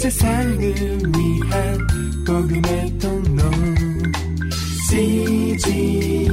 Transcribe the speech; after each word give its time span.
세상을 0.00 0.58
위한 0.58 1.78
복음의 2.26 2.98
통로 2.98 3.42
CGM 4.88 6.32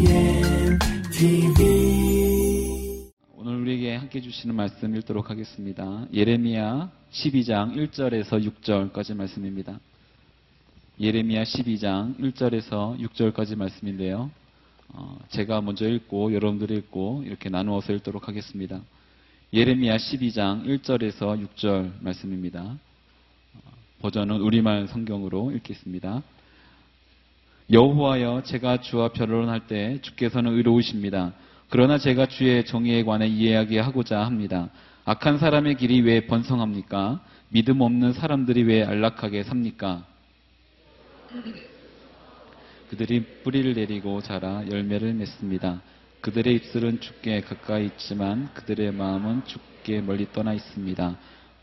TV 1.12 3.12
오늘 3.34 3.60
우리에게 3.60 3.98
함께 3.98 4.22
주시는 4.22 4.56
말씀 4.56 4.96
읽도록 4.96 5.30
하겠습니다. 5.30 6.08
예레미야 6.14 6.90
12장 7.12 7.76
1절에서 7.76 8.42
6절까지 8.62 9.18
말씀입니다. 9.18 9.82
예레미야 11.02 11.44
12장 11.44 12.18
1절에서 12.20 12.98
6절까지 13.02 13.58
말씀인데요. 13.58 14.32
어, 14.94 15.20
제가 15.28 15.60
먼저 15.60 15.90
읽고 15.90 16.34
여러분들이 16.34 16.78
읽고 16.78 17.24
이렇게 17.26 17.50
나누어서 17.50 17.92
읽도록 17.92 18.30
하겠습니다. 18.30 18.80
예레미야 19.52 19.98
12장 19.98 20.66
1절에서 20.66 21.46
6절 21.46 22.02
말씀입니다. 22.02 22.78
어, 23.98 24.02
버전은 24.02 24.42
우리말 24.42 24.88
성경으로 24.88 25.52
읽겠습니다. 25.52 26.22
여호와여 27.72 28.44
제가 28.44 28.82
주와 28.82 29.10
변론할 29.10 29.68
때 29.68 30.00
주께서는 30.02 30.54
의로우십니다. 30.54 31.34
그러나 31.70 31.98
제가 31.98 32.28
주의 32.28 32.64
정의에 32.66 33.04
관해 33.04 33.28
이해하게 33.28 33.80
하고자 33.80 34.24
합니다. 34.24 34.70
악한 35.06 35.38
사람의 35.38 35.76
길이 35.76 36.02
왜 36.02 36.28
번성합니까? 36.28 37.22
믿음 37.50 37.82
없는 37.82 38.14
사람들이 38.14 38.64
왜 38.64 38.84
안락하게 38.84 39.44
삽니까? 39.44 40.06
그들이 42.90 43.26
뿌리를 43.44 43.74
내리고 43.74 44.22
자라 44.22 44.64
열매를 44.70 45.14
맺습니다. 45.14 45.82
그들의 46.22 46.56
입술은 46.56 47.02
죽게 47.02 47.42
가까이 47.42 47.86
있지만 47.86 48.54
그들의 48.54 48.94
마음은 48.94 49.46
죽게 49.46 50.02
멀리 50.02 50.32
떠나 50.32 50.54
있습니다. 50.54 51.18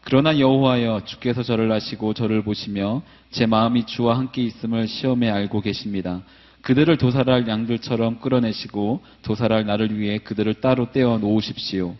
그러나 0.06 0.38
여호와여 0.38 1.04
주께서 1.06 1.42
저를 1.42 1.72
아시고 1.72 2.12
저를 2.12 2.42
보시며 2.42 3.00
제 3.30 3.46
마음이 3.46 3.86
주와 3.86 4.18
함께 4.18 4.42
있음을 4.42 4.86
시험에 4.86 5.30
알고 5.30 5.62
계십니다. 5.62 6.20
그들을 6.60 6.96
도살할 6.98 7.48
양들처럼 7.48 8.20
끌어내시고 8.20 9.02
도살할 9.22 9.64
나를 9.64 9.98
위해 9.98 10.18
그들을 10.18 10.54
따로 10.60 10.90
떼어 10.90 11.18
놓으십시오. 11.18 11.94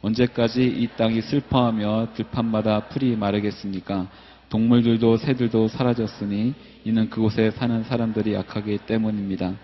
언제까지 0.00 0.64
이 0.64 0.88
땅이 0.96 1.20
슬퍼하며 1.20 2.08
들판마다 2.14 2.88
풀이 2.88 3.16
마르겠습니까? 3.16 4.08
동물들도 4.48 5.18
새들도 5.18 5.68
사라졌으니 5.68 6.54
이는 6.84 7.10
그곳에 7.10 7.50
사는 7.50 7.84
사람들이 7.84 8.32
약하기 8.32 8.78
때문입니다. 8.86 9.54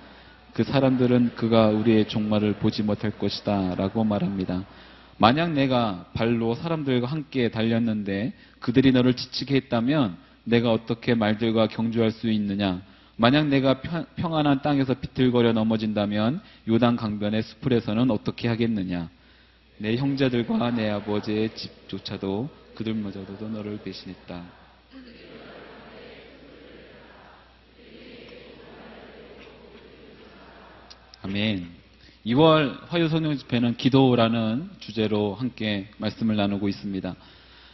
그 0.53 0.63
사람들은 0.63 1.33
그가 1.37 1.69
우리의 1.69 2.07
종말을 2.09 2.55
보지 2.55 2.83
못할 2.83 3.13
것이다 3.13 3.75
라고 3.77 4.05
말합니다. 4.05 4.65
만약 5.19 5.53
내가 5.53 6.07
발로 6.15 6.55
사람들과 6.55 7.09
함께 7.09 7.51
달렸는데 7.51 8.33
그들이 8.61 8.93
너를 8.93 9.15
지치게 9.15 9.57
했다면 9.57 10.17
내가 10.45 10.73
어떻게 10.73 11.15
말들과 11.15 11.67
경주할 11.67 12.13
수 12.13 12.31
있느냐? 12.31 12.81
만약 13.17 13.49
내가 13.49 13.83
평안한 14.17 14.63
땅에서 14.63 14.95
비틀거려 14.95 15.53
넘어진다면 15.53 16.41
요단 16.69 16.97
강변의 16.97 17.43
수풀에서는 17.43 18.13
어떻게 18.13 18.47
하겠느냐? 18.47 19.11
내 19.79 19.97
형제들과 19.97 20.71
내 20.71 20.89
아버지의 20.89 21.55
집조차도 21.55 22.49
그들마저도 22.77 23.49
너를 23.49 23.81
배신했다. 23.83 24.43
아멘. 31.23 31.78
2월 32.29 32.79
화요 32.89 33.09
성령 33.09 33.35
집회는 33.39 33.79
기도라는 33.79 34.69
주제로 34.81 35.35
함께 35.35 35.89
말씀을 35.97 36.37
나누고 36.37 36.69
있습니다. 36.69 37.15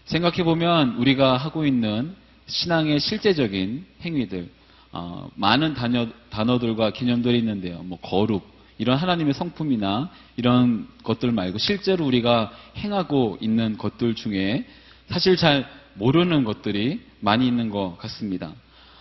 생각해 0.04 0.44
보면 0.44 0.96
우리가 0.96 1.36
하고 1.36 1.66
있는 1.66 2.14
신앙의 2.46 3.00
실제적인 3.00 3.84
행위들, 4.02 4.48
어, 4.92 5.28
많은 5.34 5.74
단어, 5.74 6.06
단어들과 6.30 6.90
개념들이 6.90 7.36
있는데요. 7.38 7.82
뭐 7.82 7.98
거룩, 7.98 8.46
이런 8.78 8.96
하나님의 8.96 9.34
성품이나 9.34 10.10
이런 10.36 10.86
것들 11.02 11.32
말고 11.32 11.58
실제로 11.58 12.06
우리가 12.06 12.52
행하고 12.76 13.38
있는 13.40 13.76
것들 13.76 14.14
중에 14.14 14.66
사실 15.08 15.36
잘 15.36 15.66
모르는 15.94 16.44
것들이 16.44 17.00
많이 17.18 17.48
있는 17.48 17.70
것 17.70 17.96
같습니다. 17.98 18.52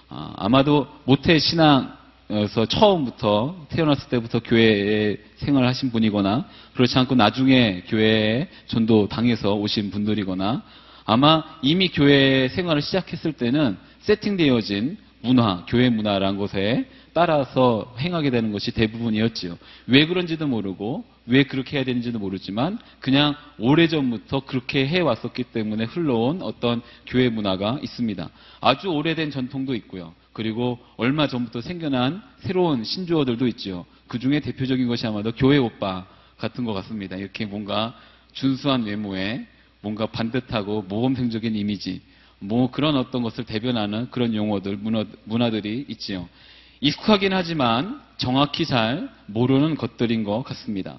아, 0.09 0.33
아마도 0.35 0.87
모태 1.05 1.37
신앙 1.37 1.95
그래서 2.27 2.65
처음부터 2.65 3.67
태어났을 3.69 4.09
때부터 4.09 4.39
교회에 4.39 5.17
생활하신 5.37 5.91
분이거나 5.91 6.47
그렇지 6.73 6.97
않고 6.97 7.15
나중에 7.15 7.83
교회에 7.87 8.47
전도 8.67 9.07
당해서 9.07 9.53
오신 9.55 9.91
분들이거나 9.91 10.63
아마 11.05 11.43
이미 11.61 11.89
교회 11.89 12.47
생활을 12.47 12.81
시작했을 12.81 13.33
때는 13.33 13.77
세팅되어진 14.01 14.97
문화, 15.21 15.65
교회 15.67 15.89
문화라는 15.89 16.37
것에 16.37 16.85
따라서 17.13 17.93
행하게 17.99 18.29
되는 18.29 18.51
것이 18.51 18.71
대부분이었지요. 18.71 19.57
왜 19.87 20.05
그런지도 20.05 20.47
모르고 20.47 21.05
왜 21.25 21.43
그렇게 21.43 21.77
해야 21.77 21.85
되는지도 21.85 22.19
모르지만 22.19 22.79
그냥 22.99 23.35
오래전부터 23.59 24.41
그렇게 24.41 24.85
해왔었기 24.87 25.45
때문에 25.45 25.85
흘러온 25.85 26.41
어떤 26.41 26.81
교회 27.05 27.29
문화가 27.29 27.79
있습니다. 27.81 28.29
아주 28.59 28.87
오래된 28.89 29.31
전통도 29.31 29.75
있고요. 29.75 30.13
그리고 30.33 30.79
얼마 30.97 31.27
전부터 31.27 31.61
생겨난 31.61 32.21
새로운 32.39 32.83
신조어들도 32.83 33.47
있죠. 33.47 33.85
그 34.07 34.19
중에 34.19 34.39
대표적인 34.39 34.87
것이 34.87 35.05
아마도 35.07 35.31
교회 35.31 35.57
오빠 35.57 36.05
같은 36.37 36.65
것 36.65 36.73
같습니다. 36.73 37.15
이렇게 37.15 37.45
뭔가 37.45 37.95
준수한 38.33 38.83
외모에 38.83 39.45
뭔가 39.81 40.07
반듯하고 40.07 40.83
모범생적인 40.83 41.55
이미지, 41.55 42.01
뭐 42.39 42.71
그런 42.71 42.95
어떤 42.95 43.21
것을 43.21 43.43
대변하는 43.43 44.09
그런 44.11 44.33
용어들, 44.33 44.77
문화, 44.77 45.49
들이 45.49 45.85
있지요. 45.87 46.27
익숙하긴 46.81 47.31
하지만 47.31 48.01
정확히 48.17 48.65
잘 48.65 49.09
모르는 49.27 49.75
것들인 49.75 50.23
것 50.23 50.43
같습니다. 50.43 50.97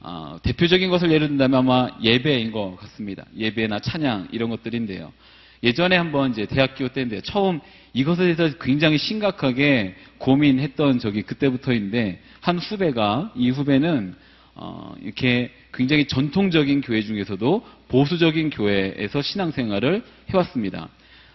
어, 0.00 0.38
대표적인 0.42 0.90
것을 0.90 1.12
예를 1.12 1.28
든다면 1.28 1.58
아마 1.58 1.88
예배인 2.02 2.52
것 2.52 2.76
같습니다. 2.76 3.24
예배나 3.36 3.80
찬양 3.80 4.28
이런 4.32 4.48
것들인데요. 4.50 5.12
예전에 5.62 5.96
한번 5.96 6.30
이제 6.30 6.46
대학교 6.46 6.88
때인데 6.88 7.20
처음 7.20 7.60
이것에 7.92 8.34
대해서 8.34 8.56
굉장히 8.58 8.98
심각하게 8.98 9.94
고민했던 10.18 10.98
적이 10.98 11.22
그때부터인데 11.22 12.22
한 12.40 12.58
후배가 12.58 13.32
이 13.36 13.50
후배는 13.50 14.14
어, 14.54 14.94
이렇게 15.00 15.50
굉장히 15.72 16.06
전통적인 16.06 16.80
교회 16.82 17.02
중에서도 17.02 17.66
보수적인 17.88 18.50
교회에서 18.50 19.22
신앙생활을 19.22 20.02
해왔습니다. 20.30 20.88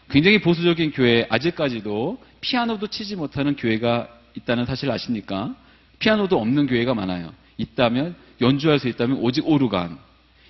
굉장히 0.10 0.40
보수적인 0.42 0.92
교회 0.92 1.26
아직까지도 1.30 2.20
피아노도 2.42 2.88
치지 2.88 3.16
못하는 3.16 3.56
교회가 3.56 4.08
있다는 4.36 4.66
사실 4.66 4.92
아십니까? 4.92 5.56
피아노도 6.00 6.40
없는 6.40 6.68
교회가 6.68 6.94
많아요. 6.94 7.34
있다면 7.58 8.16
연주할 8.42 8.80
수 8.80 8.88
있다면 8.88 9.18
오직 9.18 9.48
오르간. 9.48 9.98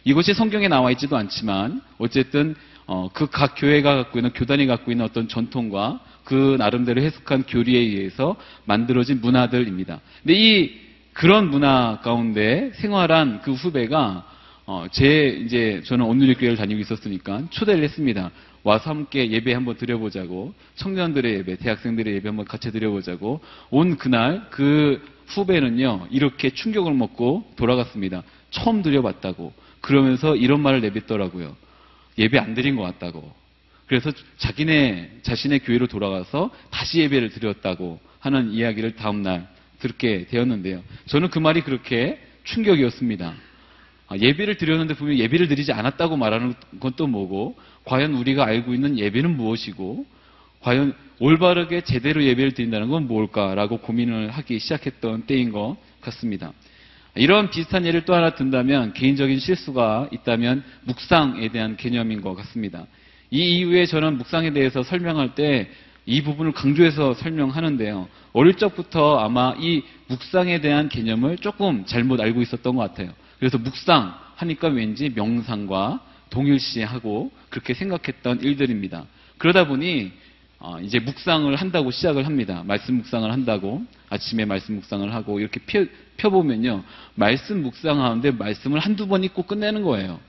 이것이 0.03 0.33
성경에 0.33 0.67
나와 0.67 0.91
있지도 0.91 1.17
않지만 1.17 1.81
어쨌든 1.97 2.55
어, 2.88 3.09
그 3.13 3.28
각 3.28 3.56
교회가 3.56 3.96
갖고 3.96 4.19
있는 4.19 4.31
교단이 4.31 4.66
갖고 4.68 4.91
있는 4.91 5.06
어떤 5.06 5.28
전통과 5.28 6.00
그 6.23 6.56
나름대로 6.59 7.01
해석한 7.01 7.44
교리에 7.44 7.79
의해서 7.79 8.35
만들어진 8.66 9.22
문화들입니다. 9.22 10.00
근데 10.23 10.34
이 10.34 10.72
그런 11.13 11.50
문화 11.50 12.00
가운데 12.03 12.72
생활한 12.75 13.41
그 13.41 13.53
후배가 13.53 14.31
어, 14.68 14.88
제 14.91 15.28
이제 15.46 15.81
저는 15.85 16.06
온누리 16.06 16.35
교회를 16.35 16.57
다니고 16.57 16.79
있었으니까 16.81 17.44
초대를 17.51 17.84
했습니다. 17.84 18.31
와서 18.63 18.90
함께 18.90 19.29
예배 19.29 19.53
한번 19.53 19.78
드려보자고 19.78 20.56
청년들의 20.75 21.34
예배, 21.35 21.57
대학생들의 21.57 22.16
예배 22.16 22.29
한번 22.29 22.46
같이 22.46 22.72
드려보자고 22.72 23.41
온 23.69 23.97
그날 23.97 24.47
그 24.50 25.03
후배는요 25.28 26.07
이렇게 26.09 26.50
충격을 26.50 26.94
먹고 26.94 27.46
돌아갔습니다. 27.56 28.23
처음 28.50 28.81
드려봤다고 28.81 29.53
그러면서 29.81 30.35
이런 30.35 30.62
말을 30.62 30.81
내뱉더라고요. 30.81 31.56
예배 32.17 32.37
안 32.37 32.53
드린 32.53 32.75
것 32.75 32.83
같다고. 32.83 33.31
그래서 33.87 34.11
자기네 34.37 35.19
자신의 35.22 35.59
교회로 35.59 35.87
돌아가서 35.87 36.51
다시 36.72 36.99
예배를 37.01 37.29
드렸다고 37.29 37.99
하는 38.19 38.51
이야기를 38.51 38.95
다음 38.95 39.22
날 39.22 39.47
듣게 39.79 40.25
되었는데요. 40.28 40.84
저는 41.05 41.29
그 41.29 41.40
말이 41.40 41.61
그렇게 41.61 42.19
충격이었습니다. 42.43 43.34
아, 44.07 44.17
예배를 44.17 44.57
드렸는데 44.57 44.93
분명 44.93 45.17
예배를 45.17 45.47
드리지 45.47 45.72
않았다고 45.72 46.17
말하는 46.17 46.53
건 46.79 46.93
또 46.95 47.07
뭐고, 47.07 47.57
과연 47.85 48.13
우리가 48.13 48.45
알고 48.45 48.73
있는 48.73 48.97
예배는 48.97 49.35
무엇이고, 49.35 50.05
과연 50.61 50.95
올바르게 51.19 51.81
제대로 51.81 52.23
예배를 52.23 52.53
드린다는 52.53 52.90
건 52.90 53.07
뭘까라고 53.07 53.78
고민을 53.79 54.31
하기 54.31 54.59
시작했던 54.59 55.25
때인 55.25 55.51
것 55.51 55.78
같습니다. 56.01 56.53
이런 57.16 57.50
비슷한 57.50 57.85
예를 57.85 58.06
또 58.06 58.14
하나 58.14 58.32
든다면 58.32 58.94
개인적인 58.94 59.40
실수가 59.40 60.09
있다면 60.12 60.64
묵상에 60.84 61.47
대한 61.50 61.78
개념인 61.78 62.22
것 62.22 62.35
같습니다. 62.35 62.85
이 63.32 63.58
이후에 63.58 63.85
저는 63.85 64.17
묵상에 64.17 64.52
대해서 64.52 64.84
설명할 64.84 65.35
때 65.35 65.70
이 66.06 66.22
부분을 66.22 66.52
강조해서 66.52 67.14
설명하는데요. 67.16 68.08
어릴 68.34 68.56
적부터 68.56 69.17
아마 69.17 69.56
이 69.58 69.84
묵상에 70.08 70.62
대한 70.62 70.88
개념을 70.88 71.38
조금 71.38 71.85
잘못 71.85 72.22
알고 72.22 72.41
있었던 72.44 72.76
것 72.76 72.82
같아요. 72.84 73.12
그래서 73.40 73.58
묵상 73.58 74.14
하니까 74.35 74.67
왠지 74.67 75.12
명상과 75.16 76.02
동일시하고 76.29 77.32
그렇게 77.50 77.73
생각했던 77.73 78.41
일들입니다. 78.41 79.06
그러다 79.38 79.67
보니 79.67 80.12
어, 80.59 80.79
이제 80.81 80.99
묵상을 80.99 81.53
한다고 81.55 81.91
시작을 81.91 82.25
합니다. 82.25 82.63
말씀 82.66 82.96
묵상을 82.96 83.31
한다고 83.31 83.85
아침에 84.09 84.46
말씀 84.46 84.75
묵상을 84.75 85.13
하고 85.13 85.40
이렇게 85.40 85.59
펴, 85.66 85.85
펴보면요. 86.17 86.84
말씀 87.16 87.61
묵상하는데 87.61 88.31
말씀을 88.31 88.79
한두 88.79 89.07
번 89.07 89.23
읽고 89.23 89.43
끝내는 89.43 89.84
거예요. 89.84 90.19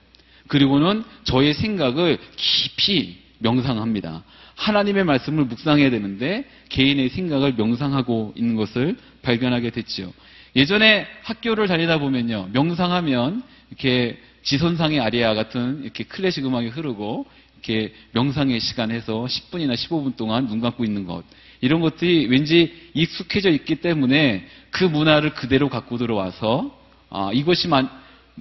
그리고는 0.48 1.04
저의 1.24 1.54
생각을 1.54 2.18
깊이 2.36 3.18
명상합니다. 3.38 4.22
하나님의 4.56 5.04
말씀을 5.04 5.44
묵상해야 5.44 5.90
되는데 5.90 6.44
개인의 6.70 7.10
생각을 7.10 7.54
명상하고 7.54 8.32
있는 8.36 8.56
것을 8.56 8.96
발견하게 9.22 9.70
됐지요. 9.70 10.12
예전에 10.54 11.06
학교를 11.22 11.68
다니다 11.68 11.98
보면요. 11.98 12.48
명상하면 12.52 13.42
이렇게 13.70 14.18
지선상의 14.46 15.00
아리아 15.00 15.34
같은 15.34 15.82
이렇게 15.82 16.04
클래식 16.04 16.46
음악이 16.46 16.68
흐르고 16.68 17.26
이렇게 17.54 17.92
명상의 18.12 18.60
시간 18.60 18.92
해서 18.92 19.26
10분이나 19.28 19.74
15분 19.74 20.16
동안 20.16 20.46
눈 20.46 20.60
감고 20.60 20.84
있는 20.84 21.04
것. 21.04 21.24
이런 21.60 21.80
것들이 21.80 22.26
왠지 22.26 22.90
익숙해져 22.94 23.50
있기 23.50 23.76
때문에 23.76 24.46
그 24.70 24.84
문화를 24.84 25.34
그대로 25.34 25.68
갖고 25.68 25.98
들어와서 25.98 26.78
아, 27.10 27.30
이것이 27.32 27.66
만, 27.66 27.88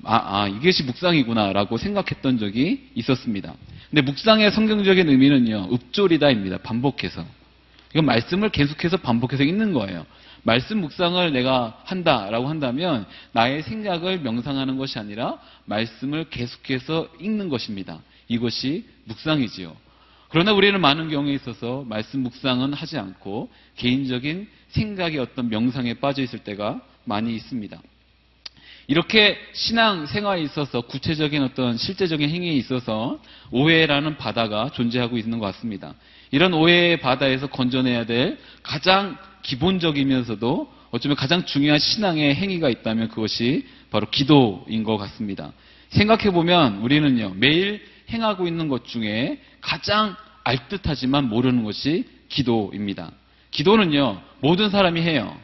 아, 0.04 0.44
아, 0.44 0.48
이것이 0.48 0.84
묵상이구나라고 0.84 1.78
생각했던 1.78 2.38
적이 2.38 2.90
있었습니다. 2.94 3.56
근데 3.90 4.02
묵상의 4.02 4.52
성경적인 4.52 5.10
의미는요, 5.10 5.70
읍조리다입니다. 5.72 6.60
반복해서. 6.60 7.26
이건 7.94 8.06
말씀을 8.06 8.50
계속해서 8.50 8.98
반복해서 8.98 9.44
읽는 9.44 9.74
거예요. 9.74 10.06
말씀 10.46 10.80
묵상을 10.80 11.34
내가 11.34 11.82
한다라고 11.86 12.48
한다면 12.48 13.08
나의 13.32 13.64
생각을 13.64 14.20
명상하는 14.20 14.78
것이 14.78 15.00
아니라 15.00 15.40
말씀을 15.66 16.30
계속해서 16.30 17.10
읽는 17.20 17.50
것입니다. 17.50 18.00
이것이 18.28 18.86
묵상이지요. 19.06 19.76
그러나 20.30 20.54
우리는 20.54 20.80
많은 20.80 21.10
경우에 21.10 21.34
있어서 21.34 21.84
말씀 21.88 22.20
묵상은 22.20 22.74
하지 22.74 23.00
않고 23.00 23.50
개인적인 23.78 24.48
생각의 24.70 25.18
어떤 25.18 25.50
명상에 25.50 25.96
빠져 25.96 26.22
있을 26.22 26.40
때가 26.40 26.80
많이 27.06 27.36
있습니다. 27.36 27.82
이렇게 28.86 29.40
신앙 29.54 30.06
생활에 30.06 30.44
있어서 30.44 30.82
구체적인 30.82 31.42
어떤 31.42 31.76
실제적인 31.76 32.30
행위에 32.30 32.52
있어서 32.52 33.20
오해라는 33.50 34.18
바다가 34.18 34.70
존재하고 34.70 35.18
있는 35.18 35.40
것 35.40 35.48
같습니다. 35.48 35.96
이런 36.30 36.54
오해의 36.54 37.00
바다에서 37.00 37.48
건져내야 37.48 38.06
될 38.06 38.38
가장 38.62 39.18
기본적이면서도 39.46 40.74
어쩌면 40.92 41.16
가장 41.16 41.46
중요한 41.46 41.80
신앙의 41.80 42.36
행위가 42.36 42.70
있다면 42.70 43.10
그것이 43.10 43.66
바로 43.92 44.10
기도인 44.10 44.84
것 44.84 44.98
같습니다. 44.98 45.54
생각해보면 45.90 46.78
우리는요, 46.78 47.36
매일 47.36 47.86
행하고 48.10 48.48
있는 48.48 48.68
것 48.68 48.86
중에 48.86 49.42
가장 49.62 50.16
알듯하지만 50.44 51.30
모르는 51.30 51.64
것이 51.64 52.06
기도입니다. 52.30 53.12
기도는요, 53.52 54.22
모든 54.42 54.70
사람이 54.70 55.02
해요. 55.02 55.36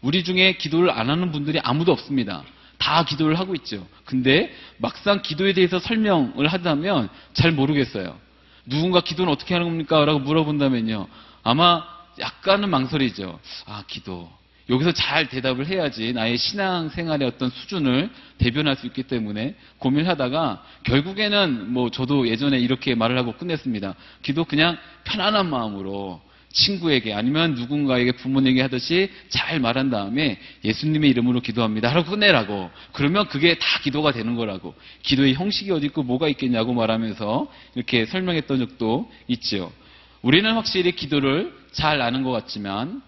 우리 0.00 0.24
중에 0.24 0.54
기도를 0.54 0.90
안 0.90 1.10
하는 1.10 1.30
분들이 1.30 1.60
아무도 1.62 1.92
없습니다. 1.92 2.42
다 2.78 3.04
기도를 3.04 3.38
하고 3.38 3.54
있죠. 3.56 3.86
근데 4.04 4.52
막상 4.78 5.22
기도에 5.22 5.52
대해서 5.52 5.78
설명을 5.78 6.48
하다면 6.48 7.08
잘 7.34 7.52
모르겠어요. 7.52 8.18
누군가 8.66 9.00
기도는 9.00 9.32
어떻게 9.32 9.54
하는 9.54 9.68
겁니까? 9.68 10.04
라고 10.04 10.18
물어본다면요. 10.20 11.06
아마 11.44 11.84
약간은 12.18 12.68
망설이죠. 12.70 13.38
아, 13.66 13.84
기도. 13.86 14.30
여기서 14.70 14.92
잘 14.92 15.28
대답을 15.28 15.66
해야지 15.66 16.12
나의 16.12 16.38
신앙 16.38 16.88
생활의 16.88 17.26
어떤 17.26 17.50
수준을 17.50 18.10
대변할 18.38 18.76
수 18.76 18.86
있기 18.86 19.02
때문에 19.02 19.56
고민을 19.78 20.08
하다가 20.08 20.62
결국에는 20.84 21.72
뭐 21.72 21.90
저도 21.90 22.28
예전에 22.28 22.58
이렇게 22.58 22.94
말을 22.94 23.18
하고 23.18 23.32
끝냈습니다. 23.32 23.94
기도 24.22 24.44
그냥 24.44 24.78
편안한 25.04 25.50
마음으로 25.50 26.22
친구에게 26.52 27.14
아니면 27.14 27.54
누군가에게 27.54 28.12
부모님에게 28.12 28.62
하듯이 28.62 29.10
잘 29.28 29.58
말한 29.58 29.90
다음에 29.90 30.38
예수님의 30.64 31.10
이름으로 31.10 31.40
기도합니다. 31.40 31.88
하고 31.88 32.10
끝내라고. 32.10 32.70
그러면 32.92 33.26
그게 33.28 33.58
다 33.58 33.66
기도가 33.82 34.12
되는 34.12 34.36
거라고. 34.36 34.74
기도의 35.02 35.34
형식이 35.34 35.70
어디 35.70 35.86
있고 35.86 36.02
뭐가 36.02 36.28
있겠냐고 36.28 36.74
말하면서 36.74 37.50
이렇게 37.74 38.04
설명했던 38.04 38.58
적도 38.58 39.10
있지요. 39.28 39.72
우리는 40.20 40.52
확실히 40.52 40.92
기도를 40.92 41.61
잘 41.72 42.00
아는 42.00 42.22
것 42.22 42.30
같지만 42.30 43.02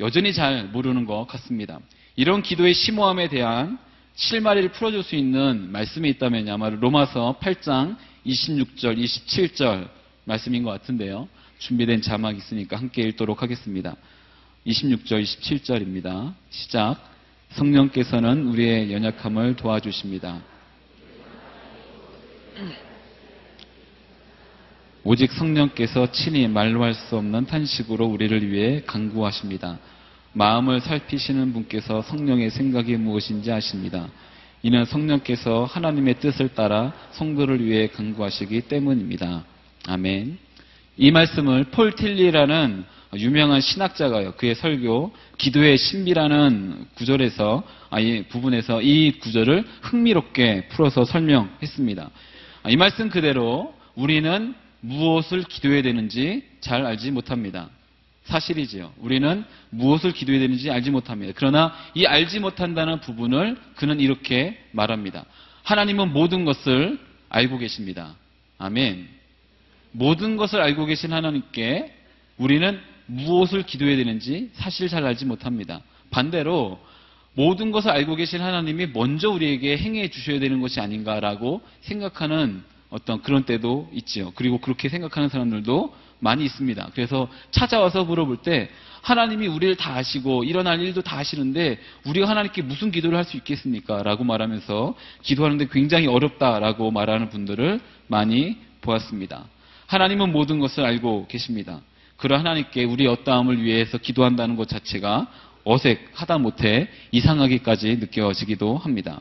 여전히 0.00 0.32
잘 0.32 0.64
모르는 0.64 1.06
것 1.06 1.26
같습니다. 1.26 1.78
이런 2.16 2.42
기도의 2.42 2.74
심오함에 2.74 3.28
대한 3.28 3.78
실마리를 4.14 4.70
풀어줄 4.72 5.02
수 5.02 5.16
있는 5.16 5.70
말씀이 5.72 6.08
있다면 6.10 6.48
아마 6.48 6.70
로마서 6.70 7.38
8장 7.40 7.96
26절, 8.24 8.98
27절 8.98 9.88
말씀인 10.24 10.62
것 10.62 10.70
같은데요. 10.70 11.28
준비된 11.58 12.02
자막 12.02 12.36
있으니까 12.36 12.76
함께 12.76 13.02
읽도록 13.02 13.42
하겠습니다. 13.42 13.96
26절, 14.66 15.22
27절입니다. 15.22 16.34
시작. 16.50 16.96
성령께서는 17.50 18.46
우리의 18.46 18.92
연약함을 18.92 19.56
도와주십니다. 19.56 20.40
오직 25.06 25.32
성령께서 25.32 26.10
친히 26.12 26.48
말로 26.48 26.82
할 26.82 26.94
수 26.94 27.18
없는 27.18 27.44
탄식으로 27.44 28.06
우리를 28.06 28.50
위해 28.50 28.82
강구하십니다. 28.86 29.78
마음을 30.32 30.80
살피시는 30.80 31.52
분께서 31.52 32.00
성령의 32.00 32.48
생각이 32.48 32.96
무엇인지 32.96 33.52
아십니다. 33.52 34.08
이는 34.62 34.86
성령께서 34.86 35.66
하나님의 35.66 36.20
뜻을 36.20 36.54
따라 36.54 36.94
성도를 37.12 37.62
위해 37.62 37.88
강구하시기 37.88 38.62
때문입니다. 38.62 39.44
아멘. 39.88 40.38
이 40.96 41.10
말씀을 41.10 41.64
폴 41.64 41.92
틸리라는 41.92 42.84
유명한 43.16 43.60
신학자가요. 43.60 44.32
그의 44.36 44.54
설교 44.54 45.12
기도의 45.36 45.76
신비라는 45.76 46.86
구절에서 46.94 47.62
아이 47.90 48.22
부분에서 48.22 48.80
이 48.80 49.18
구절을 49.18 49.64
흥미롭게 49.82 50.68
풀어서 50.68 51.04
설명했습니다. 51.04 52.10
이 52.70 52.76
말씀 52.76 53.10
그대로 53.10 53.74
우리는 53.96 54.54
무엇을 54.84 55.44
기도해야 55.44 55.82
되는지 55.82 56.42
잘 56.60 56.84
알지 56.84 57.10
못합니다. 57.10 57.70
사실이지요. 58.24 58.92
우리는 58.98 59.44
무엇을 59.70 60.12
기도해야 60.12 60.40
되는지 60.40 60.70
알지 60.70 60.90
못합니다. 60.90 61.32
그러나 61.34 61.74
이 61.94 62.04
알지 62.04 62.40
못한다는 62.40 63.00
부분을 63.00 63.56
그는 63.76 64.00
이렇게 64.00 64.58
말합니다. 64.72 65.24
하나님은 65.62 66.12
모든 66.12 66.44
것을 66.44 66.98
알고 67.30 67.58
계십니다. 67.58 68.14
아멘. 68.58 69.08
모든 69.92 70.36
것을 70.36 70.60
알고 70.60 70.86
계신 70.86 71.12
하나님께 71.12 71.94
우리는 72.36 72.78
무엇을 73.06 73.62
기도해야 73.62 73.96
되는지 73.96 74.50
사실 74.54 74.88
잘 74.88 75.04
알지 75.04 75.24
못합니다. 75.24 75.80
반대로 76.10 76.78
모든 77.34 77.72
것을 77.72 77.90
알고 77.90 78.16
계신 78.16 78.40
하나님이 78.40 78.88
먼저 78.88 79.30
우리에게 79.30 79.78
행해 79.78 80.08
주셔야 80.08 80.40
되는 80.40 80.60
것이 80.60 80.80
아닌가라고 80.80 81.62
생각하는 81.80 82.62
어떤 82.94 83.20
그런 83.22 83.42
때도 83.42 83.90
있지요. 83.92 84.30
그리고 84.36 84.58
그렇게 84.58 84.88
생각하는 84.88 85.28
사람들도 85.28 85.92
많이 86.20 86.44
있습니다. 86.44 86.90
그래서 86.94 87.28
찾아와서 87.50 88.04
물어볼 88.04 88.38
때 88.38 88.70
하나님이 89.02 89.48
우리를 89.48 89.74
다 89.74 89.96
아시고 89.96 90.44
일어날 90.44 90.80
일도 90.80 91.02
다 91.02 91.18
아시는데 91.18 91.80
우리가 92.06 92.28
하나님께 92.28 92.62
무슨 92.62 92.92
기도를 92.92 93.18
할 93.18 93.24
수 93.24 93.36
있겠습니까? 93.36 94.04
라고 94.04 94.22
말하면서 94.22 94.94
기도하는데 95.22 95.66
굉장히 95.72 96.06
어렵다라고 96.06 96.92
말하는 96.92 97.30
분들을 97.30 97.80
많이 98.06 98.58
보았습니다. 98.80 99.44
하나님은 99.86 100.30
모든 100.30 100.60
것을 100.60 100.84
알고 100.84 101.26
계십니다. 101.26 101.80
그러 102.16 102.38
하나님께 102.38 102.84
우리 102.84 103.08
어떠함을 103.08 103.60
위해서 103.60 103.98
기도한다는 103.98 104.54
것 104.54 104.68
자체가 104.68 105.26
어색 105.64 106.10
하다 106.14 106.38
못해 106.38 106.88
이상하기까지 107.10 107.96
느껴지기도 107.96 108.76
합니다. 108.78 109.20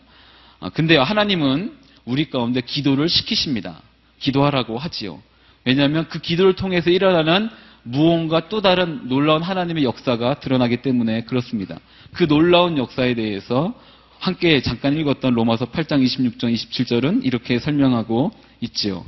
아, 0.60 0.70
근데 0.70 0.96
하나님은 0.96 1.83
우리 2.06 2.30
가운데 2.30 2.62
기도를 2.62 3.10
시키십니다. 3.10 3.82
기도하라고 4.20 4.78
하지요. 4.78 5.22
왜냐하면 5.66 6.08
그 6.10 6.20
기도를 6.20 6.56
통해서 6.56 6.90
일어나는 6.90 7.50
무언가 7.84 8.48
또 8.50 8.62
다른 8.62 9.08
놀라운 9.08 9.42
하나님의 9.42 9.84
역사가 9.84 10.40
드러나기 10.40 10.78
때문에 10.78 11.24
그렇습니다. 11.26 11.80
그 12.14 12.28
놀라운 12.28 12.78
역사에 12.78 13.14
대해서 13.14 13.74
함께 14.20 14.62
잠깐 14.62 14.98
읽었던 14.98 15.34
로마서 15.34 15.66
8장 15.66 16.04
26절 16.04 16.54
27절은 16.54 17.26
이렇게 17.26 17.60
설명하고 17.60 18.32
있지요. 18.62 19.06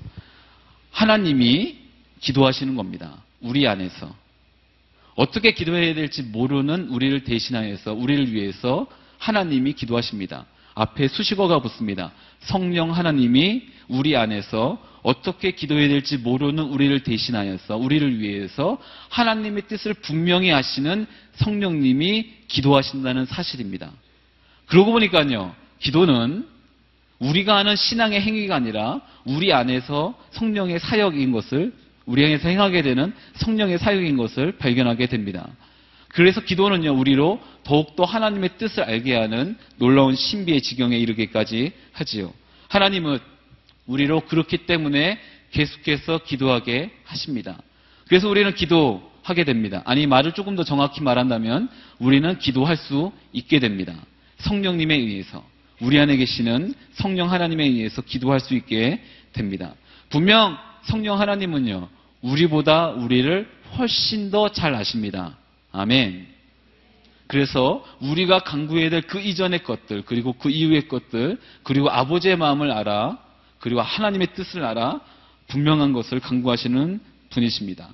하나님이 0.91 1.77
기도하시는 2.19 2.75
겁니다. 2.75 3.23
우리 3.39 3.67
안에서. 3.67 4.13
어떻게 5.15 5.53
기도해야 5.53 5.93
될지 5.93 6.23
모르는 6.23 6.89
우리를 6.89 7.23
대신하여서 7.23 7.93
우리를 7.93 8.33
위해서 8.33 8.87
하나님이 9.17 9.73
기도하십니다. 9.73 10.45
앞에 10.75 11.08
수식어가 11.08 11.60
붙습니다. 11.60 12.12
성령 12.41 12.91
하나님이 12.91 13.63
우리 13.88 14.15
안에서 14.15 14.77
어떻게 15.03 15.51
기도해야 15.51 15.88
될지 15.88 16.17
모르는 16.17 16.63
우리를 16.63 17.03
대신하여서 17.03 17.77
우리를 17.77 18.20
위해서 18.20 18.77
하나님의 19.10 19.63
뜻을 19.67 19.94
분명히 19.94 20.50
하시는 20.50 21.05
성령님이 21.36 22.27
기도하신다는 22.48 23.25
사실입니다. 23.25 23.91
그러고 24.65 24.91
보니까요, 24.91 25.55
기도는 25.79 26.48
우리가 27.20 27.55
하는 27.58 27.75
신앙의 27.75 28.22
행위가 28.22 28.55
아니라 28.55 29.00
우리 29.25 29.53
안에서 29.53 30.15
성령의 30.32 30.79
사역인 30.79 31.32
것을 31.32 31.74
우리에게서 32.05 32.50
행하게 32.50 32.82
되는 32.82 33.13
성령의 33.36 33.77
사역인 33.77 34.17
것을 34.17 34.58
발견하게 34.58 35.05
됩니다. 35.08 35.48
그래서 36.10 36.41
기도는요, 36.41 36.98
우리로 36.98 37.39
더욱더 37.65 38.03
하나님의 38.03 38.57
뜻을 38.57 38.84
알게 38.84 39.15
하는 39.15 39.57
놀라운 39.77 40.15
신비의 40.15 40.62
지경에 40.62 40.98
이르기까지 40.98 41.74
하지요. 41.91 42.31
하나님은 42.69 43.19
우리로 43.88 44.22
그렇기 44.22 44.65
때문에 44.65 45.19
계속해서 45.51 46.19
기도하게 46.19 46.91
하십니다. 47.03 47.57
그래서 48.07 48.29
우리는 48.29 48.53
기도하게 48.53 49.43
됩니다. 49.45 49.81
아니, 49.86 50.05
말을 50.05 50.34
조금 50.34 50.55
더 50.55 50.63
정확히 50.63 51.01
말한다면 51.01 51.69
우리는 52.00 52.38
기도할 52.38 52.77
수 52.77 53.12
있게 53.34 53.60
됩니다. 53.60 53.95
성령님에 54.38 54.95
의해서. 54.95 55.43
우리 55.81 56.00
안에 56.00 56.15
계시는 56.17 56.74
성령 56.93 57.31
하나님에 57.31 57.65
의해서 57.65 58.01
기도할 58.01 58.39
수 58.39 58.53
있게 58.53 59.01
됩니다. 59.34 59.74
분명 60.10 60.57
성령 60.84 61.19
하나님은요, 61.19 61.89
우리보다 62.22 62.89
우리를 62.89 63.50
훨씬 63.77 64.29
더 64.29 64.50
잘 64.50 64.75
아십니다. 64.75 65.38
아멘. 65.72 66.34
그래서 67.27 67.84
우리가 68.01 68.39
강구해야 68.39 68.89
될 68.89 69.01
그 69.01 69.20
이전의 69.20 69.63
것들, 69.63 70.03
그리고 70.03 70.34
그 70.34 70.50
이후의 70.50 70.88
것들, 70.88 71.39
그리고 71.63 71.89
아버지의 71.89 72.38
마음을 72.38 72.72
알아, 72.72 73.17
그리고 73.60 73.82
하나님의 73.82 74.34
뜻을 74.36 74.63
알아, 74.63 75.01
분명한 75.48 75.94
것을 75.94 76.20
강구하시는 76.20 77.00
분이십니다. 77.29 77.89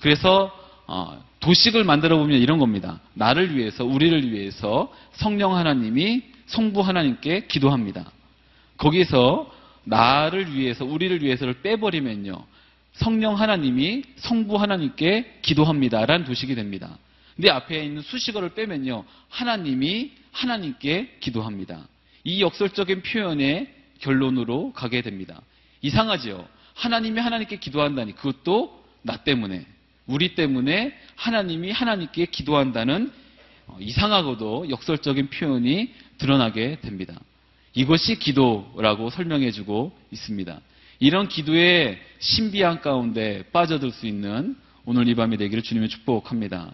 그래서 0.00 0.52
어, 0.86 1.22
도식을 1.40 1.84
만들어 1.84 2.16
보면 2.16 2.40
이런 2.40 2.58
겁니다. 2.58 3.00
나를 3.14 3.56
위해서, 3.56 3.84
우리를 3.84 4.32
위해서 4.32 4.90
성령 5.12 5.54
하나님이 5.54 6.22
성부 6.46 6.80
하나님께 6.80 7.46
기도합니다. 7.46 8.10
거기서 8.78 9.52
나를 9.84 10.54
위해서, 10.54 10.84
우리를 10.86 11.22
위해서를 11.22 11.60
빼버리면요. 11.62 12.42
성령 12.94 13.38
하나님이 13.38 14.02
성부 14.16 14.56
하나님께 14.56 15.40
기도합니다. 15.42 16.06
라는 16.06 16.24
도식이 16.24 16.54
됩니다. 16.54 16.96
근데 17.38 17.50
앞에 17.50 17.84
있는 17.84 18.02
수식어를 18.02 18.54
빼면요. 18.54 19.04
하나님이 19.28 20.10
하나님께 20.32 21.18
기도합니다. 21.20 21.86
이 22.24 22.42
역설적인 22.42 23.02
표현의 23.02 23.72
결론으로 24.00 24.72
가게 24.72 25.02
됩니다. 25.02 25.40
이상하지요? 25.80 26.44
하나님이 26.74 27.20
하나님께 27.20 27.58
기도한다니 27.58 28.16
그것도 28.16 28.84
나 29.02 29.18
때문에 29.18 29.64
우리 30.08 30.34
때문에 30.34 30.98
하나님이 31.14 31.70
하나님께 31.70 32.26
기도한다는 32.26 33.12
어, 33.68 33.76
이상하고도 33.78 34.70
역설적인 34.70 35.30
표현이 35.30 35.92
드러나게 36.18 36.80
됩니다. 36.80 37.20
이것이 37.72 38.18
기도라고 38.18 39.10
설명해주고 39.10 39.96
있습니다. 40.10 40.60
이런 40.98 41.28
기도의 41.28 42.00
신비한 42.18 42.80
가운데 42.80 43.44
빠져들 43.52 43.92
수 43.92 44.08
있는 44.08 44.56
오늘 44.84 45.06
이 45.06 45.14
밤이 45.14 45.36
되기를 45.36 45.62
주님의 45.62 45.88
축복합니다. 45.88 46.72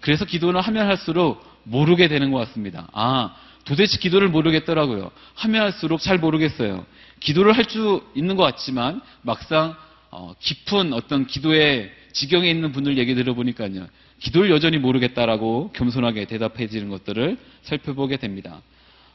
그래서 0.00 0.24
기도는 0.24 0.60
하면 0.60 0.86
할수록 0.86 1.44
모르게 1.64 2.08
되는 2.08 2.30
것 2.30 2.38
같습니다. 2.38 2.88
아, 2.92 3.34
도대체 3.64 3.98
기도를 3.98 4.28
모르겠더라고요. 4.28 5.10
하면 5.34 5.62
할수록 5.62 6.00
잘 6.00 6.18
모르겠어요. 6.18 6.86
기도를 7.20 7.52
할 7.52 7.64
수 7.68 8.02
있는 8.14 8.36
것 8.36 8.44
같지만 8.44 9.00
막상 9.22 9.76
어, 10.10 10.34
깊은 10.40 10.94
어떤 10.94 11.26
기도의 11.26 11.92
지경에 12.12 12.48
있는 12.50 12.72
분들 12.72 12.96
얘기 12.96 13.14
들어보니까요. 13.14 13.86
기도를 14.20 14.50
여전히 14.50 14.78
모르겠다라고 14.78 15.72
겸손하게 15.72 16.24
대답해 16.24 16.66
지는 16.66 16.88
것들을 16.88 17.36
살펴보게 17.62 18.16
됩니다. 18.16 18.62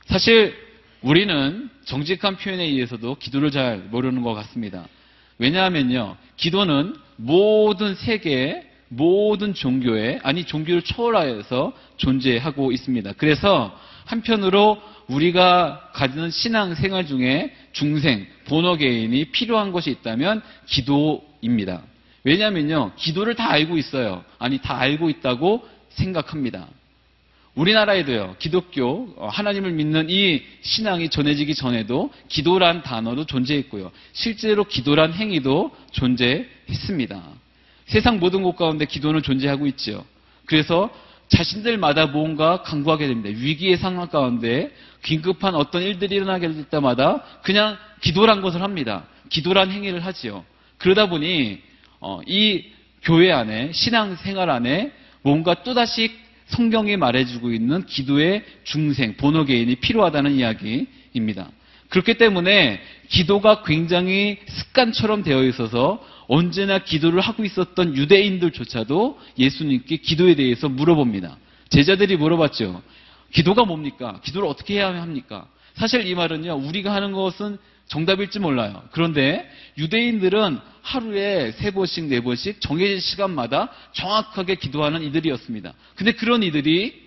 사실 0.05 0.55
우리는 1.01 1.69
정직한 1.85 2.37
표현에 2.37 2.63
의해서도 2.63 3.15
기도를 3.15 3.51
잘 3.51 3.79
모르는 3.89 4.21
것 4.21 4.33
같습니다. 4.33 4.87
왜냐하면요. 5.39 6.15
기도는 6.37 6.95
모든 7.15 7.95
세계의 7.95 8.69
모든 8.95 9.53
종교에 9.53 10.19
아니 10.23 10.45
종교를 10.45 10.81
초월하여서 10.81 11.73
존재하고 11.97 12.71
있습니다. 12.71 13.13
그래서 13.17 13.77
한편으로 14.05 14.81
우리가 15.07 15.91
가지는 15.93 16.29
신앙 16.29 16.75
생활 16.75 17.05
중에 17.05 17.53
중생, 17.71 18.25
본어개인이 18.45 19.25
필요한 19.25 19.71
것이 19.71 19.89
있다면 19.91 20.41
기도입니다. 20.67 21.81
왜냐하면요, 22.23 22.93
기도를 22.95 23.35
다 23.35 23.51
알고 23.51 23.77
있어요. 23.77 24.23
아니, 24.39 24.59
다 24.59 24.77
알고 24.77 25.09
있다고 25.09 25.67
생각합니다. 25.89 26.67
우리나라에도요, 27.55 28.37
기독교, 28.39 29.13
어, 29.17 29.27
하나님을 29.27 29.73
믿는 29.73 30.09
이 30.09 30.41
신앙이 30.61 31.09
전해지기 31.09 31.53
전에도 31.53 32.11
기도란 32.29 32.81
단어도 32.81 33.25
존재했고요. 33.25 33.91
실제로 34.13 34.63
기도란 34.63 35.13
행위도 35.13 35.75
존재했습니다. 35.91 37.42
세상 37.85 38.19
모든 38.19 38.43
곳 38.43 38.55
가운데 38.55 38.85
기도는 38.85 39.21
존재하고 39.21 39.67
있죠. 39.67 40.05
그래서 40.45 40.89
자신들마다 41.29 42.07
뭔가 42.07 42.61
강구하게 42.61 43.07
됩니다. 43.07 43.29
위기의 43.29 43.77
상황 43.77 44.07
가운데 44.07 44.71
긴급한 45.01 45.55
어떤 45.55 45.81
일들이 45.81 46.15
일어나게 46.15 46.51
될 46.51 46.63
때마다 46.65 47.23
그냥 47.43 47.77
기도란 48.01 48.41
것을 48.41 48.61
합니다. 48.61 49.05
기도란 49.29 49.71
행위를 49.71 50.05
하지요. 50.05 50.45
그러다 50.77 51.09
보니 51.09 51.59
어, 51.99 52.19
이 52.27 52.65
교회 53.01 53.31
안에 53.31 53.71
신앙 53.73 54.15
생활 54.15 54.49
안에 54.49 54.91
뭔가 55.21 55.63
또다시 55.63 56.11
성경이 56.47 56.97
말해주고 56.97 57.51
있는 57.51 57.85
기도의 57.85 58.43
중생 58.63 59.15
본어 59.15 59.45
개인이 59.45 59.73
필요하다는 59.75 60.35
이야기입니다. 60.35 61.49
그렇기 61.93 62.15
때문에 62.15 62.81
기도가 63.09 63.61
굉장히 63.61 64.39
습관처럼 64.47 65.21
되어 65.21 65.43
있어서 65.43 66.03
언제나 66.27 66.79
기도를 66.79 67.21
하고 67.21 67.45
있었던 67.45 67.95
유대인들조차도 67.95 69.19
예수님께 69.37 69.97
기도에 69.97 70.33
대해서 70.33 70.69
물어봅니다. 70.69 71.37
제자들이 71.69 72.17
물어봤죠. 72.17 72.81
기도가 73.31 73.65
뭡니까? 73.65 74.19
기도를 74.23 74.49
어떻게 74.49 74.75
해야 74.75 74.87
합니까? 74.87 75.47
사실 75.75 76.07
이 76.07 76.15
말은요, 76.15 76.55
우리가 76.55 76.91
하는 76.91 77.11
것은 77.11 77.59
정답일지 77.85 78.39
몰라요. 78.39 78.81
그런데 78.91 79.47
유대인들은 79.77 80.57
하루에 80.81 81.51
세 81.51 81.69
번씩, 81.69 82.05
네 82.05 82.21
번씩 82.21 82.59
정해진 82.59 83.01
시간마다 83.01 83.69
정확하게 83.91 84.55
기도하는 84.55 85.03
이들이었습니다. 85.03 85.73
근데 85.95 86.13
그런 86.13 86.41
이들이 86.41 87.03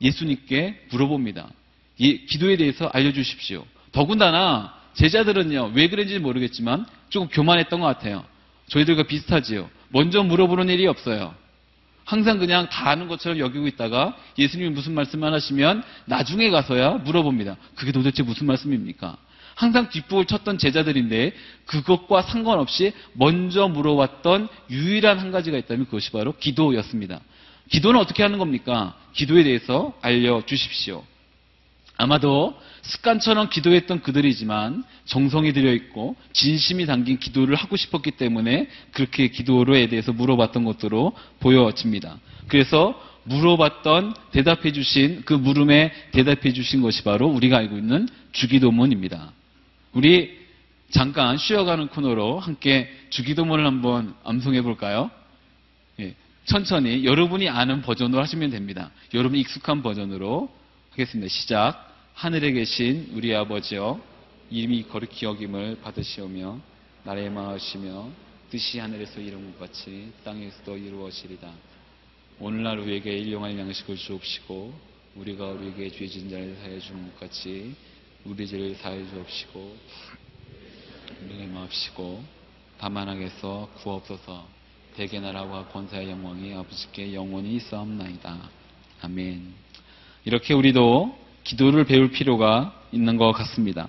예수님께 0.00 0.86
물어봅니다. 0.92 1.50
기도에 1.98 2.56
대해서 2.56 2.90
알려주십시오. 2.92 3.64
더군다나 3.92 4.74
제자들은요, 4.94 5.72
왜 5.74 5.88
그런지 5.88 6.18
모르겠지만 6.18 6.86
조금 7.08 7.28
교만했던 7.28 7.80
것 7.80 7.86
같아요. 7.86 8.24
저희들과 8.68 9.04
비슷하지요. 9.04 9.70
먼저 9.88 10.22
물어보는 10.22 10.68
일이 10.68 10.86
없어요. 10.86 11.34
항상 12.04 12.38
그냥 12.38 12.68
다 12.68 12.90
아는 12.90 13.08
것처럼 13.08 13.38
여기고 13.38 13.66
있다가 13.66 14.16
예수님이 14.38 14.70
무슨 14.70 14.94
말씀만 14.94 15.34
하시면 15.34 15.82
나중에 16.04 16.50
가서야 16.50 16.92
물어봅니다. 16.98 17.56
그게 17.74 17.92
도대체 17.92 18.22
무슨 18.22 18.46
말씀입니까? 18.46 19.16
항상 19.56 19.88
뒷북을 19.88 20.26
쳤던 20.26 20.58
제자들인데 20.58 21.32
그것과 21.64 22.22
상관없이 22.22 22.92
먼저 23.14 23.68
물어왔던 23.68 24.48
유일한 24.70 25.18
한 25.18 25.32
가지가 25.32 25.56
있다면 25.58 25.86
그것이 25.86 26.12
바로 26.12 26.34
기도였습니다. 26.38 27.20
기도는 27.70 27.98
어떻게 27.98 28.22
하는 28.22 28.38
겁니까? 28.38 28.94
기도에 29.12 29.42
대해서 29.42 29.94
알려주십시오. 30.02 31.02
아마도 31.96 32.58
습관처럼 32.82 33.48
기도했던 33.48 34.02
그들이지만 34.02 34.84
정성이 35.06 35.52
들여 35.52 35.72
있고 35.72 36.16
진심이 36.32 36.86
담긴 36.86 37.18
기도를 37.18 37.54
하고 37.54 37.76
싶었기 37.76 38.12
때문에 38.12 38.68
그렇게 38.92 39.28
기도로에 39.28 39.88
대해서 39.88 40.12
물어봤던 40.12 40.64
것으로 40.64 41.12
보여집니다. 41.40 42.18
그래서 42.48 43.00
물어봤던 43.24 44.14
대답해 44.30 44.72
주신 44.72 45.22
그 45.24 45.32
물음에 45.32 45.92
대답해 46.12 46.52
주신 46.52 46.80
것이 46.80 47.02
바로 47.02 47.28
우리가 47.28 47.56
알고 47.56 47.76
있는 47.76 48.08
주기도문입니다. 48.32 49.32
우리 49.92 50.36
잠깐 50.90 51.36
쉬어가는 51.36 51.88
코너로 51.88 52.38
함께 52.38 52.88
주기도문을 53.10 53.66
한번 53.66 54.14
암송해 54.22 54.62
볼까요? 54.62 55.10
예, 55.98 56.14
천천히 56.44 57.04
여러분이 57.04 57.48
아는 57.48 57.82
버전으로 57.82 58.22
하시면 58.22 58.50
됩니다. 58.50 58.90
여러분 59.14 59.38
익숙한 59.38 59.82
버전으로 59.82 60.48
하겠습니다. 60.96 61.28
시작. 61.28 61.94
하늘에 62.14 62.52
계신 62.52 63.10
우리 63.12 63.34
아버지여 63.34 64.00
이름이 64.48 64.84
거룩히 64.84 65.26
여김을 65.26 65.82
받으시오며 65.82 66.58
나라의 67.04 67.28
마으시며 67.28 68.08
뜻이 68.50 68.78
하늘에서 68.78 69.20
이룬 69.20 69.52
것 69.52 69.58
같이 69.60 70.10
땅에서도 70.24 70.74
이루어지리다. 70.74 71.52
오늘날 72.40 72.78
우리에게 72.78 73.14
일용할 73.14 73.58
양식을 73.58 73.94
주옵시고 73.96 74.72
우리가 75.16 75.48
우리에게 75.48 75.90
죄진 75.90 76.30
자를 76.30 76.56
사해 76.62 76.78
주는 76.78 77.04
것 77.04 77.20
같이 77.20 77.74
우리 78.24 78.46
죄를 78.46 78.74
사해 78.76 79.06
주옵시고 79.10 79.76
우리에게 81.24 81.46
마옵시고 81.46 82.24
다만 82.78 83.06
하게서 83.06 83.68
구옵소서 83.82 84.48
대개 84.96 85.20
나라와 85.20 85.68
권사의 85.68 86.08
영광이 86.08 86.54
아버지께 86.54 87.12
영원히 87.12 87.56
있사옵나이다. 87.56 88.48
아멘. 89.02 89.65
이렇게 90.26 90.54
우리도 90.54 91.16
기도를 91.44 91.84
배울 91.84 92.10
필요가 92.10 92.74
있는 92.90 93.16
것 93.16 93.30
같습니다. 93.32 93.88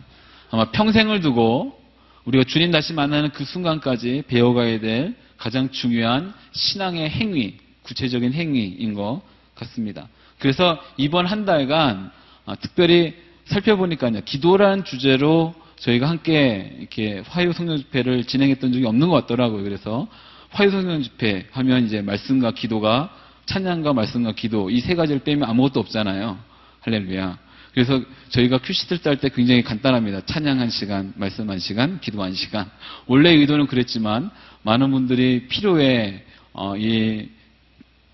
아마 0.52 0.72
평생을 0.72 1.20
두고 1.20 1.78
우리가 2.26 2.44
주님 2.44 2.72
다시 2.72 2.94
만나는 2.94 3.32
그 3.32 3.44
순간까지 3.44 4.24
배워가야 4.28 4.80
될 4.80 5.16
가장 5.38 5.72
중요한 5.72 6.34
신앙의 6.52 7.10
행위, 7.10 7.58
구체적인 7.82 8.34
행위인 8.34 8.94
것 8.94 9.22
같습니다. 9.56 10.08
그래서 10.38 10.80
이번 10.98 11.26
한 11.26 11.46
달간 11.46 12.12
아, 12.46 12.56
특별히 12.56 13.16
살펴보니까요, 13.46 14.22
기도라는 14.24 14.84
주제로 14.84 15.56
저희가 15.80 16.08
함께 16.08 16.76
이렇게 16.80 17.24
화요 17.28 17.52
성령 17.52 17.78
집회를 17.78 18.26
진행했던 18.26 18.74
적이 18.74 18.86
없는 18.86 19.10
것 19.10 19.16
같더라고요. 19.22 19.64
그래서 19.64 20.08
화요 20.52 20.70
성령 20.70 21.02
집회 21.02 21.48
하면 21.52 21.86
이제 21.86 22.02
말씀과 22.02 22.52
기도가 22.52 23.10
찬양과 23.48 23.94
말씀과 23.94 24.34
기도 24.34 24.70
이 24.70 24.80
세 24.82 24.94
가지를 24.96 25.24
빼면 25.24 25.50
아무것도 25.50 25.80
없잖아요. 25.80 26.38
할렐루야. 26.82 27.38
그래서 27.74 28.02
저희가 28.30 28.58
큐시트를 28.60 29.02
딸때 29.02 29.30
굉장히 29.30 29.62
간단합니다. 29.64 30.22
찬양 30.26 30.60
한 30.60 30.70
시간, 30.70 31.14
말씀 31.16 31.50
한 31.50 31.60
시간, 31.60 32.00
기도 32.00 32.24
한 32.24 32.34
시간. 32.34 32.70
원래 33.06 33.32
의도는 33.32 33.68
그랬지만 33.68 34.32
많은 34.64 34.92
분들이 34.92 35.48
필요에 35.48 36.24
어, 36.54 36.76
이 36.76 37.30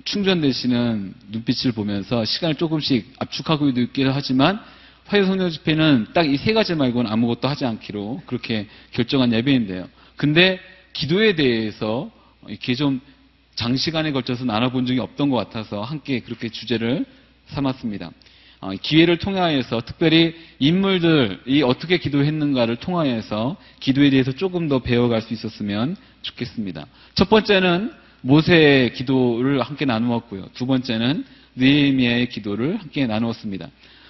충전되시는 0.06 1.14
눈빛을 1.32 1.72
보면서 1.72 2.26
시간을 2.26 2.56
조금씩 2.56 3.14
압축하고 3.20 3.70
있기도 3.70 4.12
하지만 4.12 4.60
화요 5.06 5.26
성령 5.26 5.50
집회는 5.50 6.08
딱 6.14 6.26
이 6.28 6.38
세 6.38 6.54
가지 6.54 6.76
말고는 6.76 7.10
아무것도 7.12 7.48
하지 7.48 7.66
않기로 7.66 8.24
그렇게 8.26 8.68
결정한 8.92 9.32
예배인데요. 9.34 9.88
근데 10.18 10.60
기도에 10.94 11.36
대해서 11.36 12.12
이렇게 12.48 12.76
좀 12.76 13.00
장시간에 13.56 14.12
걸쳐서 14.12 14.46
나눠본 14.46 14.86
적이 14.86 15.00
없던 15.00 15.30
것 15.30 15.38
같아서 15.38 15.82
함께 15.82 16.20
그렇게 16.20 16.50
주제를 16.50 17.06
삼았습니다. 17.48 18.12
어, 18.62 18.72
기회를 18.82 19.18
통하여서 19.18 19.82
특별히 19.82 20.36
인물들이 20.60 21.62
어떻게 21.64 21.98
기도했는가를 21.98 22.78
통하여서 22.78 23.58
기도에 23.82 24.10
대해서 24.10 24.32
조금 24.32 24.70
더 24.70 24.80
배워갈 24.80 25.22
수 25.22 25.34
있었으면 25.34 25.98
좋겠습니다. 26.22 26.86
첫 27.14 27.30
번째는 27.30 27.92
모세의 28.22 28.94
기도를 28.94 29.62
함께 29.62 29.84
나누었고요. 29.84 30.48
두 30.54 30.66
번째는 30.66 31.26
느헤미야의 31.56 32.30
기도를 32.30 32.78
함께 32.78 33.06
나누었습니다. 33.06 33.70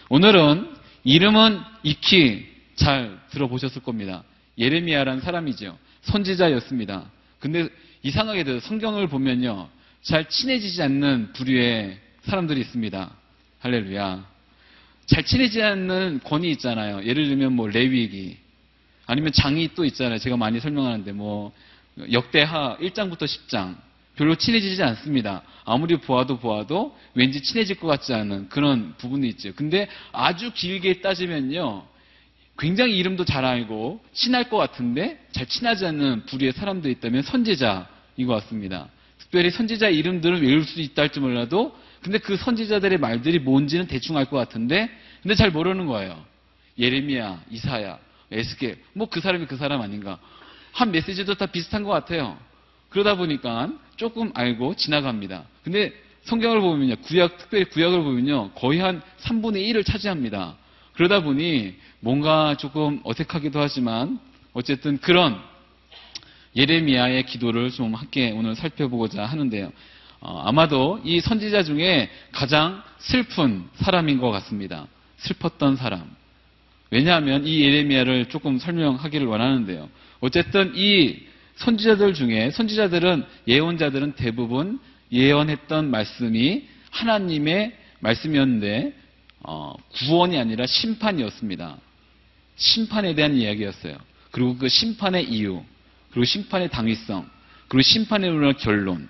오늘은 0.09 0.69
이름은 1.03 1.59
익히 1.81 2.45
잘 2.75 3.17
들어보셨을 3.31 3.81
겁니다. 3.81 4.23
예레미야라는 4.59 5.21
사람이죠. 5.21 5.77
선지자였습니다. 6.03 7.05
근데 7.39 7.67
이상하게도 8.03 8.59
성경을 8.59 9.07
보면요. 9.07 9.69
잘 10.01 10.27
친해지지 10.27 10.81
않는 10.83 11.31
부류의 11.33 11.97
사람들이 12.23 12.59
있습니다. 12.61 13.11
할렐루야. 13.59 14.25
잘 15.05 15.23
친해지지 15.23 15.63
않는 15.63 16.19
권위 16.23 16.51
있잖아요. 16.51 17.05
예를 17.05 17.29
들면 17.29 17.53
뭐 17.53 17.67
레위기 17.67 18.37
아니면 19.05 19.31
장이 19.31 19.69
또 19.73 19.85
있잖아요. 19.85 20.17
제가 20.17 20.35
많이 20.35 20.59
설명하는데 20.59 21.13
뭐 21.13 21.53
역대하 22.11 22.77
1장부터 22.81 23.23
10장 23.23 23.75
별로 24.15 24.35
친해지지 24.35 24.83
않습니다. 24.83 25.41
아무리 25.63 25.95
보아도 25.95 26.39
보아도 26.39 26.97
왠지 27.13 27.41
친해질 27.41 27.77
것 27.77 27.87
같지 27.87 28.13
않은 28.13 28.49
그런 28.49 28.95
부분이 28.97 29.27
있죠. 29.29 29.53
근데 29.55 29.87
아주 30.11 30.51
길게 30.53 31.01
따지면요. 31.01 31.85
굉장히 32.59 32.97
이름도 32.97 33.25
잘 33.25 33.45
알고 33.45 34.03
친할 34.13 34.49
것 34.49 34.57
같은데 34.57 35.19
잘 35.31 35.47
친하지 35.47 35.85
않는 35.85 36.25
부류의 36.25 36.51
사람도 36.51 36.89
있다면 36.89 37.23
선지자 37.23 37.92
인 38.17 38.27
것 38.27 38.33
같습니다. 38.35 38.87
특별히 39.17 39.49
선지자 39.49 39.89
이름들은 39.89 40.41
외울 40.41 40.63
수 40.63 40.79
있다 40.81 41.03
할지 41.03 41.19
몰라도 41.19 41.75
근데 42.01 42.17
그 42.17 42.35
선지자들의 42.35 42.97
말들이 42.99 43.39
뭔지는 43.39 43.87
대충 43.87 44.17
알 44.17 44.25
것 44.25 44.37
같은데 44.37 44.89
근데 45.21 45.35
잘 45.35 45.51
모르는 45.51 45.85
거예요. 45.85 46.23
예레미야, 46.77 47.43
이사야, 47.51 47.97
에스겔 48.31 48.77
뭐 48.93 49.07
그 49.07 49.19
사람이 49.21 49.45
그 49.45 49.55
사람 49.57 49.81
아닌가 49.81 50.19
한 50.71 50.91
메시지도 50.91 51.35
다 51.35 51.45
비슷한 51.45 51.83
것 51.83 51.91
같아요. 51.91 52.37
그러다 52.89 53.15
보니까 53.15 53.71
조금 53.95 54.31
알고 54.33 54.75
지나갑니다. 54.75 55.43
근데 55.63 55.93
성경을 56.23 56.61
보면요. 56.61 56.95
구약, 56.97 57.37
특별히 57.37 57.65
구약을 57.65 58.01
보면요. 58.03 58.51
거의 58.51 58.79
한 58.79 59.01
3분의 59.21 59.67
1을 59.69 59.85
차지합니다. 59.85 60.55
그러다 60.93 61.21
보니 61.21 61.75
뭔가 61.99 62.55
조금 62.57 63.01
어색하기도 63.03 63.59
하지만 63.59 64.19
어쨌든 64.53 64.97
그런 64.99 65.39
예레미야의 66.55 67.25
기도를 67.25 67.71
좀 67.71 67.95
함께 67.95 68.31
오늘 68.31 68.55
살펴보고자 68.55 69.25
하는데요. 69.25 69.71
어, 70.21 70.41
아마도 70.45 71.01
이 71.03 71.19
선지자 71.19 71.63
중에 71.63 72.09
가장 72.31 72.81
슬픈 72.99 73.65
사람인 73.75 74.19
것 74.19 74.31
같습니다. 74.31 74.87
슬펐던 75.17 75.75
사람. 75.75 76.09
왜냐하면 76.91 77.45
이 77.45 77.61
예레미야를 77.61 78.27
조금 78.27 78.59
설명하기를 78.59 79.25
원하는데요. 79.25 79.89
어쨌든 80.21 80.73
이 80.75 81.23
선지자들 81.55 82.13
중에 82.13 82.51
선지자들은 82.51 83.25
예언자들은 83.47 84.13
대부분 84.13 84.79
예언했던 85.11 85.89
말씀이 85.89 86.67
하나님의 86.91 87.73
말씀이었는데 87.99 88.93
어, 89.41 89.73
구원이 89.93 90.37
아니라 90.37 90.65
심판이었습니다. 90.65 91.77
심판에 92.55 93.15
대한 93.15 93.35
이야기였어요. 93.35 93.97
그리고 94.31 94.57
그 94.57 94.69
심판의 94.69 95.25
이유, 95.29 95.63
그리고 96.13 96.25
심판의 96.25 96.69
당위성, 96.69 97.27
그리고 97.67 97.81
이르는 98.27 98.53
결론. 98.57 99.09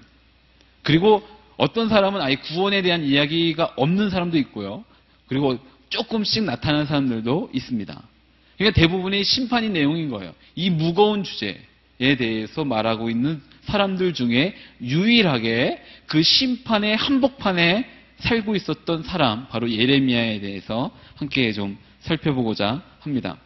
그리고 0.83 1.27
어떤 1.57 1.89
사람은 1.89 2.21
아예 2.21 2.35
구원에 2.35 2.81
대한 2.81 3.03
이야기가 3.03 3.73
없는 3.75 4.09
사람도 4.09 4.37
있고요. 4.37 4.83
그리고 5.27 5.59
조금씩 5.89 6.43
나타나는 6.43 6.85
사람들도 6.85 7.51
있습니다. 7.53 8.01
그러니까 8.57 8.79
대부분이 8.79 9.23
심판이 9.23 9.69
내용인 9.69 10.09
거예요. 10.09 10.33
이 10.55 10.69
무거운 10.69 11.23
주제에 11.23 12.15
대해서 12.17 12.63
말하고 12.63 13.09
있는 13.09 13.41
사람들 13.65 14.13
중에 14.13 14.55
유일하게 14.81 15.83
그 16.07 16.21
심판의 16.21 16.95
한복판에 16.95 17.89
살고 18.19 18.55
있었던 18.55 19.03
사람, 19.03 19.47
바로 19.49 19.69
예레미야에 19.69 20.39
대해서 20.39 20.91
함께 21.15 21.51
좀 21.51 21.77
살펴보고자 21.99 22.81
합니다. 22.99 23.37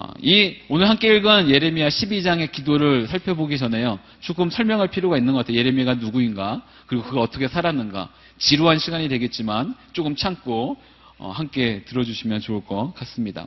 어, 0.00 0.12
이 0.22 0.54
오늘 0.68 0.88
함께 0.88 1.16
읽은 1.16 1.50
예레미야 1.50 1.88
12장의 1.88 2.52
기도를 2.52 3.08
살펴보기 3.08 3.58
전에요. 3.58 3.98
조금 4.20 4.48
설명할 4.48 4.88
필요가 4.88 5.18
있는 5.18 5.32
것 5.32 5.40
같아요. 5.40 5.56
예레미야가 5.58 5.94
누구인가, 5.94 6.62
그리고 6.86 7.02
그가 7.02 7.20
어떻게 7.20 7.48
살았는가. 7.48 8.08
지루한 8.38 8.78
시간이 8.78 9.08
되겠지만 9.08 9.74
조금 9.92 10.14
참고 10.14 10.76
어, 11.18 11.32
함께 11.32 11.82
들어주시면 11.86 12.42
좋을 12.42 12.64
것 12.64 12.94
같습니다. 12.94 13.46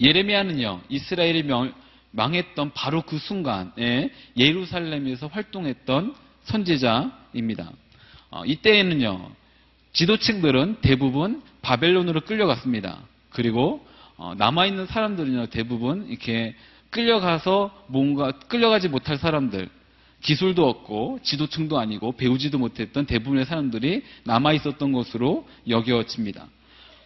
예레미야는요, 0.00 0.82
이스라엘이 0.88 1.42
명, 1.42 1.74
망했던 2.12 2.70
바로 2.72 3.02
그 3.02 3.18
순간에 3.18 4.10
예루살렘에서 4.36 5.26
활동했던 5.26 6.14
선지자입니다. 6.44 7.72
어, 8.30 8.44
이때에는요, 8.44 9.32
지도층들은 9.94 10.76
대부분 10.80 11.42
바벨론으로 11.62 12.20
끌려갔습니다. 12.20 12.98
그리고 13.30 13.84
어, 14.20 14.34
남아있는 14.36 14.84
사람들은요, 14.84 15.46
대부분 15.46 16.06
이렇게 16.10 16.54
끌려가서 16.90 17.86
뭔가, 17.86 18.32
끌려가지 18.32 18.88
못할 18.88 19.16
사람들, 19.16 19.70
기술도 20.20 20.68
없고, 20.68 21.20
지도층도 21.22 21.78
아니고, 21.78 22.12
배우지도 22.12 22.58
못했던 22.58 23.06
대부분의 23.06 23.46
사람들이 23.46 24.02
남아 24.24 24.52
있었던 24.52 24.92
것으로 24.92 25.48
여겨집니다. 25.66 26.48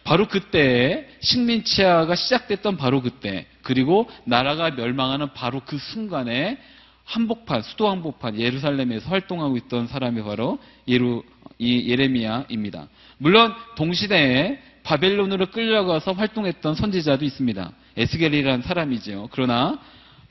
바로 0.03 0.27
그때에 0.27 1.07
식민 1.21 1.63
치하가 1.63 2.15
시작됐던 2.15 2.75
바로 2.75 3.01
그때, 3.01 3.45
그리고 3.61 4.09
나라가 4.25 4.71
멸망하는 4.71 5.31
바로 5.33 5.61
그 5.65 5.77
순간에 5.77 6.57
한복판, 7.05 7.61
수도 7.61 7.89
한복판, 7.89 8.41
예루살렘에서 8.41 9.09
활동하고 9.09 9.55
있던 9.55 9.87
사람이 9.87 10.21
바로 10.21 10.59
예루, 10.89 11.23
이 11.59 11.89
예레미야입니다. 11.89 12.89
물론 13.19 13.53
동시대에 13.77 14.74
바벨론으로 14.85 15.47
끌려가서 15.47 16.13
활동했던 16.13 16.75
선지자도 16.75 17.25
있습니다. 17.25 17.71
에스겔이라는 17.97 18.61
사람이죠. 18.61 19.29
그러나 19.31 19.79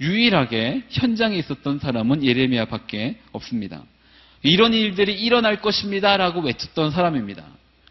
유일하게 0.00 0.84
현장에 0.90 1.36
있었던 1.36 1.80
사람은 1.80 2.24
예레미야밖에 2.24 3.16
없습니다. 3.32 3.82
이런 4.42 4.72
일들이 4.72 5.14
일어날 5.14 5.60
것입니다라고 5.60 6.40
외쳤던 6.40 6.92
사람입니다. 6.92 7.44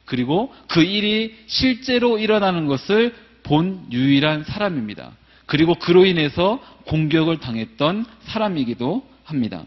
그리고 0.06 0.54
그 0.68 0.84
일이 0.84 1.36
실제로 1.48 2.18
일어나는 2.18 2.68
것을 2.68 3.14
본 3.44 3.86
유일한 3.92 4.44
사람입니다. 4.44 5.12
그리고 5.46 5.76
그로 5.76 6.06
인해서 6.06 6.64
공격을 6.86 7.40
당했던 7.40 8.06
사람이기도 8.24 9.06
합니다. 9.26 9.66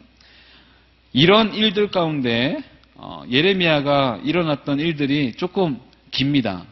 이런 1.13 1.55
일들 1.55 1.91
가운데 1.91 2.63
어, 2.95 3.23
예레미야가 3.31 4.21
일어났던 4.25 4.81
일들이 4.81 5.35
조금 5.35 5.79
깁니다. 6.11 6.65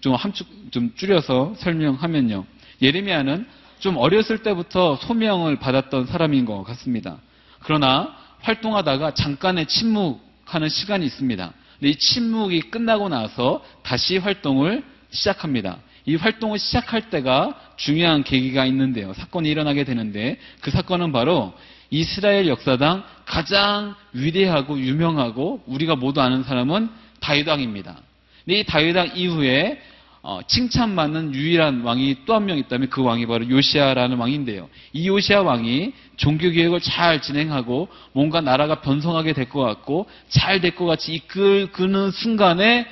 좀 0.00 0.14
함축 0.14 0.46
좀 0.70 0.92
줄여서 0.94 1.54
설명하면요. 1.58 2.44
예레미야는 2.82 3.46
좀 3.78 3.96
어렸을 3.96 4.42
때부터 4.42 4.96
소명을 4.96 5.56
받았던 5.56 6.06
사람인 6.06 6.44
것 6.44 6.62
같습니다. 6.64 7.18
그러나 7.60 8.14
활동하다가 8.40 9.14
잠깐의 9.14 9.66
침묵하는 9.66 10.68
시간이 10.68 11.04
있습니다. 11.06 11.52
이 11.82 11.96
침묵이 11.96 12.60
끝나고 12.70 13.08
나서 13.08 13.64
다시 13.82 14.18
활동을 14.18 14.84
시작합니다. 15.10 15.78
이 16.06 16.16
활동을 16.16 16.58
시작할 16.58 17.10
때가 17.10 17.58
중요한 17.76 18.22
계기가 18.22 18.64
있는데요. 18.66 19.12
사건이 19.14 19.48
일어나게 19.48 19.84
되는데 19.84 20.38
그 20.60 20.70
사건은 20.70 21.12
바로 21.12 21.52
이스라엘 21.90 22.46
역사당 22.48 23.04
가장 23.24 23.94
위대하고 24.12 24.78
유명하고 24.78 25.62
우리가 25.66 25.96
모두 25.96 26.20
아는 26.20 26.42
사람은 26.42 26.88
다윗 27.20 27.48
왕입니다. 27.48 27.96
근데 28.44 28.60
이 28.60 28.64
다윗 28.64 28.96
왕 28.96 29.10
이후에 29.14 29.80
어, 30.22 30.40
칭찬받는 30.46 31.34
유일한 31.34 31.80
왕이 31.80 32.24
또 32.26 32.34
한 32.34 32.44
명 32.44 32.58
있다면 32.58 32.90
그 32.90 33.02
왕이 33.02 33.26
바로 33.26 33.48
요시아라는 33.48 34.18
왕인데요. 34.18 34.68
이 34.92 35.08
요시아 35.08 35.42
왕이 35.42 35.92
종교 36.16 36.50
개혁을 36.50 36.80
잘 36.80 37.22
진행하고 37.22 37.88
뭔가 38.12 38.40
나라가 38.42 38.80
변성하게 38.82 39.32
될 39.32 39.48
것 39.48 39.60
같고 39.60 40.06
잘 40.28 40.60
될 40.60 40.74
것 40.76 40.84
같이 40.84 41.14
이끌는 41.14 42.10
순간에 42.10 42.86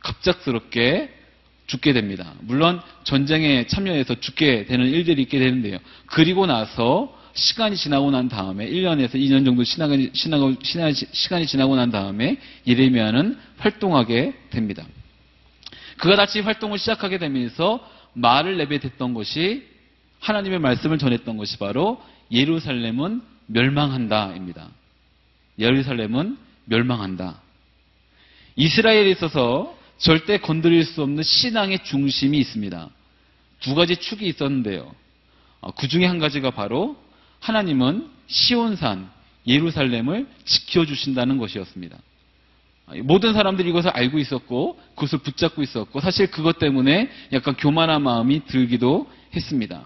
갑작스럽게 0.00 1.10
죽게 1.68 1.92
됩니다. 1.92 2.34
물론 2.40 2.80
전쟁에 3.04 3.66
참여해서 3.66 4.16
죽게 4.20 4.66
되는 4.66 4.86
일들이 4.86 5.22
있게 5.22 5.38
되는데요. 5.38 5.78
그리고 6.06 6.46
나서 6.46 7.16
시간이 7.34 7.76
지나고 7.76 8.10
난 8.10 8.28
다음에 8.28 8.68
1년에서 8.68 9.14
2년 9.14 9.44
정도 9.44 9.62
시간이, 9.64 10.10
시간이 10.12 11.46
지나고 11.46 11.76
난 11.76 11.90
다음에 11.90 12.36
예레미야는 12.66 13.38
활동하게 13.58 14.34
됩니다. 14.50 14.84
그가 15.98 16.16
다시 16.16 16.40
활동을 16.40 16.78
시작하게 16.78 17.18
되면서 17.18 17.86
말을 18.14 18.56
내뱉었던 18.58 19.14
것이 19.14 19.66
하나님의 20.20 20.60
말씀을 20.60 20.98
전했던 20.98 21.36
것이 21.36 21.58
바로 21.58 22.02
예루살렘은 22.30 23.22
멸망한다입니다. 23.46 24.68
예루살렘은 25.58 26.38
멸망한다. 26.64 27.40
이스라엘에 28.56 29.10
있어서 29.10 29.76
절대 29.98 30.38
건드릴 30.38 30.84
수 30.84 31.02
없는 31.02 31.22
신앙의 31.22 31.84
중심이 31.84 32.38
있습니다. 32.38 32.88
두 33.60 33.74
가지 33.74 33.96
축이 33.96 34.26
있었는데요. 34.26 34.92
어, 35.60 35.70
그 35.72 35.88
중에 35.88 36.06
한 36.06 36.18
가지가 36.18 36.50
바로 36.50 36.96
하나님은 37.40 38.10
시온산 38.26 39.10
예루살렘을 39.46 40.26
지켜주신다는 40.44 41.38
것이었습니다. 41.38 41.96
모든 43.02 43.32
사람들이 43.32 43.70
이것을 43.70 43.90
알고 43.90 44.18
있었고 44.18 44.78
그것을 44.94 45.18
붙잡고 45.20 45.62
있었고 45.62 46.00
사실 46.00 46.30
그것 46.30 46.58
때문에 46.58 47.10
약간 47.32 47.54
교만한 47.56 48.02
마음이 48.02 48.46
들기도 48.46 49.10
했습니다. 49.34 49.84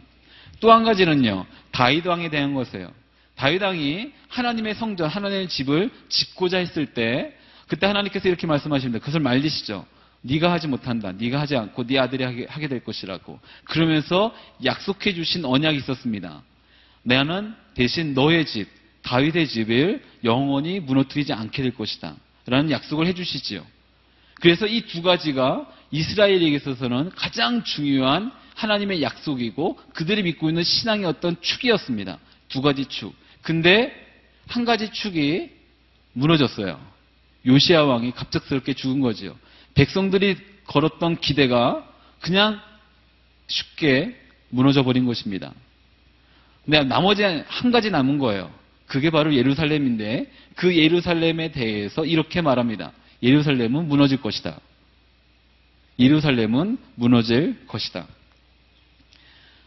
또 0.61 0.73
한 0.73 0.85
가지는요. 0.85 1.47
다윗 1.71 2.07
왕에 2.07 2.31
대한 2.31 2.55
것이에요. 2.55 2.91
다윗 3.37 3.63
왕이 3.63 4.13
하나님의 4.29 4.75
성전, 4.75 5.09
하나님의 5.09 5.49
집을 5.49 5.91
짓고자 6.09 6.59
했을 6.59 6.87
때 6.87 7.37
그때 7.69 7.87
하나님께서 7.87 8.29
이렇게 8.29 8.47
말씀하십니다. 8.47 9.01
그것을 9.01 9.21
말리시죠. 9.21 9.85
네가 10.23 10.51
하지 10.51 10.67
못한다. 10.67 11.13
네가 11.13 11.41
하지 11.41 11.57
않고 11.57 11.87
네 11.87 11.99
아들이 11.99 12.25
하게, 12.25 12.47
하게 12.49 12.69
될 12.69 12.83
것이라고. 12.83 13.39
그러면서 13.65 14.35
약속해 14.65 15.15
주신 15.15 15.45
언약이 15.45 15.77
있었습니다. 15.79 16.43
나는 17.03 17.55
대신 17.75 18.15
너의 18.15 18.47
집, 18.47 18.69
다윗의 19.03 19.47
집을 19.49 20.03
영원히 20.25 20.81
무너뜨리지 20.81 21.33
않게 21.33 21.63
될 21.63 21.75
것이다. 21.75 22.17
라는 22.47 22.71
약속을 22.71 23.07
해주시지요. 23.07 23.65
그래서 24.41 24.67
이 24.67 24.83
두 24.83 25.03
가지가 25.03 25.67
이스라엘에게 25.91 26.57
있어서는 26.57 27.11
가장 27.11 27.63
중요한 27.65 28.33
하나님의 28.55 29.03
약속이고 29.03 29.79
그들이 29.95 30.23
믿고 30.23 30.49
있는 30.49 30.63
신앙의 30.63 31.07
어떤 31.07 31.41
축이었습니다. 31.41 32.19
두 32.49 32.63
가지 32.63 32.87
축. 32.87 33.15
근데 33.43 33.93
한 34.47 34.65
가지 34.65 34.91
축이 34.91 35.51
무너졌어요. 36.13 36.81
요시아 37.47 37.85
왕이 37.85 38.13
갑작스럽게 38.13 38.75
죽은 38.75 39.01
거지요. 39.01 39.37
백성들이 39.75 40.37
걸었던 40.67 41.21
기대가 41.21 41.87
그냥 42.21 42.61
쉽게 43.47 44.19
무너져 44.49 44.83
버린 44.83 45.05
것입니다. 45.05 45.53
근데 46.65 46.83
나머지 46.83 47.23
한 47.23 47.71
가지 47.71 47.91
남은 47.91 48.19
거예요. 48.19 48.51
그게 48.87 49.11
바로 49.11 49.35
예루살렘인데 49.35 50.31
그 50.55 50.77
예루살렘에 50.77 51.53
대해서 51.53 52.05
이렇게 52.05 52.41
말합니다. 52.41 52.93
예루살렘은 53.23 53.89
무너질 53.89 54.21
것이다. 54.21 54.61
예루살렘은 55.99 56.79
무너질 56.95 57.67
것이다. 57.67 58.07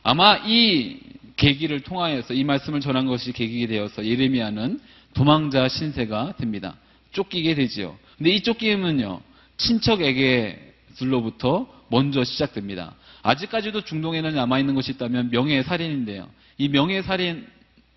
아마 0.03 0.37
이 0.45 0.99
계기를 1.35 1.81
통하여서 1.81 2.33
이 2.33 2.43
말씀을 2.43 2.81
전한 2.81 3.05
것이 3.05 3.31
계기가 3.31 3.67
되어서 3.67 4.03
예레미야는 4.05 4.79
도망자 5.13 5.67
신세가 5.67 6.35
됩니다. 6.37 6.75
쫓기게 7.11 7.53
되지요. 7.55 7.97
근데 8.17 8.31
이 8.31 8.41
쫓김은요, 8.41 9.21
친척에게들로부터 9.57 11.67
먼저 11.89 12.23
시작됩니다. 12.23 12.95
아직까지도 13.23 13.81
중동에는 13.81 14.35
남아있는 14.35 14.75
것이 14.75 14.91
있다면 14.91 15.31
명예살인인데요. 15.31 16.29
이 16.57 16.69
명예살인 16.69 17.47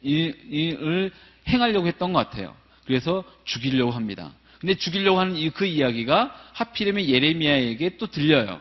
을 0.05 1.11
행하려고 1.49 1.87
했던 1.87 2.13
것 2.13 2.19
같아요. 2.19 2.55
그래서 2.87 3.25
죽이려고 3.45 3.91
합니다. 3.93 4.33
근데 4.61 4.75
죽이려고 4.75 5.19
하는 5.19 5.51
그 5.53 5.65
이야기가 5.65 6.35
하필이면 6.53 7.07
예레미야에게 7.09 7.97
또 7.99 8.07
들려요. 8.07 8.61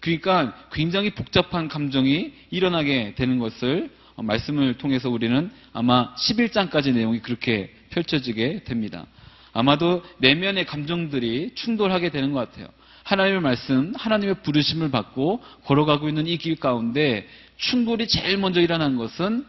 그러니까 0.00 0.54
굉장히 0.72 1.10
복잡한 1.10 1.68
감정이 1.68 2.32
일어나게 2.50 3.14
되는 3.14 3.38
것을 3.38 3.90
말씀을 4.16 4.74
통해서 4.74 5.10
우리는 5.10 5.50
아마 5.72 6.14
11장까지 6.14 6.92
내용이 6.92 7.20
그렇게 7.20 7.74
펼쳐지게 7.90 8.64
됩니다. 8.64 9.06
아마도 9.52 10.02
내면의 10.18 10.66
감정들이 10.66 11.52
충돌하게 11.54 12.10
되는 12.10 12.32
것 12.32 12.50
같아요. 12.50 12.68
하나님의 13.04 13.40
말씀, 13.40 13.92
하나님의 13.96 14.42
부르심을 14.42 14.90
받고 14.90 15.42
걸어가고 15.64 16.08
있는 16.08 16.26
이 16.26 16.36
길 16.38 16.56
가운데 16.56 17.26
충돌이 17.56 18.08
제일 18.08 18.38
먼저 18.38 18.60
일어난 18.60 18.96
것은 18.96 19.46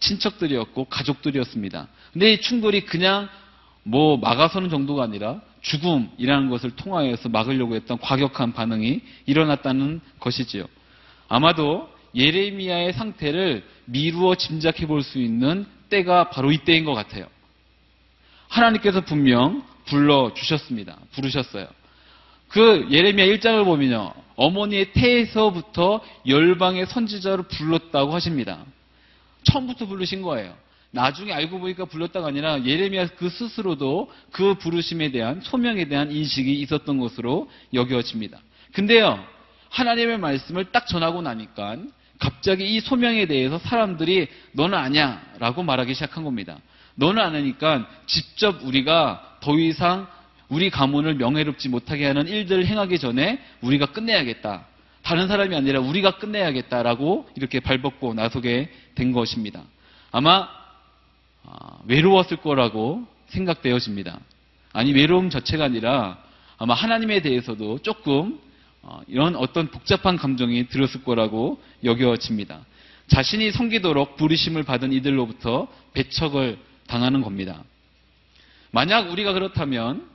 친척들이었고 0.00 0.86
가족들이었습니다. 0.86 1.88
근데 2.12 2.32
이 2.32 2.40
충돌이 2.40 2.82
그냥 2.82 3.28
뭐 3.82 4.16
막아서는 4.16 4.70
정도가 4.70 5.02
아니라 5.02 5.40
죽음이라는 5.60 6.50
것을 6.50 6.72
통하여서 6.76 7.28
막으려고 7.28 7.74
했던 7.74 7.98
과격한 7.98 8.52
반응이 8.52 9.00
일어났다는 9.26 10.00
것이지요. 10.20 10.66
아마도 11.28 11.88
예레미야의 12.14 12.92
상태를 12.92 13.64
미루어 13.86 14.34
짐작해 14.34 14.86
볼 14.86 15.02
수 15.02 15.18
있는 15.18 15.66
때가 15.88 16.30
바로 16.30 16.52
이때인 16.52 16.84
것 16.84 16.94
같아요. 16.94 17.26
하나님께서 18.48 19.02
분명 19.02 19.64
불러 19.86 20.32
주셨습니다. 20.34 20.96
부르셨어요. 21.12 21.66
그 22.48 22.86
예레미야 22.90 23.26
1장을 23.26 23.64
보면요. 23.64 24.12
어머니의 24.36 24.92
태에서부터 24.92 26.00
열방의 26.26 26.86
선지자를 26.86 27.44
불렀다고 27.44 28.12
하십니다. 28.14 28.64
처음부터 29.44 29.86
부르신 29.86 30.22
거예요. 30.22 30.54
나중에 30.92 31.32
알고 31.32 31.58
보니까 31.58 31.86
불렀다가 31.86 32.28
아니라 32.28 32.64
예레미야 32.64 33.08
그 33.16 33.30
스스로도 33.30 34.10
그 34.30 34.54
부르심에 34.54 35.10
대한 35.10 35.40
소명에 35.42 35.86
대한 35.86 36.12
인식이 36.12 36.60
있었던 36.60 36.98
것으로 36.98 37.50
여겨집니다. 37.72 38.38
근데요. 38.72 39.24
하나님의 39.70 40.18
말씀을 40.18 40.66
딱 40.70 40.86
전하고 40.86 41.22
나니까 41.22 41.78
갑자기 42.18 42.76
이 42.76 42.80
소명에 42.80 43.26
대해서 43.26 43.58
사람들이 43.58 44.28
너는 44.52 44.78
아냐 44.78 45.22
라고 45.38 45.62
말하기 45.62 45.94
시작한 45.94 46.24
겁니다. 46.24 46.58
너는 46.94 47.22
아니니까 47.22 47.88
직접 48.06 48.62
우리가 48.62 49.38
더 49.40 49.58
이상 49.58 50.06
우리 50.48 50.68
가문을 50.68 51.14
명예롭지 51.14 51.70
못하게 51.70 52.06
하는 52.06 52.28
일들을 52.28 52.66
행하기 52.66 52.98
전에 52.98 53.40
우리가 53.62 53.86
끝내야겠다. 53.86 54.66
다른 55.02 55.28
사람이 55.28 55.54
아니라 55.54 55.80
우리가 55.80 56.18
끝내야겠다라고 56.18 57.28
이렇게 57.36 57.60
발벗고 57.60 58.14
나서게 58.14 58.70
된 58.94 59.12
것입니다. 59.12 59.62
아마 60.10 60.48
아, 61.44 61.78
외로웠을 61.86 62.36
거라고 62.38 63.06
생각되어집니다. 63.28 64.20
아니 64.72 64.92
외로움 64.92 65.30
자체가 65.30 65.64
아니라 65.64 66.18
아마 66.58 66.74
하나님에 66.74 67.20
대해서도 67.20 67.80
조금 67.80 68.38
어, 68.82 69.00
이런 69.06 69.36
어떤 69.36 69.68
복잡한 69.68 70.16
감정이 70.16 70.68
들었을 70.68 71.02
거라고 71.02 71.60
여겨집니다. 71.84 72.64
자신이 73.08 73.50
섬기도록 73.52 74.16
부르심을 74.16 74.62
받은 74.62 74.92
이들로부터 74.92 75.68
배척을 75.92 76.58
당하는 76.86 77.22
겁니다. 77.22 77.62
만약 78.70 79.10
우리가 79.10 79.32
그렇다면 79.32 80.06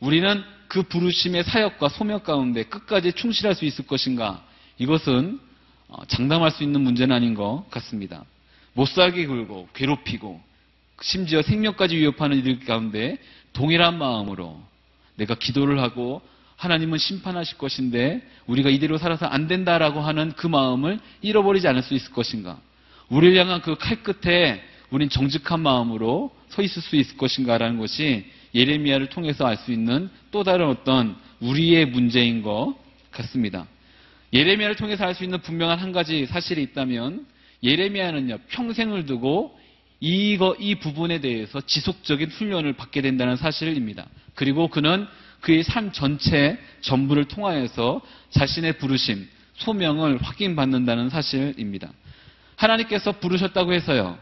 우리는 0.00 0.42
그 0.68 0.82
부르심의 0.82 1.44
사역과 1.44 1.88
소명 1.88 2.20
가운데 2.20 2.62
끝까지 2.64 3.12
충실할 3.12 3.54
수 3.54 3.64
있을 3.64 3.86
것인가? 3.86 4.44
이것은 4.78 5.40
어, 5.88 6.04
장담할 6.06 6.50
수 6.50 6.62
있는 6.62 6.82
문제는 6.82 7.14
아닌 7.14 7.34
것 7.34 7.64
같습니다. 7.70 8.24
못살게 8.74 9.26
굴고 9.26 9.68
괴롭히고 9.74 10.40
심지어 11.00 11.42
생명까지 11.42 11.96
위협하는 11.96 12.36
이들 12.38 12.60
가운데 12.60 13.16
동일한 13.52 13.98
마음으로 13.98 14.60
내가 15.16 15.34
기도를 15.34 15.80
하고 15.80 16.20
하나님은 16.56 16.98
심판하실 16.98 17.56
것인데 17.56 18.20
우리가 18.46 18.68
이대로 18.68 18.98
살아서 18.98 19.26
안 19.26 19.46
된다라고 19.48 20.00
하는 20.00 20.32
그 20.32 20.46
마음을 20.46 21.00
잃어버리지 21.22 21.66
않을 21.68 21.82
수 21.82 21.94
있을 21.94 22.12
것인가? 22.12 22.58
우리를 23.08 23.36
향한 23.38 23.62
그 23.62 23.76
칼 23.76 24.02
끝에 24.02 24.62
우린 24.90 25.08
정직한 25.08 25.60
마음으로 25.60 26.30
서 26.48 26.62
있을 26.62 26.82
수 26.82 26.96
있을 26.96 27.16
것인가라는 27.16 27.78
것이 27.78 28.26
예레미야를 28.58 29.06
통해서 29.06 29.46
알 29.46 29.56
수 29.56 29.70
있는 29.70 30.10
또 30.32 30.42
다른 30.42 30.66
어떤 30.66 31.16
우리의 31.40 31.86
문제인 31.86 32.42
것 32.42 32.74
같습니다. 33.12 33.66
예레미야를 34.32 34.74
통해서 34.74 35.04
알 35.04 35.14
수 35.14 35.22
있는 35.22 35.40
분명한 35.40 35.78
한 35.78 35.92
가지 35.92 36.26
사실이 36.26 36.62
있다면 36.62 37.24
예레미야는요 37.62 38.38
평생을 38.48 39.06
두고 39.06 39.56
이거 40.00 40.56
이 40.58 40.74
부분에 40.76 41.20
대해서 41.20 41.60
지속적인 41.60 42.30
훈련을 42.30 42.72
받게 42.74 43.00
된다는 43.00 43.36
사실입니다. 43.36 44.06
그리고 44.34 44.68
그는 44.68 45.06
그의 45.40 45.62
삶 45.62 45.92
전체 45.92 46.58
전부를 46.80 47.26
통하여서 47.26 48.00
자신의 48.30 48.78
부르심, 48.78 49.28
소명을 49.54 50.20
확인받는다는 50.20 51.10
사실입니다. 51.10 51.90
하나님께서 52.56 53.12
부르셨다고 53.12 53.72
해서요. 53.72 54.18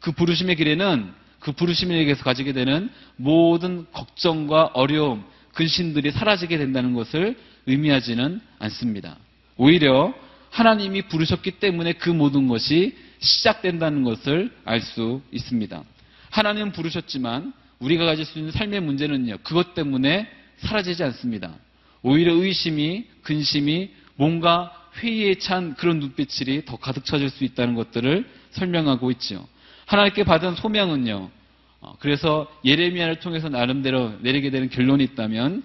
그 0.00 0.12
부르심의 0.12 0.56
길에는 0.56 1.12
그 1.40 1.52
부르심에게서 1.52 2.22
가지게 2.22 2.52
되는 2.52 2.90
모든 3.16 3.86
걱정과 3.92 4.70
어려움, 4.74 5.24
근심들이 5.54 6.10
사라지게 6.12 6.58
된다는 6.58 6.94
것을 6.94 7.36
의미하지는 7.66 8.40
않습니다. 8.58 9.16
오히려 9.56 10.14
하나님이 10.50 11.02
부르셨기 11.02 11.52
때문에 11.52 11.94
그 11.94 12.10
모든 12.10 12.48
것이 12.48 12.96
시작된다는 13.18 14.04
것을 14.04 14.50
알 14.64 14.80
수 14.80 15.20
있습니다. 15.32 15.82
하나님은 16.30 16.72
부르셨지만 16.72 17.52
우리가 17.80 18.04
가질 18.04 18.24
수 18.24 18.38
있는 18.38 18.52
삶의 18.52 18.80
문제는요, 18.80 19.38
그것 19.42 19.74
때문에 19.74 20.28
사라지지 20.58 21.02
않습니다. 21.04 21.54
오히려 22.02 22.34
의심이, 22.34 23.06
근심이, 23.22 23.90
뭔가 24.16 24.72
회의에 24.98 25.36
찬 25.36 25.74
그런 25.74 25.98
눈빛이 25.98 26.64
더 26.64 26.76
가득 26.76 27.04
차질 27.04 27.30
수 27.30 27.44
있다는 27.44 27.74
것들을 27.74 28.26
설명하고 28.50 29.10
있죠. 29.12 29.46
하나님께 29.90 30.22
받은 30.22 30.54
소명은요, 30.54 31.30
어, 31.80 31.94
그래서 31.98 32.46
예레미야를 32.64 33.16
통해서 33.16 33.48
나름대로 33.48 34.12
내리게 34.20 34.50
되는 34.50 34.70
결론이 34.70 35.02
있다면 35.02 35.64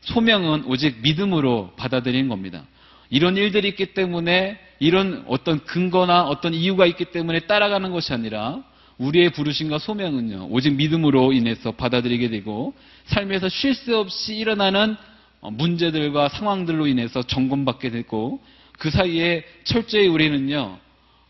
소명은 0.00 0.64
오직 0.64 1.02
믿음으로 1.02 1.72
받아들이는 1.76 2.30
겁니다. 2.30 2.64
이런 3.10 3.36
일들이 3.36 3.68
있기 3.68 3.92
때문에 3.92 4.58
이런 4.78 5.24
어떤 5.28 5.62
근거나 5.64 6.22
어떤 6.22 6.54
이유가 6.54 6.86
있기 6.86 7.06
때문에 7.06 7.40
따라가는 7.40 7.90
것이 7.90 8.14
아니라 8.14 8.64
우리의 8.96 9.28
부르심과 9.32 9.78
소명은요, 9.78 10.46
오직 10.48 10.72
믿음으로 10.74 11.34
인해서 11.34 11.72
받아들이게 11.72 12.30
되고 12.30 12.72
삶에서 13.04 13.50
쉴 13.50 13.74
새 13.74 13.92
없이 13.92 14.36
일어나는 14.36 14.96
어, 15.42 15.50
문제들과 15.50 16.30
상황들로 16.30 16.86
인해서 16.86 17.22
점검받게 17.22 17.90
되고 17.90 18.42
그 18.78 18.88
사이에 18.88 19.44
철저히 19.64 20.06
우리는요, 20.06 20.78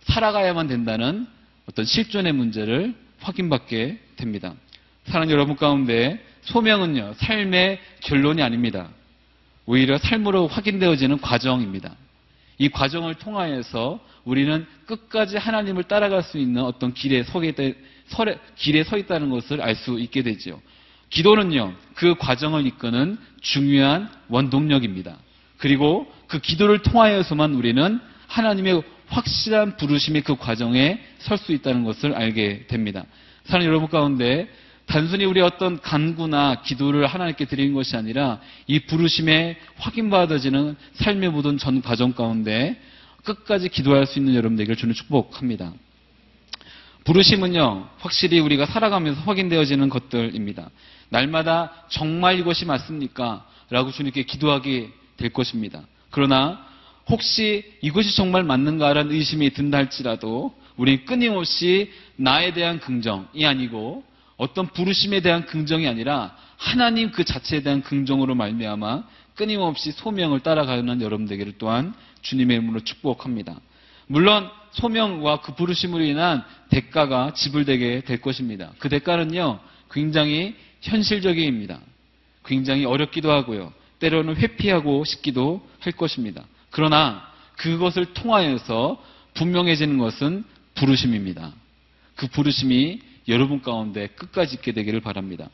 살아가야만 0.04 0.68
된다는 0.68 1.26
어떤 1.68 1.84
실존의 1.84 2.32
문제를 2.32 2.94
확인받게 3.20 3.98
됩니다. 4.16 4.54
사랑 5.04 5.30
여러분 5.30 5.56
가운데 5.56 6.24
소명은요, 6.42 7.14
삶의 7.16 7.80
결론이 8.00 8.42
아닙니다. 8.42 8.88
오히려 9.66 9.98
삶으로 9.98 10.46
확인되어지는 10.46 11.20
과정입니다. 11.20 11.94
이 12.58 12.68
과정을 12.68 13.16
통하여서 13.16 14.00
우리는 14.24 14.66
끝까지 14.86 15.36
하나님을 15.36 15.84
따라갈 15.84 16.22
수 16.22 16.38
있는 16.38 16.62
어떤 16.62 16.94
길에 16.94 17.22
서게 17.24 17.52
되, 17.52 17.74
설에, 18.08 18.38
길에 18.56 18.84
서 18.84 18.96
있다는 18.96 19.30
것을 19.30 19.60
알 19.60 19.74
수 19.74 19.98
있게 19.98 20.22
되죠. 20.22 20.60
기도는요, 21.10 21.74
그 21.94 22.14
과정을 22.16 22.66
이끄는 22.66 23.18
중요한 23.40 24.10
원동력입니다. 24.28 25.16
그리고 25.58 26.12
그 26.26 26.40
기도를 26.40 26.80
통하여서만 26.80 27.54
우리는 27.54 28.00
하나님의 28.26 28.82
확실한 29.08 29.76
부르심의 29.76 30.22
그 30.22 30.36
과정에 30.36 31.00
설 31.18 31.38
수 31.38 31.52
있다는 31.52 31.84
것을 31.84 32.14
알게 32.14 32.66
됩니다. 32.66 33.04
사랑 33.44 33.66
여러분 33.66 33.88
가운데 33.88 34.48
단순히 34.86 35.24
우리 35.24 35.40
어떤 35.40 35.80
간구나 35.80 36.62
기도를 36.62 37.06
하나님께 37.06 37.44
드리는 37.46 37.74
것이 37.74 37.96
아니라 37.96 38.40
이 38.66 38.80
부르심에 38.80 39.58
확인받아지는 39.76 40.76
삶의 40.94 41.30
모든 41.30 41.58
전 41.58 41.82
과정 41.82 42.12
가운데 42.12 42.80
끝까지 43.24 43.68
기도할 43.68 44.06
수 44.06 44.18
있는 44.18 44.34
여러분 44.34 44.56
되기를 44.56 44.76
주는 44.76 44.94
축복합니다. 44.94 45.72
부르심은요, 47.04 47.88
확실히 47.98 48.40
우리가 48.40 48.66
살아가면서 48.66 49.20
확인되어지는 49.22 49.88
것들입니다. 49.88 50.70
날마다 51.08 51.84
정말 51.88 52.38
이것이 52.38 52.64
맞습니까? 52.64 53.46
라고 53.70 53.92
주님께 53.92 54.24
기도하게 54.24 54.90
될 55.16 55.32
것입니다. 55.32 55.82
그러나 56.10 56.65
혹시 57.08 57.64
이것이 57.80 58.14
정말 58.16 58.42
맞는가라는 58.42 59.12
의심이 59.12 59.50
든다 59.50 59.78
할지라도 59.78 60.54
우리 60.76 61.04
끊임없이 61.04 61.92
나에 62.16 62.52
대한 62.52 62.80
긍정이 62.80 63.46
아니고 63.46 64.04
어떤 64.36 64.66
부르심에 64.66 65.20
대한 65.20 65.46
긍정이 65.46 65.86
아니라 65.86 66.36
하나님 66.56 67.10
그 67.10 67.24
자체에 67.24 67.62
대한 67.62 67.82
긍정으로 67.82 68.34
말미암아 68.34 69.04
끊임없이 69.34 69.92
소명을 69.92 70.40
따라가는 70.40 71.00
여러분 71.00 71.26
되기를 71.26 71.54
또한 71.58 71.94
주님의 72.22 72.56
이름으로 72.56 72.80
축복합니다. 72.80 73.60
물론 74.08 74.48
소명과 74.72 75.40
그 75.40 75.54
부르심으로 75.54 76.02
인한 76.04 76.42
대가가 76.70 77.32
지불되게 77.34 78.02
될 78.02 78.20
것입니다. 78.20 78.72
그 78.78 78.88
대가는요 78.88 79.60
굉장히 79.90 80.54
현실적입니다. 80.82 81.80
굉장히 82.44 82.84
어렵기도 82.84 83.30
하고요. 83.30 83.72
때로는 83.98 84.36
회피하고 84.36 85.04
싶기도 85.04 85.66
할 85.80 85.92
것입니다. 85.92 86.44
그러나 86.76 87.26
그것을 87.56 88.12
통하여서 88.12 89.02
분명해지는 89.32 89.96
것은 89.96 90.44
부르심입니다. 90.74 91.52
그 92.16 92.26
부르심이 92.26 93.00
여러분 93.28 93.62
가운데 93.62 94.08
끝까지 94.08 94.56
있게 94.56 94.72
되기를 94.72 95.00
바랍니다. 95.00 95.48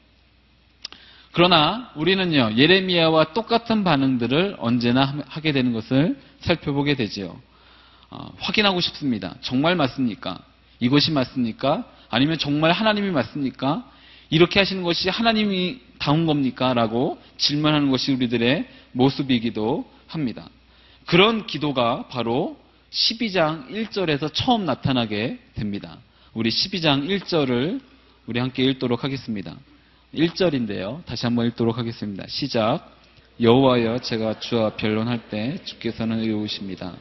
그러나 1.30 1.92
우리는요, 1.94 2.54
예레미야와 2.56 3.34
똑같은 3.34 3.84
반응들을 3.84 4.56
언제나 4.58 5.14
하게 5.28 5.52
되는 5.52 5.72
것을 5.72 6.18
살펴보게 6.40 6.96
되지요. 6.96 7.40
어, 8.10 8.32
확인하고 8.40 8.80
싶습니다. 8.80 9.36
정말 9.42 9.76
맞습니까? 9.76 10.40
이것이 10.80 11.12
맞습니까? 11.12 11.84
아니면 12.10 12.36
정말 12.36 12.72
하나님이 12.72 13.12
맞습니까? 13.12 13.88
이렇게 14.28 14.58
하시는 14.58 14.82
것이 14.82 15.08
하나님이 15.08 15.82
다운 16.00 16.26
겁니까? 16.26 16.74
라고 16.74 17.22
질문하는 17.36 17.92
것이 17.92 18.12
우리들의 18.12 18.68
모습이기도 18.90 19.88
합니다. 20.08 20.48
그런 21.06 21.46
기도가 21.46 22.06
바로 22.08 22.56
12장 22.90 23.68
1절에서 23.70 24.30
처음 24.32 24.64
나타나게 24.64 25.38
됩니다. 25.54 25.98
우리 26.34 26.50
12장 26.50 27.06
1절을 27.06 27.80
우리 28.26 28.38
함께 28.38 28.64
읽도록 28.64 29.04
하겠습니다. 29.04 29.56
1절인데요. 30.14 31.04
다시 31.04 31.26
한번 31.26 31.46
읽도록 31.46 31.78
하겠습니다. 31.78 32.24
시작. 32.28 32.96
여호와여 33.40 34.00
제가 34.00 34.40
주와 34.40 34.76
변론할 34.76 35.30
때 35.30 35.58
주께서는 35.64 36.20
의우십니다. 36.20 36.94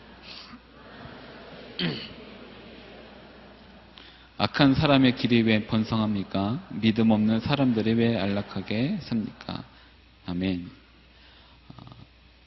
악한 4.37 4.73
사람의 4.75 5.17
길이 5.17 5.41
왜 5.43 5.67
번성합니까? 5.67 6.67
믿음 6.81 7.11
없는 7.11 7.41
사람들이 7.41 7.93
왜 7.93 8.17
안락하게 8.17 8.97
삽니까? 9.01 9.63
아멘. 10.25 10.80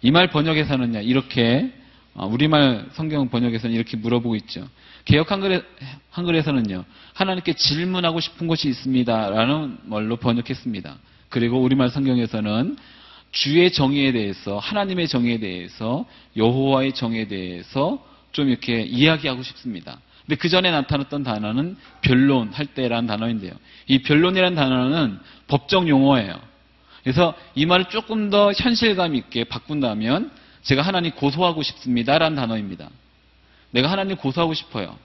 이 0.05 0.11
말 0.11 0.29
번역에서는요, 0.29 1.01
이렇게, 1.01 1.73
어, 2.13 2.27
우리말 2.27 2.89
성경 2.93 3.31
번역에서는 3.31 3.75
이렇게 3.75 3.97
물어보고 3.97 4.37
있죠. 4.37 4.69
개혁 5.07 5.33
한글에, 5.33 5.63
한글에서는요, 6.11 6.85
하나님께 7.15 7.55
질문하고 7.55 8.21
싶은 8.21 8.47
것이 8.47 8.69
있습니다. 8.69 9.31
라는 9.31 9.79
말로 9.85 10.17
번역했습니다. 10.17 10.97
그리고 11.31 11.59
우리말 11.63 11.89
성경에서는 11.89 12.77
주의 13.33 13.73
정의에 13.73 14.13
대해서, 14.13 14.59
하나님의 14.59 15.09
정의에 15.09 15.39
대해서, 15.39 16.05
여호와의 16.37 16.93
정의에 16.93 17.27
대해서 17.27 18.07
좀 18.33 18.51
이렇게 18.51 18.83
이야기하고 18.83 19.43
싶습니다. 19.43 19.99
근데 20.27 20.37
그 20.37 20.51
전에 20.51 20.71
나타났던 20.71 21.23
단어는 21.23 21.77
변론 22.03 22.51
할 22.53 22.67
때라는 22.67 23.07
단어인데요. 23.07 23.53
이 23.87 24.03
변론이라는 24.03 24.55
단어는 24.55 25.19
법정 25.49 25.89
용어예요. 25.89 26.54
그래서 27.05 27.35
이 27.55 27.67
말을 27.67 27.87
조금 27.91 28.31
더 28.31 28.53
현실감 28.53 29.15
있게 29.15 29.45
바꾼다면 29.45 30.31
제가 30.63 30.83
하나님 30.83 31.13
고소하고 31.13 31.63
싶습니다라는 31.63 32.37
단어입니다. 32.37 32.89
내가 33.71 33.91
하나님 33.91 34.17
고소하고 34.17 34.55
싶어요. 34.55 34.99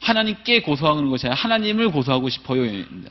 하나님께 0.00 0.62
고소하는 0.62 1.10
것이 1.10 1.26
아니라 1.26 1.40
하나님을 1.40 1.90
고소하고 1.90 2.28
싶어요입니다. 2.28 3.10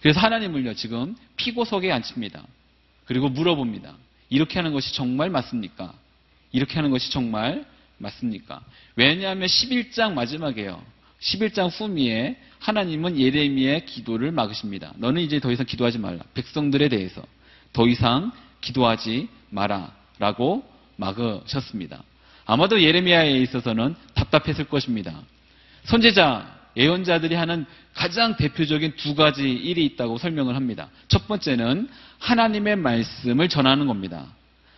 그래서 0.00 0.20
하나님을요, 0.20 0.74
지금 0.74 1.16
피고석에 1.36 1.90
앉힙니다. 1.90 2.42
그리고 3.06 3.28
물어봅니다. 3.28 3.94
이렇게 4.28 4.58
하는 4.58 4.72
것이 4.72 4.94
정말 4.94 5.30
맞습니까? 5.30 5.92
이렇게 6.52 6.74
하는 6.74 6.90
것이 6.90 7.10
정말 7.10 7.64
맞습니까? 7.98 8.60
왜냐하면 8.94 9.48
11장 9.48 10.12
마지막에요. 10.12 10.80
11장 11.20 11.70
후미에 11.72 12.36
하나님은 12.58 13.18
예레미의 13.18 13.86
기도를 13.86 14.30
막으십니다. 14.32 14.92
너는 14.98 15.22
이제 15.22 15.40
더 15.40 15.50
이상 15.50 15.66
기도하지 15.66 15.98
말라. 15.98 16.22
백성들에 16.34 16.88
대해서 16.88 17.22
더 17.72 17.86
이상 17.86 18.32
기도하지 18.60 19.28
마라. 19.50 19.92
라고 20.18 20.64
막으셨습니다. 20.96 22.02
아마도 22.46 22.80
예레미야에 22.80 23.38
있어서는 23.42 23.96
답답했을 24.14 24.64
것입니다. 24.64 25.12
선제자, 25.84 26.56
예언자들이 26.76 27.34
하는 27.34 27.66
가장 27.94 28.36
대표적인 28.36 28.94
두 28.96 29.14
가지 29.14 29.50
일이 29.50 29.84
있다고 29.86 30.18
설명을 30.18 30.54
합니다. 30.56 30.88
첫 31.08 31.26
번째는 31.26 31.88
하나님의 32.18 32.76
말씀을 32.76 33.48
전하는 33.48 33.86
겁니다. 33.86 34.26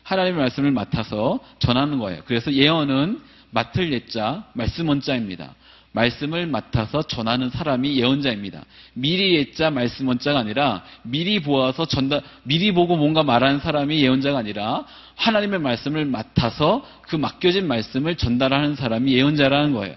하나님의 0.03 0.41
말씀을 0.41 0.71
맡아서 0.71 1.41
전하는 1.59 1.99
거예요. 1.99 2.23
그래서 2.25 2.53
예언은 2.53 3.21
맡을 3.51 3.93
예자, 3.93 4.45
말씀 4.55 4.89
원자입니다. 4.89 5.55
말씀을 5.99 6.47
맡아서 6.47 7.03
전하는 7.03 7.51
사람이 7.51 7.97
예언자입니다. 7.99 8.65
미리 8.95 9.35
예자, 9.35 9.71
말씀 9.71 10.07
원자가 10.07 10.39
아니라 10.39 10.85
미리 11.03 11.41
보아서 11.41 11.87
전달, 11.87 12.23
미리 12.45 12.73
보고 12.73 12.97
뭔가 12.97 13.25
말하는 13.25 13.59
사람이 13.59 14.01
예언자가 14.01 14.39
아니라 14.39 14.85
하나님의 15.17 15.59
말씀을 15.59 16.05
맡아서 16.05 16.87
그 17.03 17.17
맡겨진 17.17 17.67
말씀을 17.67 18.17
전달하는 18.17 18.77
사람이 18.77 19.13
예언자라는 19.13 19.73
거예요. 19.73 19.97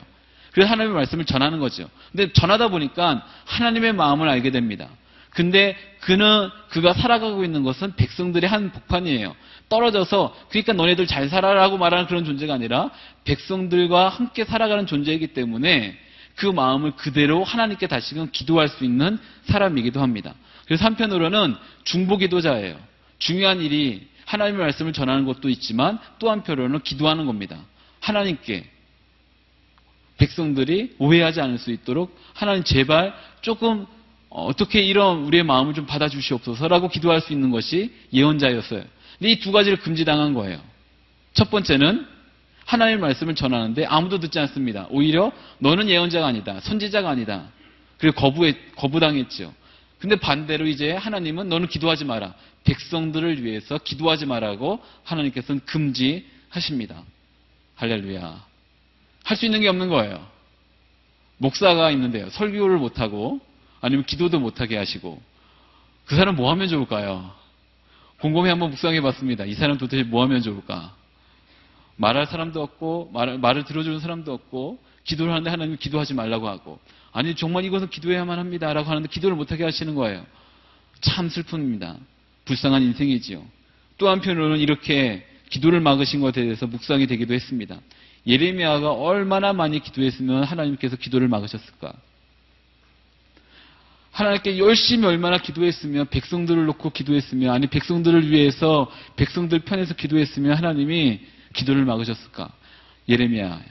그래서 0.51 0.71
하나님의 0.71 0.95
말씀을 0.95 1.25
전하는 1.25 1.59
거죠. 1.59 1.87
근데 2.11 2.33
전하다 2.33 2.69
보니까 2.69 3.23
하나님의 3.45 3.93
마음을 3.93 4.27
알게 4.27 4.51
됩니다. 4.51 4.89
근데 5.31 5.77
그는 6.01 6.49
그가 6.69 6.93
살아가고 6.93 7.43
있는 7.43 7.63
것은 7.63 7.95
백성들의 7.95 8.49
한 8.49 8.71
복판이에요. 8.71 9.35
떨어져서 9.69 10.35
그러니까 10.49 10.73
너네들 10.73 11.07
잘 11.07 11.29
살아라고 11.29 11.77
말하는 11.77 12.07
그런 12.07 12.25
존재가 12.25 12.53
아니라 12.53 12.91
백성들과 13.23 14.09
함께 14.09 14.43
살아가는 14.43 14.85
존재이기 14.85 15.27
때문에 15.27 15.97
그 16.35 16.45
마음을 16.45 16.91
그대로 16.91 17.43
하나님께 17.43 17.87
다시금 17.87 18.29
기도할 18.31 18.67
수 18.67 18.83
있는 18.83 19.19
사람이기도 19.45 20.01
합니다. 20.01 20.33
그래서 20.65 20.85
한편으로는 20.85 21.55
중보 21.83 22.17
기도자예요. 22.17 22.77
중요한 23.19 23.61
일이 23.61 24.07
하나님의 24.25 24.61
말씀을 24.61 24.93
전하는 24.93 25.25
것도 25.25 25.49
있지만 25.49 25.99
또 26.19 26.31
한편으로는 26.31 26.81
기도하는 26.81 27.25
겁니다. 27.25 27.57
하나님께 27.99 28.69
백성들이 30.17 30.95
오해하지 30.99 31.41
않을 31.41 31.57
수 31.57 31.71
있도록 31.71 32.17
하나님 32.33 32.63
제발 32.63 33.13
조금 33.41 33.85
어떻게 34.31 34.81
이런 34.81 35.23
우리의 35.25 35.43
마음을 35.43 35.73
좀 35.73 35.85
받아주시옵소서라고 35.85 36.87
기도할 36.87 37.21
수 37.21 37.33
있는 37.33 37.51
것이 37.51 37.93
예언자였어요. 38.13 38.83
근데 39.19 39.31
이 39.31 39.39
두 39.39 39.51
가지를 39.51 39.77
금지당한 39.79 40.33
거예요. 40.33 40.59
첫 41.33 41.51
번째는 41.51 42.07
하나님의 42.65 43.01
말씀을 43.01 43.35
전하는데 43.35 43.85
아무도 43.85 44.19
듣지 44.19 44.39
않습니다. 44.39 44.87
오히려 44.89 45.31
너는 45.59 45.89
예언자가 45.89 46.25
아니다. 46.27 46.59
선지자가 46.61 47.09
아니다. 47.09 47.49
그리고 47.97 48.15
거부해, 48.19 48.55
거부당했죠. 48.77 49.53
근데 49.99 50.15
반대로 50.15 50.65
이제 50.65 50.91
하나님은 50.93 51.49
너는 51.49 51.67
기도하지 51.67 52.05
마라. 52.05 52.33
백성들을 52.63 53.43
위해서 53.43 53.77
기도하지 53.77 54.25
마라고 54.25 54.79
하나님께서는 55.03 55.61
금지하십니다. 55.65 57.03
할렐루야. 57.75 58.45
할 59.23 59.37
수 59.37 59.45
있는 59.45 59.61
게 59.61 59.67
없는 59.67 59.89
거예요. 59.89 60.25
목사가 61.37 61.91
있는데요. 61.91 62.29
설교를 62.29 62.77
못하고 62.77 63.39
아니면 63.81 64.05
기도도 64.05 64.39
못하게 64.39 64.77
하시고 64.77 65.21
그 66.05 66.15
사람 66.15 66.35
뭐 66.35 66.49
하면 66.51 66.67
좋을까요? 66.67 67.31
곰곰이 68.19 68.49
한번 68.49 68.69
묵상해 68.69 69.01
봤습니다. 69.01 69.45
이 69.45 69.53
사람 69.55 69.77
도대체 69.77 70.03
뭐 70.03 70.21
하면 70.23 70.41
좋을까? 70.41 70.95
말할 71.97 72.27
사람도 72.27 72.61
없고, 72.61 73.11
말, 73.13 73.37
말을 73.37 73.63
들어주는 73.63 73.99
사람도 73.99 74.33
없고, 74.33 74.79
기도를 75.03 75.31
하는데 75.31 75.49
하나님 75.49 75.77
기도하지 75.77 76.13
말라고 76.13 76.47
하고, 76.47 76.79
아니, 77.11 77.35
정말 77.35 77.65
이것은 77.65 77.89
기도해야만 77.89 78.39
합니다. 78.39 78.71
라고 78.73 78.89
하는데 78.89 79.07
기도를 79.09 79.35
못하게 79.35 79.63
하시는 79.63 79.95
거예요. 79.95 80.25
참 81.01 81.27
슬픕니다. 81.29 81.97
불쌍한 82.45 82.81
인생이지요. 82.83 83.43
또 83.97 84.09
한편으로는 84.09 84.59
이렇게 84.59 85.25
기도를 85.49 85.79
막으신 85.81 86.21
것에 86.21 86.41
대해서 86.41 86.65
묵상이 86.67 87.07
되기도 87.07 87.33
했습니다. 87.33 87.77
예레미야가 88.25 88.93
얼마나 88.93 89.53
많이 89.53 89.79
기도했으면 89.79 90.43
하나님께서 90.43 90.95
기도를 90.95 91.27
막으셨을까? 91.27 91.93
하나님께 94.11 94.57
열심히 94.57 95.07
얼마나 95.07 95.37
기도했으면 95.37 96.07
백성들을 96.09 96.65
놓고 96.65 96.89
기도했으면 96.91 97.53
아니 97.53 97.67
백성들을 97.67 98.29
위해서 98.29 98.91
백성들 99.15 99.59
편에서 99.59 99.93
기도했으면 99.95 100.57
하나님이 100.57 101.21
기도를 101.53 101.85
막으셨을까? 101.85 102.49
예레미야 103.07 103.61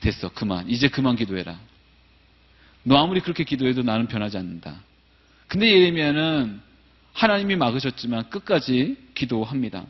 됐어 0.00 0.28
그만 0.30 0.68
이제 0.70 0.88
그만 0.88 1.16
기도해라. 1.16 1.58
너 2.84 2.96
아무리 2.96 3.20
그렇게 3.20 3.44
기도해도 3.44 3.82
나는 3.82 4.06
변하지 4.06 4.38
않는다. 4.38 4.82
근데 5.48 5.68
예레미야는 5.68 6.60
하나님이 7.12 7.56
막으셨지만 7.56 8.30
끝까지 8.30 8.96
기도합니다. 9.14 9.84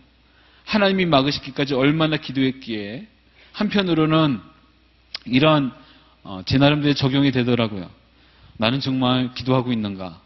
하나님이 0.65 1.07
막으시기까지 1.07 1.75
얼마나 1.75 2.17
기도했기에 2.17 3.07
한편으로는 3.53 4.41
이런 5.27 5.73
어, 6.25 6.43
제 6.47 6.59
나름대로 6.59 6.95
적용이 6.95 7.31
되더라고요. 7.33 7.91
나는 8.63 8.79
정말 8.79 9.35
기도하고 9.35 9.73
있는가? 9.73 10.21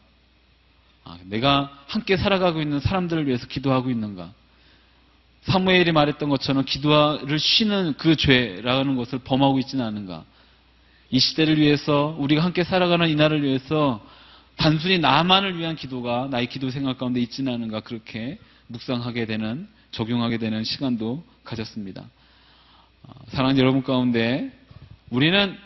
아, 1.04 1.18
내가 1.24 1.72
함께 1.86 2.18
살아가고 2.18 2.60
있는 2.60 2.80
사람들을 2.80 3.26
위해서 3.26 3.46
기도하고 3.46 3.88
있는가? 3.88 4.30
사무엘이 5.44 5.92
말했던 5.92 6.28
것처럼 6.28 6.66
기도를 6.66 7.38
쉬는 7.38 7.94
그 7.96 8.14
죄라는 8.14 8.96
것을 8.96 9.20
범하고 9.20 9.58
있지는 9.60 9.86
않은가? 9.86 10.24
이 11.08 11.18
시대를 11.18 11.56
위해서 11.56 12.14
우리가 12.18 12.44
함께 12.44 12.62
살아가는 12.62 13.08
이 13.08 13.14
날을 13.14 13.42
위해서 13.42 14.04
단순히 14.56 14.98
나만을 14.98 15.56
위한 15.56 15.74
기도가 15.74 16.28
나의 16.30 16.48
기도 16.48 16.68
생각 16.68 16.98
가운데 16.98 17.20
있지는 17.20 17.54
않은가 17.54 17.80
그렇게 17.80 18.38
묵상하게 18.66 19.24
되는 19.24 19.66
적용하게 19.92 20.36
되는 20.36 20.62
시간도 20.62 21.24
가졌습니다. 21.42 22.04
아, 23.08 23.12
사랑하는 23.28 23.58
여러분 23.58 23.82
가운데 23.82 24.52
우리는 25.08 25.56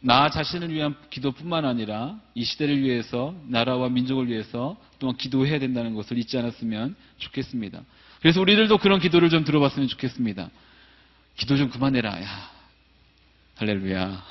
나 0.00 0.30
자신을 0.30 0.72
위한 0.72 0.94
기도뿐만 1.10 1.64
아니라 1.64 2.20
이 2.34 2.44
시대를 2.44 2.80
위해서 2.82 3.34
나라와 3.48 3.88
민족을 3.88 4.28
위해서 4.28 4.76
또한 4.98 5.16
기도해야 5.16 5.58
된다는 5.58 5.94
것을 5.94 6.18
잊지 6.18 6.38
않았으면 6.38 6.94
좋겠습니다. 7.18 7.80
그래서 8.20 8.40
우리들도 8.40 8.78
그런 8.78 9.00
기도를 9.00 9.28
좀 9.28 9.44
들어봤으면 9.44 9.88
좋겠습니다. 9.88 10.50
기도 11.36 11.56
좀 11.56 11.70
그만해라. 11.70 12.22
야, 12.22 12.50
할렐루야. 13.56 14.24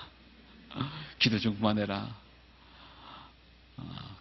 기도 1.19 1.39
좀 1.39 1.55
그만해라. 1.55 2.15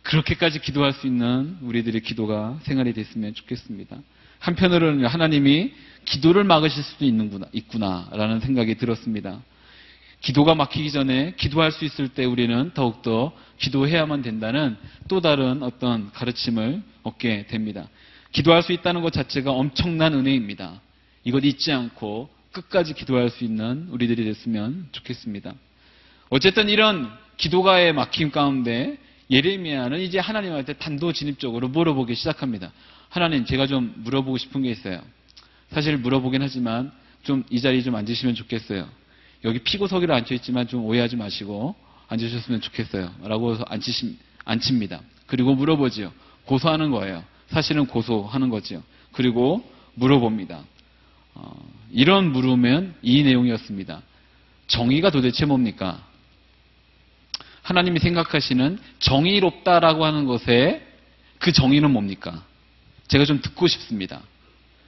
그렇게까지 0.03 0.61
기도할 0.61 0.93
수 0.93 1.07
있는 1.07 1.59
우리들의 1.63 2.01
기도가 2.03 2.59
생활이 2.63 2.93
됐으면 2.93 3.35
좋겠습니다. 3.35 3.97
한편으로는 4.39 5.07
하나님이 5.07 5.73
기도를 6.05 6.45
막으실 6.45 6.83
수도 6.83 7.05
있는구나, 7.05 7.47
있구나라는 7.53 8.41
생각이 8.41 8.77
들었습니다. 8.77 9.41
기도가 10.21 10.55
막히기 10.55 10.91
전에 10.91 11.35
기도할 11.37 11.71
수 11.73 11.85
있을 11.85 12.09
때 12.09 12.25
우리는 12.25 12.73
더욱더 12.75 13.33
기도해야만 13.59 14.23
된다는 14.23 14.77
또 15.09 15.21
다른 15.21 15.63
어떤 15.63 16.11
가르침을 16.13 16.83
얻게 17.03 17.47
됩니다. 17.47 17.89
기도할 18.33 18.63
수 18.63 18.73
있다는 18.73 19.03
것 19.03 19.13
자체가 19.13 19.53
엄청난 19.53 20.15
은혜입니다. 20.15 20.81
이것 21.25 21.45
잊지 21.45 21.73
않고 21.73 22.29
끝까지 22.53 22.95
기도할 22.95 23.31
수 23.31 23.45
있는 23.45 23.89
우리들이 23.91 24.25
됐으면 24.25 24.89
좋겠습니다. 24.93 25.55
어쨌든 26.31 26.69
이런 26.69 27.11
기도가의 27.37 27.93
막힘 27.93 28.31
가운데 28.31 28.99
예레미야는 29.31 30.01
이제 30.01 30.19
하나님한테 30.19 30.75
단도 30.75 31.13
진입적으로 31.13 31.69
물어보기 31.69 32.15
시작합니다. 32.15 32.73
하나님, 33.09 33.45
제가 33.45 33.67
좀 33.67 33.93
물어보고 33.99 34.39
싶은 34.39 34.63
게 34.63 34.71
있어요. 34.71 35.01
사실 35.71 35.97
물어보긴 35.99 36.43
하지만 36.43 36.93
좀 37.23 37.45
이 37.51 37.61
자리에 37.61 37.83
좀 37.83 37.95
앉으시면 37.97 38.35
좋겠어요. 38.37 38.89
여기 39.45 39.59
피고 39.59 39.87
서기로 39.87 40.15
앉혀있지만 40.15 40.69
좀 40.69 40.85
오해하지 40.85 41.17
마시고 41.17 41.75
앉으셨으면 42.09 42.61
좋겠어요. 42.61 43.13
라고 43.25 43.53
해서 43.53 43.65
앉히심, 43.69 44.17
앉힙니다. 44.45 45.01
그리고 45.27 45.55
물어보지요. 45.55 46.13
고소하는 46.45 46.91
거예요. 46.91 47.25
사실은 47.49 47.87
고소하는 47.87 48.49
거지요. 48.49 48.83
그리고 49.13 49.69
물어봅니다. 49.95 50.65
어, 51.35 51.69
이런 51.93 52.33
물으면 52.33 52.95
이 53.03 53.23
내용이었습니다. 53.23 54.03
정의가 54.67 55.11
도대체 55.11 55.47
뭡니까? 55.47 56.03
하나님이 57.63 57.99
생각하시는 57.99 58.79
정의롭다라고 59.01 60.05
하는 60.05 60.25
것에 60.25 60.87
그 61.39 61.53
정의는 61.53 61.91
뭡니까? 61.91 62.45
제가 63.09 63.25
좀 63.25 63.41
듣고 63.41 63.67
싶습니다. 63.67 64.23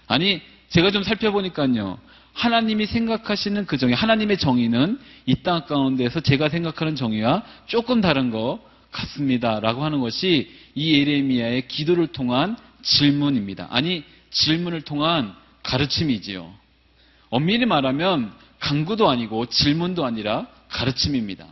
아니, 0.06 0.40
제가 0.70 0.90
좀 0.90 1.02
살펴보니까요. 1.02 1.98
하나님이 2.38 2.86
생각하시는 2.86 3.66
그 3.66 3.78
정의, 3.78 3.96
하나님의 3.96 4.38
정의는 4.38 5.00
이 5.26 5.42
땅 5.42 5.66
가운데서 5.66 6.20
제가 6.20 6.48
생각하는 6.48 6.94
정의와 6.94 7.42
조금 7.66 8.00
다른 8.00 8.30
것 8.30 8.60
같습니다. 8.92 9.58
라고 9.58 9.84
하는 9.84 9.98
것이 9.98 10.48
이 10.76 10.94
예레미야의 10.94 11.66
기도를 11.66 12.06
통한 12.06 12.56
질문입니다. 12.82 13.66
아니, 13.70 14.04
질문을 14.30 14.82
통한 14.82 15.34
가르침이지요. 15.64 16.48
엄밀히 17.30 17.66
말하면 17.66 18.32
강구도 18.60 19.10
아니고 19.10 19.46
질문도 19.46 20.06
아니라 20.06 20.46
가르침입니다. 20.68 21.44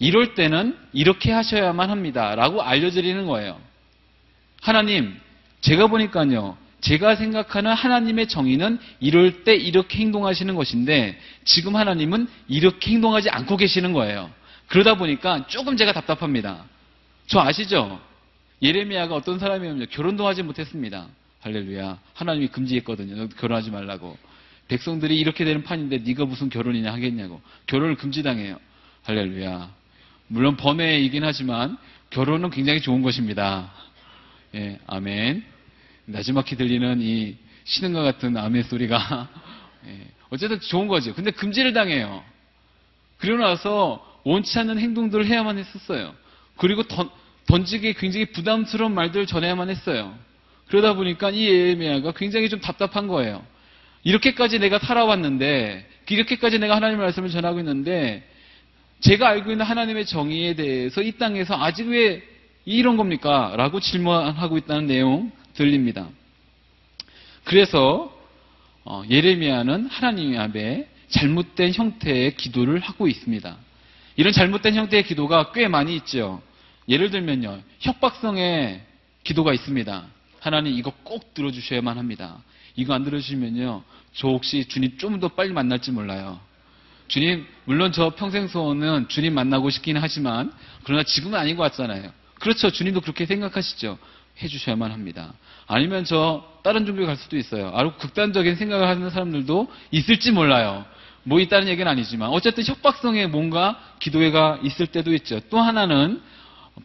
이럴 0.00 0.34
때는 0.34 0.76
이렇게 0.92 1.30
하셔야만 1.30 1.90
합니다. 1.90 2.34
라고 2.34 2.60
알려드리는 2.60 3.24
거예요. 3.26 3.60
하나님, 4.62 5.14
제가 5.60 5.86
보니까요, 5.86 6.56
제가 6.80 7.16
생각하는 7.16 7.72
하나님의 7.72 8.28
정의는 8.28 8.78
이럴 9.00 9.44
때 9.44 9.54
이렇게 9.54 9.98
행동하시는 9.98 10.54
것인데 10.54 11.18
지금 11.44 11.76
하나님은 11.76 12.28
이렇게 12.48 12.92
행동하지 12.92 13.30
않고 13.30 13.56
계시는 13.56 13.92
거예요. 13.92 14.30
그러다 14.68 14.94
보니까 14.94 15.46
조금 15.48 15.76
제가 15.76 15.92
답답합니다. 15.92 16.64
저 17.26 17.40
아시죠? 17.40 18.00
예레미야가 18.62 19.14
어떤 19.14 19.38
사람이었냐? 19.38 19.86
결혼도 19.90 20.26
하지 20.26 20.42
못했습니다. 20.42 21.06
할렐루야. 21.40 21.98
하나님이 22.14 22.48
금지했거든요. 22.48 23.16
너 23.16 23.28
결혼하지 23.28 23.70
말라고. 23.70 24.16
백성들이 24.68 25.18
이렇게 25.18 25.44
되는 25.44 25.64
판인데 25.64 25.98
네가 25.98 26.24
무슨 26.26 26.48
결혼이냐 26.48 26.92
하겠냐고. 26.92 27.40
결혼을 27.66 27.96
금지당해요. 27.96 28.58
할렐루야. 29.02 29.70
물론 30.28 30.56
번외이긴 30.56 31.24
하지만 31.24 31.76
결혼은 32.10 32.50
굉장히 32.50 32.80
좋은 32.80 33.02
것입니다. 33.02 33.72
예, 34.54 34.78
아멘. 34.86 35.44
나지막히 36.12 36.56
들리는 36.56 37.00
이 37.00 37.36
신음과 37.64 38.02
같은 38.02 38.36
아멘 38.36 38.64
소리가 38.64 39.28
예, 39.86 40.06
어쨌든 40.30 40.60
좋은 40.60 40.88
거죠. 40.88 41.14
근데 41.14 41.30
금지를 41.30 41.72
당해요. 41.72 42.22
그리고 43.18 43.38
나서 43.38 44.04
원치 44.24 44.58
않는 44.58 44.78
행동들을 44.78 45.26
해야만 45.26 45.58
했었어요. 45.58 46.14
그리고 46.56 46.82
던, 46.84 47.10
던지기 47.46 47.94
굉장히 47.94 48.26
부담스러운 48.26 48.94
말들을 48.94 49.26
전해야만 49.26 49.70
했어요. 49.70 50.14
그러다 50.68 50.94
보니까 50.94 51.30
이 51.30 51.46
예레미야가 51.46 52.12
굉장히 52.12 52.48
좀 52.48 52.60
답답한 52.60 53.08
거예요. 53.08 53.44
이렇게까지 54.04 54.58
내가 54.58 54.78
살아왔는데, 54.78 55.86
이렇게까지 56.08 56.58
내가 56.58 56.76
하나님의 56.76 57.04
말씀을 57.06 57.28
전하고 57.28 57.58
있는데, 57.60 58.26
제가 59.00 59.28
알고 59.28 59.50
있는 59.50 59.64
하나님의 59.64 60.06
정의에 60.06 60.54
대해서 60.54 61.02
이 61.02 61.12
땅에서 61.12 61.54
아직 61.60 61.88
왜 61.88 62.22
이런 62.64 62.96
겁니까? 62.96 63.52
라고 63.56 63.80
질문하고 63.80 64.58
있다는 64.58 64.86
내용 64.86 65.32
들립니다. 65.54 66.08
그래서 67.44 68.16
어, 68.84 69.02
예레미야는 69.08 69.86
하나님 69.86 70.38
앞에 70.38 70.88
잘못된 71.08 71.72
형태의 71.72 72.36
기도를 72.36 72.80
하고 72.80 73.08
있습니다. 73.08 73.56
이런 74.16 74.32
잘못된 74.32 74.74
형태의 74.74 75.04
기도가 75.04 75.52
꽤 75.52 75.68
많이 75.68 75.96
있죠. 75.96 76.42
예를 76.88 77.10
들면요. 77.10 77.60
협박성의 77.80 78.80
기도가 79.24 79.52
있습니다. 79.52 80.06
하나님 80.40 80.72
이거 80.74 80.92
꼭 81.02 81.34
들어주셔야만 81.34 81.98
합니다. 81.98 82.42
이거 82.76 82.94
안 82.94 83.04
들어주시면요. 83.04 83.82
저 84.14 84.28
혹시 84.28 84.64
주님 84.66 84.96
좀 84.98 85.20
더 85.20 85.28
빨리 85.28 85.52
만날지 85.52 85.92
몰라요. 85.92 86.40
주님, 87.08 87.44
물론 87.64 87.90
저 87.90 88.10
평생 88.10 88.46
소원은 88.46 89.08
주님 89.08 89.34
만나고 89.34 89.68
싶긴 89.70 89.96
하지만, 89.96 90.52
그러나 90.84 91.02
지금은 91.02 91.38
아닌 91.38 91.56
것 91.56 91.64
같잖아요. 91.64 92.12
그렇죠. 92.38 92.70
주님도 92.70 93.00
그렇게 93.00 93.26
생각하시죠. 93.26 93.98
해주셔야만 94.42 94.90
합니다. 94.92 95.34
아니면 95.66 96.04
저 96.04 96.44
다른 96.62 96.86
종교에 96.86 97.06
갈 97.06 97.16
수도 97.16 97.36
있어요. 97.36 97.72
아주 97.74 97.92
극단적인 97.98 98.56
생각을 98.56 98.88
하는 98.88 99.10
사람들도 99.10 99.68
있을지 99.90 100.32
몰라요. 100.32 100.84
뭐 101.22 101.40
있다는 101.40 101.68
얘기는 101.68 101.90
아니지만 101.90 102.30
어쨌든 102.30 102.64
협박성의 102.64 103.28
뭔가 103.28 103.78
기도회가 104.00 104.60
있을 104.62 104.86
때도 104.86 105.12
있죠. 105.14 105.40
또 105.50 105.58
하나는 105.58 106.20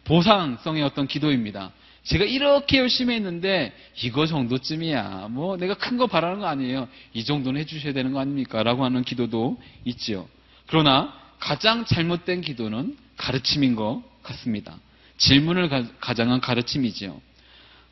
보상성의 0.04 0.82
어떤 0.82 1.06
기도입니다. 1.06 1.72
제가 2.04 2.24
이렇게 2.24 2.78
열심히 2.78 3.14
했는데 3.16 3.72
이거 3.96 4.26
정도쯤이야. 4.26 5.28
뭐 5.30 5.56
내가 5.56 5.74
큰 5.74 5.96
거 5.96 6.06
바라는 6.06 6.40
거 6.40 6.46
아니에요. 6.46 6.86
이 7.14 7.24
정도는 7.24 7.60
해주셔야 7.62 7.92
되는 7.92 8.12
거 8.12 8.20
아닙니까? 8.20 8.62
라고 8.62 8.84
하는 8.84 9.02
기도도 9.02 9.58
있지요. 9.84 10.28
그러나 10.66 11.12
가장 11.40 11.84
잘못된 11.84 12.42
기도는 12.42 12.96
가르침인 13.16 13.74
것 13.74 14.02
같습니다. 14.22 14.76
질문을 15.16 15.68
가장한 16.00 16.40
가르침이지요. 16.40 17.20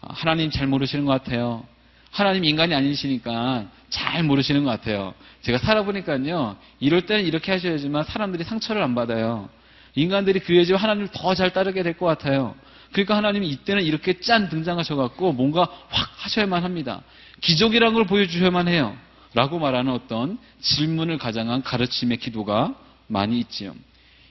아, 0.06 0.12
하나님 0.12 0.50
잘 0.50 0.66
모르시는 0.66 1.04
것 1.04 1.12
같아요. 1.12 1.64
하나님 2.10 2.44
인간이 2.44 2.74
아니시니까 2.74 3.66
잘 3.88 4.22
모르시는 4.22 4.64
것 4.64 4.70
같아요. 4.70 5.14
제가 5.42 5.58
살아보니까요, 5.58 6.56
이럴 6.80 7.06
때는 7.06 7.24
이렇게 7.24 7.52
하셔야지만 7.52 8.04
사람들이 8.04 8.44
상처를 8.44 8.82
안 8.82 8.94
받아요. 8.94 9.48
인간들이 9.94 10.40
그래야지 10.40 10.72
하나님을 10.74 11.08
더 11.12 11.34
잘 11.34 11.52
따르게 11.52 11.82
될 11.82 11.94
것 11.96 12.06
같아요. 12.06 12.54
그러니까 12.92 13.16
하나님이 13.16 13.48
이때는 13.48 13.82
이렇게 13.82 14.20
짠 14.20 14.48
등장하셔갖고 14.48 15.32
뭔가 15.32 15.62
확 15.88 16.10
하셔야만 16.18 16.62
합니다. 16.62 17.02
기적이라는 17.40 17.94
걸 17.94 18.04
보여주셔야만 18.04 18.68
해요. 18.68 18.96
라고 19.34 19.58
말하는 19.58 19.92
어떤 19.92 20.38
질문을 20.60 21.18
가장한 21.18 21.62
가르침의 21.62 22.18
기도가 22.18 22.74
많이 23.08 23.38
있지요. 23.40 23.74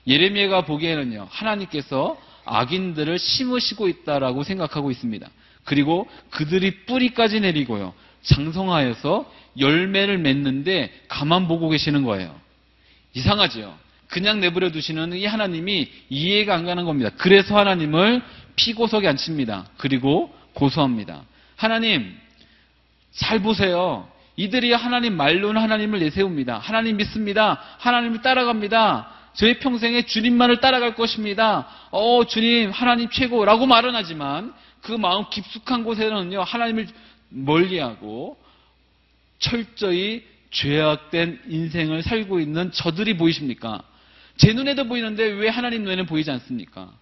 예레미야가 0.07 0.65
보기에는요, 0.65 1.27
하나님께서 1.29 2.17
악인들을 2.45 3.19
심으시고 3.19 3.87
있다라고 3.89 4.43
생각하고 4.43 4.91
있습니다. 4.91 5.27
그리고 5.63 6.07
그들이 6.29 6.85
뿌리까지 6.85 7.39
내리고요. 7.39 7.93
장성하여서 8.23 9.31
열매를 9.59 10.17
맺는데 10.17 10.91
가만 11.07 11.47
보고 11.47 11.69
계시는 11.69 12.03
거예요. 12.03 12.35
이상하죠? 13.13 13.77
그냥 14.07 14.39
내버려 14.39 14.71
두시는 14.71 15.13
이 15.13 15.25
하나님이 15.25 15.89
이해가 16.09 16.55
안 16.55 16.65
가는 16.65 16.85
겁니다. 16.85 17.09
그래서 17.17 17.57
하나님을 17.57 18.21
피고석에 18.55 19.07
앉힙니다. 19.07 19.65
그리고 19.77 20.33
고소합니다. 20.53 21.23
하나님, 21.55 22.15
잘 23.11 23.39
보세요. 23.39 24.07
이들이 24.35 24.73
하나님 24.73 25.15
말로는 25.15 25.61
하나님을 25.61 25.99
내세웁니다. 25.99 26.57
하나님 26.57 26.97
믿습니다. 26.97 27.59
하나님을 27.79 28.21
따라갑니다. 28.21 29.09
저희 29.33 29.59
평생에 29.59 30.03
주님만을 30.03 30.57
따라갈 30.57 30.95
것입니다. 30.95 31.67
어, 31.91 32.23
주님, 32.25 32.71
하나님 32.71 33.09
최고라고 33.09 33.65
말은 33.65 33.95
하지만 33.95 34.53
그 34.83 34.91
마음 34.91 35.29
깊숙한 35.29 35.83
곳에는요, 35.85 36.41
하나님을 36.41 36.87
멀리하고 37.29 38.37
철저히 39.39 40.23
죄악된 40.51 41.41
인생을 41.47 42.03
살고 42.03 42.39
있는 42.39 42.71
저들이 42.71 43.17
보이십니까? 43.17 43.81
제 44.37 44.53
눈에도 44.53 44.83
보이는데 44.85 45.23
왜 45.23 45.47
하나님 45.47 45.83
눈에는 45.83 46.05
보이지 46.05 46.29
않습니까? 46.31 46.93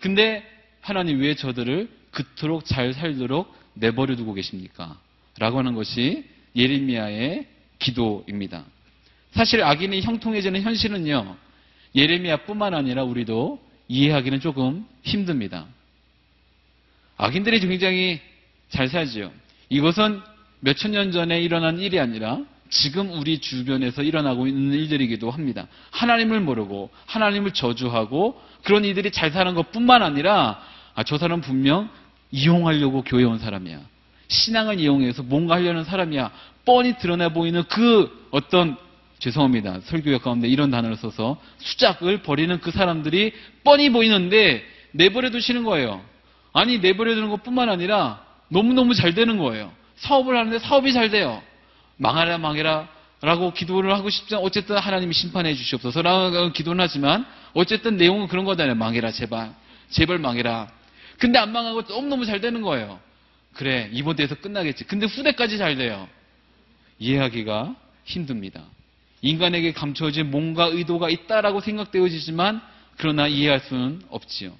근데 0.00 0.42
하나님 0.80 1.20
왜 1.20 1.34
저들을 1.34 1.88
그토록 2.10 2.64
잘 2.64 2.94
살도록 2.94 3.54
내버려 3.74 4.16
두고 4.16 4.32
계십니까? 4.32 4.98
라고 5.38 5.58
하는 5.58 5.74
것이 5.74 6.24
예레미야의 6.56 7.46
기도입니다. 7.78 8.64
사실 9.32 9.62
악인이 9.62 10.00
형통해지는 10.00 10.62
현실은요, 10.62 11.36
예레미야뿐만 11.94 12.74
아니라 12.74 13.04
우리도 13.04 13.62
이해하기는 13.88 14.40
조금 14.40 14.86
힘듭니다. 15.02 15.66
악인들이 17.22 17.60
굉장히 17.60 18.20
잘 18.68 18.88
살지요. 18.88 19.30
이것은 19.68 20.20
몇천 20.58 20.90
년 20.90 21.12
전에 21.12 21.40
일어난 21.40 21.78
일이 21.78 22.00
아니라 22.00 22.40
지금 22.68 23.12
우리 23.12 23.38
주변에서 23.38 24.02
일어나고 24.02 24.48
있는 24.48 24.76
일들이기도 24.76 25.30
합니다. 25.30 25.68
하나님을 25.92 26.40
모르고 26.40 26.90
하나님을 27.06 27.52
저주하고 27.52 28.42
그런 28.64 28.84
이들이 28.84 29.12
잘 29.12 29.30
사는 29.30 29.54
것뿐만 29.54 30.02
아니라 30.02 30.60
아, 30.94 31.04
저 31.04 31.16
사람 31.16 31.40
분명 31.40 31.88
이용하려고 32.32 33.02
교회 33.02 33.22
온 33.22 33.38
사람이야. 33.38 33.78
신앙을 34.26 34.80
이용해서 34.80 35.22
뭔가 35.22 35.54
하려는 35.54 35.84
사람이야. 35.84 36.32
뻔히 36.64 36.98
드러내 36.98 37.32
보이는 37.32 37.62
그 37.68 38.28
어떤 38.32 38.76
죄송합니다. 39.20 39.80
설교역 39.84 40.24
가운데 40.24 40.48
이런 40.48 40.72
단어를 40.72 40.96
써서 40.96 41.40
수작을 41.58 42.22
벌이는 42.22 42.58
그 42.58 42.72
사람들이 42.72 43.32
뻔히 43.62 43.90
보이는데 43.90 44.64
내버려 44.90 45.30
두시는 45.30 45.62
거예요. 45.62 46.11
아니 46.52 46.78
내버려 46.78 47.14
두는 47.14 47.30
것뿐만 47.30 47.68
아니라 47.68 48.24
너무너무 48.48 48.94
잘 48.94 49.14
되는 49.14 49.38
거예요. 49.38 49.72
사업을 49.96 50.36
하는데 50.36 50.58
사업이 50.58 50.92
잘 50.92 51.10
돼요. 51.10 51.42
망하라 51.96 52.38
망해라 52.38 52.88
라고 53.20 53.52
기도를 53.52 53.94
하고 53.94 54.10
싶지만 54.10 54.42
어쨌든 54.42 54.76
하나님이 54.76 55.14
심판해 55.14 55.54
주시옵소서 55.54 56.02
라고 56.02 56.52
기도는 56.52 56.82
하지만 56.82 57.24
어쨌든 57.54 57.96
내용은 57.96 58.26
그런 58.26 58.44
거잖아요. 58.44 58.74
망해라 58.74 59.12
제발. 59.12 59.54
제발 59.90 60.18
망해라. 60.18 60.68
근데 61.18 61.38
안 61.38 61.52
망하고 61.52 61.82
너무너무 61.82 62.26
잘 62.26 62.40
되는 62.40 62.62
거예요. 62.62 62.98
그래 63.54 63.88
이번 63.92 64.16
대에서 64.16 64.34
끝나겠지. 64.34 64.84
근데 64.84 65.06
후대까지 65.06 65.58
잘 65.58 65.76
돼요. 65.76 66.08
이해하기가 66.98 67.76
힘듭니다. 68.04 68.62
인간에게 69.20 69.72
감춰진 69.72 70.30
뭔가 70.30 70.64
의도가 70.64 71.08
있다라고 71.08 71.60
생각되어지지만 71.60 72.60
그러나 72.96 73.28
이해할 73.28 73.60
수는 73.60 74.02
없지요. 74.10 74.52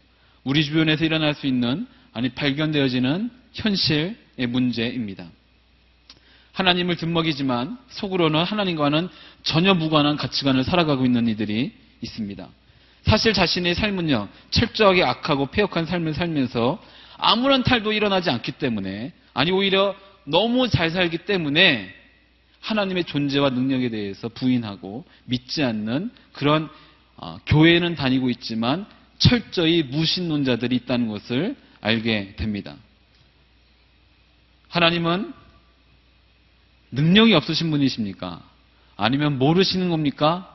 우리 0.45 0.65
주변에서 0.65 1.05
일어날 1.05 1.35
수 1.35 1.47
있는 1.47 1.87
아니 2.13 2.31
발견되어지는 2.31 3.31
현실의 3.53 4.47
문제입니다. 4.49 5.27
하나님을 6.53 6.97
뒷먹이지만 6.97 7.79
속으로는 7.89 8.43
하나님과는 8.43 9.09
전혀 9.43 9.75
무관한 9.75 10.17
가치관을 10.17 10.65
살아가고 10.65 11.07
있는 11.07 11.29
이들이 11.29 11.73
있습니다. 12.03 12.49
사실 13.07 13.33
자신의 13.33 13.75
삶은요, 13.75 14.29
철저하게 14.51 15.03
악하고 15.03 15.47
폐역한 15.47 15.87
삶을 15.87 16.15
살면서 16.15 16.83
아무런 17.17 17.63
탈도 17.63 17.93
일어나지 17.93 18.31
않기 18.31 18.53
때문에, 18.53 19.13
아니, 19.35 19.51
오히려 19.51 19.95
너무 20.25 20.69
잘 20.69 20.91
살기 20.91 21.19
때문에 21.19 21.93
하나님의 22.61 23.05
존재와 23.05 23.51
능력에 23.51 23.89
대해서 23.91 24.29
부인하고 24.29 25.05
믿지 25.25 25.65
않는 25.65 26.11
그런 26.33 26.69
어, 27.17 27.39
교회는 27.47 27.95
다니고 27.95 28.31
있지만 28.31 28.87
철저히 29.23 29.83
무신론자들이 29.85 30.75
있다는 30.77 31.09
것을 31.09 31.57
알게 31.81 32.35
됩니다. 32.37 32.77
하나님은 34.69 35.33
능력이 36.91 37.35
없으신 37.35 37.71
분이십니까? 37.71 38.43
아니면 38.97 39.39
모르시는 39.39 39.91
겁니까? 39.91 40.49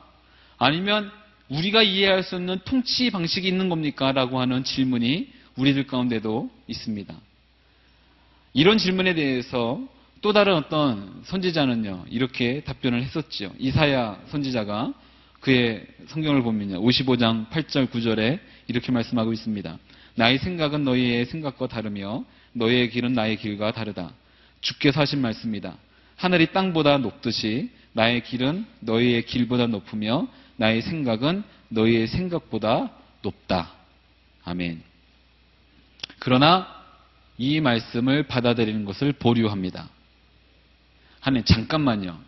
아니면 0.58 1.10
우리가 1.48 1.82
이해할 1.82 2.22
수 2.22 2.36
없는 2.36 2.58
통치 2.64 3.10
방식이 3.10 3.48
있는 3.48 3.68
겁니까? 3.68 4.12
라고 4.12 4.40
하는 4.40 4.64
질문이 4.64 5.28
우리들 5.56 5.86
가운데도 5.86 6.50
있습니다. 6.66 7.14
이런 8.52 8.78
질문에 8.78 9.14
대해서 9.14 9.80
또 10.20 10.32
다른 10.32 10.54
어떤 10.54 11.22
선지자는요, 11.24 12.06
이렇게 12.10 12.62
답변을 12.64 13.02
했었지요. 13.02 13.52
이사야 13.58 14.20
선지자가 14.28 14.92
그의 15.40 15.86
성경을 16.08 16.42
보면요, 16.42 16.80
55장 16.82 17.48
8절 17.50 17.88
9절에 17.90 18.40
이렇게 18.68 18.92
말씀하고 18.92 19.32
있습니다. 19.32 19.78
나의 20.14 20.38
생각은 20.38 20.84
너희의 20.84 21.26
생각과 21.26 21.66
다르며 21.66 22.24
너희의 22.52 22.90
길은 22.90 23.14
나의 23.14 23.36
길과 23.36 23.72
다르다. 23.72 24.12
주께서 24.60 25.00
하신 25.00 25.20
말씀이다. 25.20 25.76
하늘이 26.16 26.52
땅보다 26.52 26.98
높듯이 26.98 27.70
나의 27.92 28.22
길은 28.22 28.66
너희의 28.80 29.24
길보다 29.26 29.66
높으며 29.66 30.28
나의 30.56 30.82
생각은 30.82 31.42
너희의 31.68 32.06
생각보다 32.08 32.90
높다. 33.22 33.72
아멘. 34.44 34.82
그러나 36.18 36.78
이 37.38 37.60
말씀을 37.60 38.24
받아들이는 38.24 38.84
것을 38.84 39.12
보류합니다. 39.12 39.88
하나님, 41.20 41.44
잠깐만요. 41.44 42.18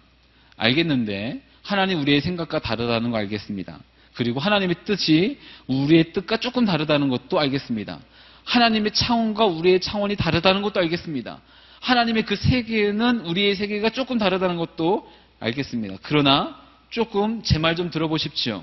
알겠는데, 0.57 1.43
하나님 1.62 2.01
우리의 2.01 2.20
생각과 2.20 2.61
다르다는 2.61 3.11
거 3.11 3.16
알겠습니다. 3.18 3.80
그리고 4.15 4.41
하나님의 4.41 4.77
뜻이 4.85 5.39
우리의 5.67 6.13
뜻과 6.13 6.39
조금 6.39 6.65
다르다는 6.65 7.09
것도 7.09 7.39
알겠습니다. 7.39 7.99
하나님의 8.45 8.93
차원과 8.93 9.47
우리의 9.47 9.81
차원이 9.81 10.17
다르다는 10.17 10.63
것도 10.63 10.81
알겠습니다. 10.81 11.41
하나님의 11.81 12.25
그 12.25 12.37
세계는 12.37 13.21
우리의 13.21 13.55
세계가 13.55 13.91
조금 13.91 14.19
다르다는 14.19 14.57
것도 14.57 15.11
알겠습니다. 15.41 15.97
그러나 16.03 16.61
조금 16.91 17.43
제 17.43 17.59
말 17.59 17.77
좀 17.77 17.91
들어보십시오. 17.91 18.63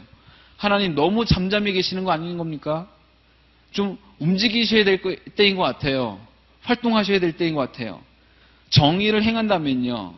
하나님 0.58 0.95
너무 0.95 1.26
잠잠히 1.26 1.72
계시는 1.72 2.04
거 2.04 2.12
아닌 2.12 2.38
겁니까? 2.38 2.88
좀 3.72 3.98
움직이셔야 4.20 4.84
될 4.84 5.02
때인 5.36 5.56
것 5.56 5.64
같아요. 5.64 6.20
활동하셔야 6.64 7.20
될 7.20 7.34
때인 7.38 7.56
것 7.56 7.62
같아요. 7.62 8.02
정의를 8.70 9.24
행한다면요. 9.24 10.14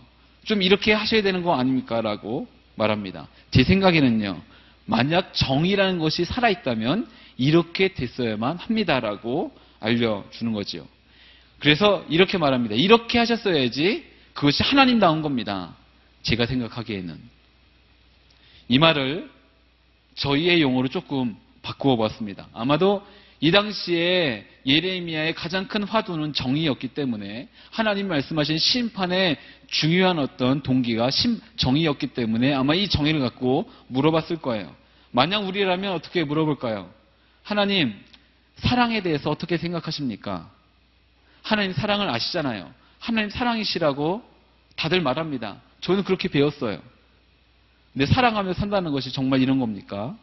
좀 0.46 0.62
이렇게 0.64 0.94
하셔야 0.94 1.22
되는 1.22 1.44
거 1.44 1.56
아닙니까? 1.56 2.02
라고 2.02 2.48
말합니다. 2.76 3.28
제 3.52 3.64
생각에는요. 3.64 4.42
만약 4.90 5.36
정의라는 5.36 6.00
것이 6.00 6.26
살아있다면 6.26 7.08
이렇게 7.38 7.90
됐어야만 7.90 8.58
합니다라고 8.58 9.56
알려주는 9.80 10.52
거지요. 10.52 10.88
그래서 11.60 12.04
이렇게 12.10 12.40
말합니다. 12.40 12.74
이렇게 12.74 13.20
하셨어야지 13.20 14.04
그것이 14.34 14.64
하나님다운 14.64 15.22
겁니다. 15.22 15.76
제가 16.24 16.48
생각하기에는. 16.48 17.20
이 18.68 18.80
말을 18.80 19.30
저희의 20.16 20.60
용어로 20.62 20.88
조금 20.88 21.38
바꾸어 21.62 21.96
봤습니다. 21.96 22.48
아마도 22.54 23.06
이 23.42 23.52
당시에 23.52 24.46
예레미야의 24.66 25.36
가장 25.36 25.68
큰 25.68 25.84
화두는 25.84 26.34
정의였기 26.34 26.90
때문에 26.90 27.48
하나님 27.70 28.08
말씀하신 28.08 28.58
심판의 28.58 29.38
중요한 29.68 30.18
어떤 30.18 30.62
동기가 30.62 31.12
심, 31.12 31.40
정의였기 31.58 32.08
때문에 32.08 32.54
아마 32.54 32.74
이 32.74 32.90
정의를 32.90 33.20
갖고 33.22 33.70
물어봤을 33.88 34.38
거예요. 34.38 34.79
만약 35.12 35.40
우리라면 35.40 35.94
어떻게 35.94 36.24
물어볼까요? 36.24 36.90
하나님, 37.44 38.00
사랑에 38.58 39.02
대해서 39.02 39.30
어떻게 39.30 39.58
생각하십니까? 39.58 40.50
하나님 41.42 41.74
사랑을 41.74 42.10
아시잖아요. 42.10 42.72
하나님 43.00 43.30
사랑이시라고 43.30 44.22
다들 44.76 45.02
말합니다. 45.02 45.58
저는 45.82 46.04
그렇게 46.04 46.28
배웠어요. 46.28 46.80
근데 47.94 48.06
사랑하며 48.06 48.54
산다는 48.54 48.92
것이 48.92 49.12
정말 49.12 49.42
이런 49.42 49.60
겁니까? 49.60 50.16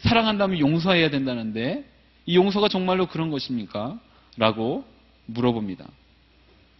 사랑한다면 0.00 0.60
용서해야 0.60 1.10
된다는데 1.10 1.84
이 2.26 2.36
용서가 2.36 2.68
정말로 2.68 3.06
그런 3.06 3.30
것입니까? 3.30 3.98
라고 4.36 4.86
물어봅니다. 5.26 5.84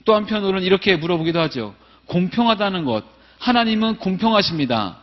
또 0.05 0.15
한편으로는 0.15 0.63
이렇게 0.63 0.97
물어보기도 0.97 1.41
하죠. 1.41 1.75
공평하다는 2.07 2.85
것. 2.85 3.05
하나님은 3.39 3.97
공평하십니다. 3.97 4.99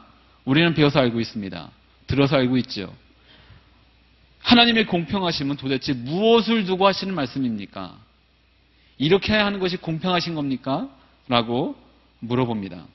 우리는 0.45 0.73
배워서 0.73 0.99
알고 0.99 1.19
있습니다. 1.19 1.69
들어서 2.07 2.37
알고 2.37 2.57
있죠. 2.57 2.93
하나님의 4.41 4.85
공평하심은 4.85 5.57
도대체 5.57 5.93
무엇을 5.93 6.65
두고 6.65 6.85
하시는 6.85 7.13
말씀입니까? 7.13 7.97
이렇게 8.97 9.33
하는 9.33 9.59
것이 9.59 9.77
공평하신 9.77 10.35
겁니까? 10.35 10.89
라고 11.27 11.75
물어봅니다. 12.19 12.85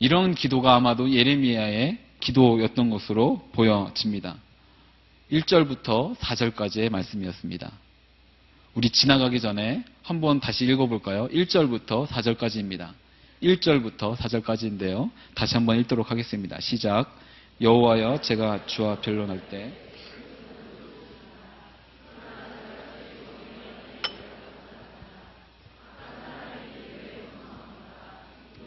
이런 0.00 0.34
기도가 0.34 0.74
아마도 0.74 1.10
예레미야의 1.10 1.98
기도였던 2.20 2.90
것으로 2.90 3.48
보여집니다. 3.52 4.36
1절부터 5.30 6.16
4절까지의 6.16 6.90
말씀이었습니다. 6.90 7.70
우리 8.74 8.90
지나가기 8.90 9.40
전에 9.40 9.84
한번 10.02 10.40
다시 10.40 10.64
읽어볼까요? 10.64 11.28
1절부터 11.28 12.06
4절까지입니다. 12.06 12.92
1절부터 13.42 14.16
4절까지인데요. 14.16 15.10
다시 15.34 15.54
한번 15.54 15.78
읽도록 15.80 16.10
하겠습니다. 16.10 16.58
시작. 16.60 17.16
여호와여 17.60 18.20
제가 18.20 18.66
주와 18.66 19.00
변론할 19.00 19.48
때 19.48 19.72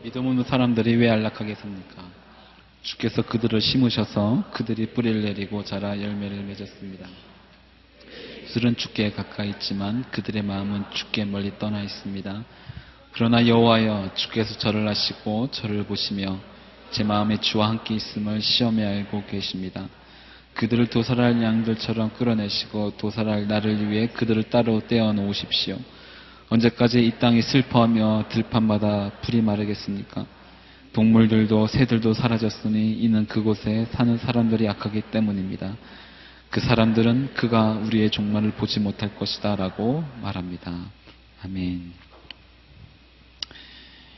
믿음 0.04 0.26
없는 0.26 0.44
사람들이 0.44 0.96
왜 0.96 1.10
안락하게 1.10 1.56
삽니까? 1.56 2.04
주께서 2.82 3.22
그들을 3.22 3.62
심으셔서 3.62 4.44
그들이 4.52 4.88
뿌리를 4.88 5.22
내리고 5.22 5.64
자라 5.64 6.02
열매를 6.02 6.44
맺었습니다. 6.44 7.08
술은 8.48 8.76
주께 8.76 9.12
가까이 9.12 9.52
있지만 9.52 10.04
그들의 10.12 10.42
마음은 10.42 10.86
주께 10.92 11.24
멀리 11.24 11.58
떠나 11.60 11.82
있습니다. 11.84 12.44
그러나 13.14 13.46
여호와여 13.46 14.12
주께서 14.16 14.58
저를 14.58 14.88
아시고 14.88 15.50
저를 15.52 15.84
보시며 15.84 16.40
제 16.92 17.04
마음에 17.04 17.40
주와 17.40 17.70
함께 17.70 17.96
있음을 17.96 18.42
시험에 18.42 18.86
알고 18.86 19.26
계십니다. 19.30 19.88
그들을 20.54 20.88
도살할 20.88 21.42
양들처럼 21.42 22.12
끌어내시고 22.18 22.98
도살할 22.98 23.48
나를 23.48 23.90
위해 23.90 24.08
그들을 24.08 24.44
따로 24.44 24.82
떼어 24.88 25.14
놓으십시오. 25.14 25.78
언제까지 26.50 27.06
이 27.06 27.12
땅이 27.20 27.42
슬퍼하며 27.42 28.26
들판마다 28.30 29.12
불이 29.22 29.42
마르겠습니까? 29.42 30.26
동물들도 30.92 31.68
새들도 31.68 32.14
사라졌으니 32.14 32.94
이는 32.94 33.26
그곳에 33.26 33.86
사는 33.92 34.18
사람들이 34.18 34.66
약하기 34.66 35.04
때문입니다. 35.12 35.78
그 36.50 36.60
사람들은 36.60 37.36
그가 37.36 37.80
우리의 37.86 38.10
종말을 38.10 38.52
보지 38.52 38.82
못할 38.82 39.16
것이다 39.16 39.56
라고 39.56 40.04
말합니다. 40.22 40.74
아멘. 41.46 42.11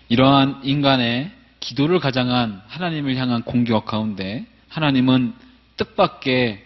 이러한 0.10 0.62
인간의 0.64 1.32
기도를 1.60 2.00
가장한 2.00 2.62
하나님을 2.68 3.16
향한 3.16 3.42
공격 3.44 3.86
가운데 3.86 4.46
하나님은 4.70 5.34
뜻밖의 5.78 6.64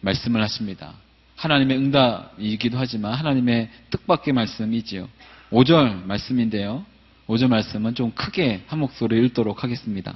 말씀을 0.00 0.42
하십니다. 0.42 0.94
하나님의 1.36 1.76
응답이기도 1.76 2.78
하지만 2.78 3.14
하나님의 3.14 3.68
뜻밖의 3.90 4.34
말씀이지요. 4.34 5.08
5절 5.50 6.04
말씀인데요. 6.06 6.84
5절 7.28 7.48
말씀은 7.48 7.94
좀 7.94 8.10
크게 8.12 8.62
한 8.66 8.78
목소리 8.78 9.24
읽도록 9.24 9.62
하겠습니다. 9.62 10.14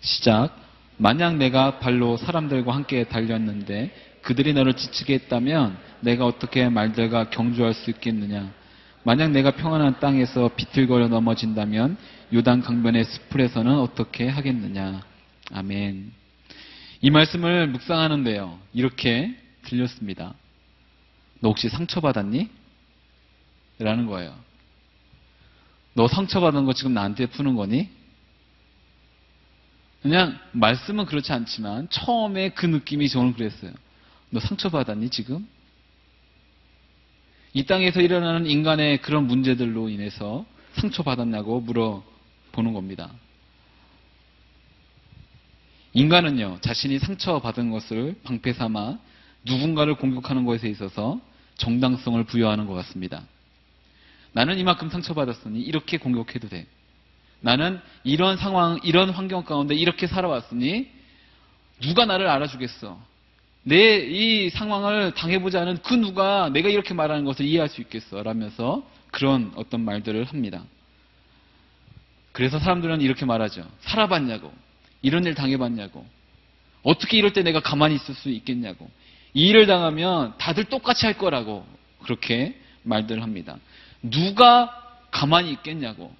시작. 0.00 0.56
만약 0.96 1.36
내가 1.36 1.78
발로 1.78 2.16
사람들과 2.16 2.74
함께 2.74 3.04
달렸는데 3.04 3.90
그들이 4.22 4.52
너를 4.52 4.74
지치게 4.74 5.14
했다면 5.14 5.76
내가 6.00 6.26
어떻게 6.26 6.68
말들과 6.68 7.30
경주할 7.30 7.74
수 7.74 7.90
있겠느냐? 7.90 8.52
만약 9.02 9.30
내가 9.30 9.52
평안한 9.52 9.98
땅에서 9.98 10.50
비틀거려 10.56 11.08
넘어진다면 11.08 11.96
요단 12.32 12.60
강변의 12.60 13.04
숲풀에서는 13.04 13.78
어떻게 13.78 14.28
하겠느냐? 14.28 15.02
아멘. 15.52 16.12
이 17.00 17.10
말씀을 17.10 17.68
묵상하는데요. 17.68 18.58
이렇게 18.74 19.34
들렸습니다. 19.62 20.34
너 21.40 21.48
혹시 21.48 21.68
상처받았니? 21.68 22.50
라는 23.78 24.06
거예요. 24.06 24.34
너 25.94 26.06
상처받은 26.06 26.66
거 26.66 26.74
지금 26.74 26.92
나한테 26.92 27.26
푸는 27.26 27.56
거니? 27.56 27.88
그냥 30.02 30.38
말씀은 30.52 31.06
그렇지 31.06 31.32
않지만 31.32 31.88
처음에 31.90 32.50
그 32.50 32.66
느낌이 32.66 33.08
저는 33.08 33.34
그랬어요. 33.34 33.72
너 34.30 34.40
상처받았니 34.40 35.10
지금? 35.10 35.46
이 37.52 37.64
땅에서 37.64 38.00
일어나는 38.00 38.46
인간의 38.46 38.98
그런 39.02 39.26
문제들로 39.26 39.88
인해서 39.88 40.44
상처받았냐고 40.74 41.60
물어보는 41.60 42.72
겁니다. 42.72 43.10
인간은요, 45.92 46.58
자신이 46.60 47.00
상처받은 47.00 47.70
것을 47.70 48.14
방패 48.22 48.52
삼아 48.52 48.98
누군가를 49.44 49.96
공격하는 49.96 50.44
것에 50.44 50.68
있어서 50.68 51.20
정당성을 51.56 52.22
부여하는 52.24 52.66
것 52.66 52.74
같습니다. 52.74 53.22
나는 54.32 54.58
이만큼 54.58 54.88
상처받았으니 54.88 55.60
이렇게 55.60 55.98
공격해도 55.98 56.48
돼. 56.48 56.66
나는 57.40 57.80
이런 58.04 58.36
상황, 58.36 58.78
이런 58.84 59.10
환경 59.10 59.44
가운데 59.44 59.74
이렇게 59.74 60.06
살아왔으니 60.06 60.88
누가 61.80 62.04
나를 62.04 62.28
알아주겠어. 62.28 63.09
내 63.62 64.06
이 64.06 64.50
상황을 64.50 65.12
당해보지 65.14 65.56
않은 65.58 65.78
그 65.82 65.94
누가 65.94 66.48
내가 66.48 66.68
이렇게 66.68 66.94
말하는 66.94 67.24
것을 67.24 67.44
이해할 67.44 67.68
수 67.68 67.80
있겠어? 67.80 68.22
라면서 68.22 68.86
그런 69.10 69.52
어떤 69.56 69.82
말들을 69.82 70.24
합니다. 70.24 70.64
그래서 72.32 72.58
사람들은 72.58 73.00
이렇게 73.00 73.24
말하죠. 73.24 73.68
살아봤냐고. 73.80 74.52
이런 75.02 75.24
일 75.24 75.34
당해봤냐고. 75.34 76.06
어떻게 76.82 77.18
이럴 77.18 77.32
때 77.32 77.42
내가 77.42 77.60
가만히 77.60 77.96
있을 77.96 78.14
수 78.14 78.30
있겠냐고. 78.30 78.88
이 79.34 79.48
일을 79.48 79.66
당하면 79.66 80.34
다들 80.38 80.64
똑같이 80.64 81.06
할 81.06 81.18
거라고. 81.18 81.66
그렇게 82.02 82.58
말들을 82.82 83.22
합니다. 83.22 83.58
누가 84.02 84.70
가만히 85.10 85.50
있겠냐고. 85.52 86.14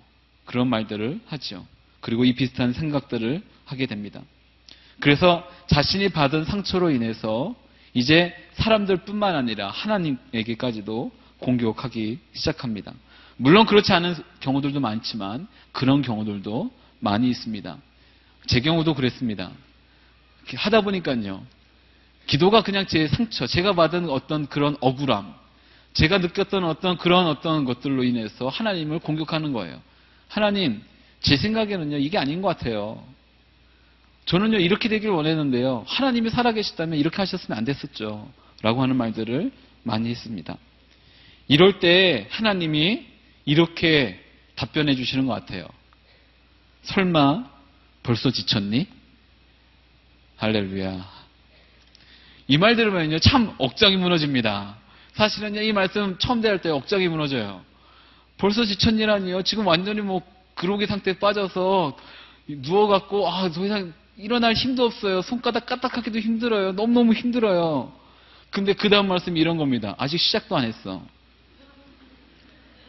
그런 0.45 0.69
말들을 0.69 1.21
하죠. 1.27 1.67
그리고 2.01 2.25
이 2.25 2.35
비슷한 2.35 2.73
생각들을 2.73 3.43
하게 3.65 3.87
됩니다. 3.87 4.21
그래서 5.01 5.47
자신이 5.67 6.11
받은 6.11 6.45
상처로 6.45 6.91
인해서 6.91 7.55
이제 7.95 8.35
사람들뿐만 8.55 9.35
아니라 9.35 9.71
하나님에게까지도 9.71 11.11
공격하기 11.39 12.19
시작합니다. 12.35 12.93
물론 13.37 13.67
그렇지 13.67 13.93
않은 13.93 14.15
경우들도 14.41 14.81
많지만 14.81 15.49
그런 15.73 16.03
경우들도 16.03 16.71
많이 17.01 17.29
있습니다. 17.31 17.79
제 18.47 18.61
경우도 18.61 18.95
그랬습니다. 18.95 19.51
하다 20.55 20.83
보니까요. 20.83 21.45
기도가 22.27 22.63
그냥 22.63 22.87
제 22.87 23.09
상처, 23.09 23.47
제가 23.47 23.73
받은 23.73 24.09
어떤 24.09 24.47
그런 24.47 24.77
억울함, 24.81 25.35
제가 25.95 26.19
느꼈던 26.19 26.65
어떤 26.65 26.97
그런 26.99 27.27
어떤 27.27 27.65
것들로 27.65 28.05
인해서 28.05 28.49
하나님을 28.49 29.01
공격하는 29.01 29.53
거예요. 29.53 29.81
하나님, 30.29 30.83
제 31.21 31.37
생각에는요, 31.37 31.97
이게 31.97 32.19
아닌 32.19 32.43
것 32.43 32.49
같아요. 32.49 33.03
저는요, 34.27 34.59
이렇게 34.59 34.89
되길 34.89 35.11
원했는데요. 35.11 35.85
하나님이 35.87 36.31
살아계시다면 36.31 36.99
이렇게 36.99 37.17
하셨으면 37.17 37.59
안 37.59 37.65
됐었죠. 37.65 38.31
라고 38.63 38.83
하는 38.83 38.97
말들을 38.97 39.51
많이 39.83 40.11
했습니다. 40.11 40.57
이럴 41.49 41.81
때 41.81 42.27
하나님이 42.31 43.07
이렇게 43.45 44.21
답변해 44.55 44.95
주시는 44.95 45.27
것 45.27 45.33
같아요. 45.33 45.67
설마 46.83 47.51
벌써 48.03 48.31
지쳤니? 48.31 48.87
할렐루야. 50.37 51.21
이 52.49 52.57
말 52.59 52.77
들으면요, 52.77 53.19
참 53.21 53.55
억장이 53.59 53.97
무너집니다. 53.97 54.77
사실은요, 55.15 55.61
이 55.63 55.73
말씀 55.73 56.19
처음 56.19 56.41
대할 56.41 56.61
때 56.61 56.69
억장이 56.71 57.09
무너져요. 57.09 57.63
벌써 58.39 58.65
지쳤니라니요. 58.65 59.43
지금 59.43 59.67
완전히 59.67 60.01
뭐 60.01 60.23
그로기 60.55 60.87
상태에 60.87 61.15
빠져서 61.19 61.97
누워갖고 62.49 63.29
아 63.29 63.49
더 63.51 63.65
이상 63.65 63.93
일어날 64.21 64.53
힘도 64.53 64.85
없어요. 64.85 65.23
손가락 65.23 65.67
까딱하기도 65.67 66.19
힘들어요. 66.19 66.73
너무너무 66.73 67.13
힘들어요. 67.15 67.93
근데 68.51 68.73
그 68.75 68.89
다음 68.89 69.09
말씀이 69.09 69.41
이런 69.41 69.57
겁니다. 69.57 69.95
아직 69.99 70.19
시작도 70.19 70.57
안 70.57 70.65
했어. 70.65 71.03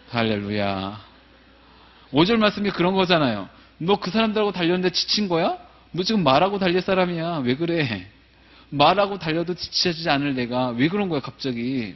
할렐루야. 0.10 1.00
5절 2.12 2.38
말씀이 2.38 2.70
그런 2.72 2.94
거잖아요. 2.94 3.48
너 3.78 3.96
그 3.96 4.12
사람들하고 4.12 4.52
달렸는데 4.52 4.92
지친 4.92 5.28
거야? 5.28 5.58
너 5.92 6.04
지금 6.04 6.24
말하고 6.24 6.60
달릴 6.60 6.82
사람이야. 6.82 7.38
왜 7.46 7.56
그래? 7.56 8.08
말하고 8.70 9.18
달려도 9.18 9.56
지치지 9.56 10.10
않을 10.10 10.36
내가 10.36 10.70
왜 10.70 10.88
그런 10.88 11.10
거야 11.10 11.20
갑자기? 11.20 11.96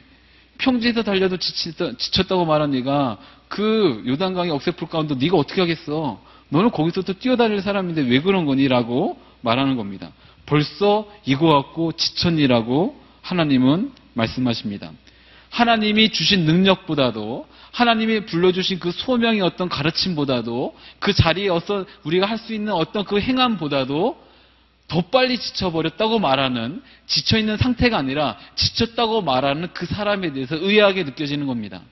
평지에서 0.58 1.02
달려도 1.02 1.36
지쳤다, 1.36 1.96
지쳤다고 1.96 2.44
말한 2.44 2.70
네가 2.70 3.18
그 3.48 4.02
요단강의 4.06 4.50
억새풀 4.50 4.88
가운데 4.88 5.14
네가 5.14 5.36
어떻게 5.36 5.60
하겠어? 5.60 6.20
너는 6.48 6.70
거기서 6.70 7.02
또 7.02 7.12
뛰어다닐 7.12 7.60
사람인데 7.60 8.02
왜 8.02 8.20
그런 8.20 8.46
거니 8.46 8.68
라고 8.68 9.18
말하는 9.40 9.76
겁니다. 9.76 10.10
벌써 10.46 11.08
이거 11.24 11.48
갖고 11.48 11.92
지쳤니라고 11.92 13.00
하나님은 13.22 13.92
말씀하십니다. 14.14 14.92
하나님이 15.50 16.10
주신 16.10 16.44
능력보다도 16.44 17.46
하나님이 17.72 18.26
불러주신 18.26 18.78
그 18.78 18.90
소명의 18.90 19.40
어떤 19.40 19.68
가르침보다도 19.68 20.76
그 20.98 21.12
자리에 21.12 21.48
어서 21.48 21.84
우리가 22.04 22.26
할 22.26 22.38
수 22.38 22.54
있는 22.54 22.72
어떤 22.72 23.04
그 23.04 23.20
행함보다도 23.20 24.24
더 24.88 25.00
빨리 25.02 25.38
지쳐버렸다고 25.38 26.18
말하는 26.18 26.82
지쳐있는 27.06 27.56
상태가 27.56 27.98
아니라 27.98 28.38
지쳤다고 28.54 29.22
말하는 29.22 29.68
그 29.72 29.84
사람에 29.86 30.32
대해서 30.32 30.56
의아하게 30.56 31.04
느껴지는 31.04 31.46
겁니다. 31.46 31.82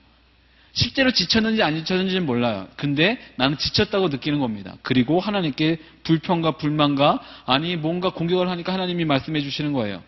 실제로 0.75 1.09
지쳤는지 1.11 1.63
안 1.63 1.75
지쳤는지는 1.77 2.25
몰라요. 2.25 2.67
근데 2.75 3.17
나는 3.37 3.57
지쳤다고 3.57 4.09
느끼는 4.09 4.39
겁니다. 4.39 4.75
그리고 4.81 5.21
하나님께 5.21 5.79
불평과 6.03 6.57
불만과 6.57 7.21
아니 7.45 7.77
뭔가 7.77 8.09
공격을 8.09 8.49
하니까 8.49 8.73
하나님이 8.73 9.05
말씀해 9.05 9.41
주시는 9.41 9.71
거예요. 9.71 10.03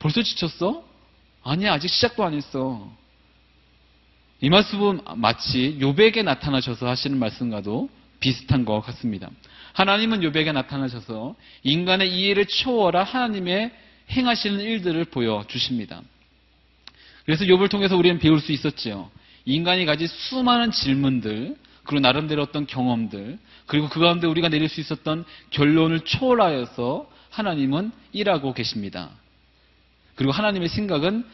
벌써 0.00 0.22
지쳤어? 0.22 0.84
아니 1.44 1.68
아직 1.68 1.88
시작도 1.88 2.24
안 2.24 2.34
했어. 2.34 2.92
이 4.40 4.50
말씀은 4.50 5.02
마치 5.14 5.78
요백에 5.80 6.24
나타나셔서 6.24 6.88
하시는 6.88 7.16
말씀과도 7.16 7.88
비슷한 8.18 8.64
것 8.64 8.80
같습니다. 8.80 9.30
하나님은 9.74 10.24
요백에 10.24 10.50
나타나셔서 10.50 11.36
인간의 11.62 12.12
이해를 12.12 12.46
초월한 12.46 13.06
하나님의 13.06 13.70
행하시는 14.10 14.58
일들을 14.58 15.04
보여주십니다. 15.06 16.02
그래서 17.24 17.44
욥을 17.44 17.70
통해서 17.70 17.96
우리는 17.96 18.18
배울 18.18 18.40
수 18.40 18.50
있었지요. 18.50 19.08
인간이 19.44 19.84
가진 19.86 20.06
수많은 20.06 20.70
질문들, 20.70 21.56
그리고 21.84 22.00
나름대로 22.00 22.42
어떤 22.42 22.66
경험들, 22.66 23.38
그리고 23.66 23.88
그 23.88 24.00
가운데 24.00 24.26
우리가 24.26 24.48
내릴 24.48 24.68
수 24.68 24.80
있었던 24.80 25.24
결론을 25.50 26.00
초월하여서 26.00 27.10
하나님은 27.30 27.92
일하고 28.12 28.54
계십니다. 28.54 29.10
그리고 30.14 30.32
하나님의 30.32 30.68
생각은 30.68 31.24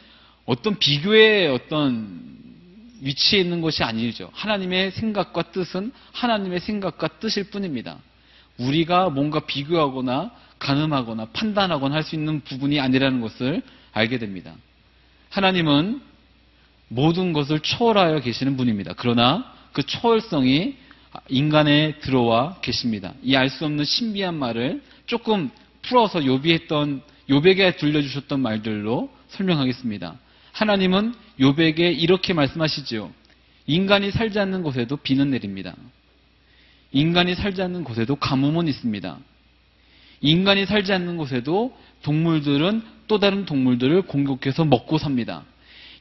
어떤 0.45 0.79
비교의 0.79 1.49
어떤 1.49 2.39
위치에 3.01 3.39
있는 3.39 3.61
것이 3.61 3.83
아니죠. 3.83 4.29
하나님의 4.33 4.91
생각과 4.91 5.51
뜻은 5.51 5.91
하나님의 6.13 6.59
생각과 6.61 7.07
뜻일 7.19 7.49
뿐입니다. 7.51 7.97
우리가 8.57 9.09
뭔가 9.09 9.41
비교하거나 9.41 10.31
가늠하거나 10.59 11.27
판단하거나 11.31 11.95
할 11.95 12.03
수 12.03 12.15
있는 12.15 12.41
부분이 12.41 12.79
아니라는 12.79 13.21
것을 13.21 13.61
알게 13.93 14.17
됩니다. 14.17 14.53
하나님은 15.29 16.01
모든 16.89 17.33
것을 17.33 17.59
초월하여 17.61 18.19
계시는 18.19 18.57
분입니다. 18.57 18.93
그러나 18.97 19.53
그 19.71 19.83
초월성이 19.83 20.75
인간에 21.29 21.93
들어와 21.99 22.57
계십니다. 22.61 23.13
이 23.23 23.35
알 23.35 23.49
수 23.49 23.65
없는 23.65 23.85
신비한 23.85 24.35
말을 24.35 24.81
조금 25.05 25.49
풀어서 25.83 26.25
요비했던 26.25 27.01
요백에 27.29 27.77
들려주셨던 27.77 28.39
말들로 28.41 29.09
설명하겠습니다. 29.29 30.15
하나님은 30.51 31.13
요백에 31.39 31.91
이렇게 31.91 32.33
말씀하시지요. 32.33 33.11
인간이 33.67 34.11
살지 34.11 34.39
않는 34.39 34.63
곳에도 34.63 34.97
비는 34.97 35.29
내립니다. 35.31 35.75
인간이 36.91 37.35
살지 37.35 37.61
않는 37.61 37.83
곳에도 37.83 38.15
가뭄은 38.15 38.67
있습니다. 38.67 39.17
인간이 40.21 40.65
살지 40.65 40.91
않는 40.91 41.17
곳에도 41.17 41.77
동물들은 42.01 42.81
또 43.07 43.19
다른 43.19 43.45
동물들을 43.45 44.01
공격해서 44.03 44.65
먹고 44.65 44.97
삽니다. 44.97 45.43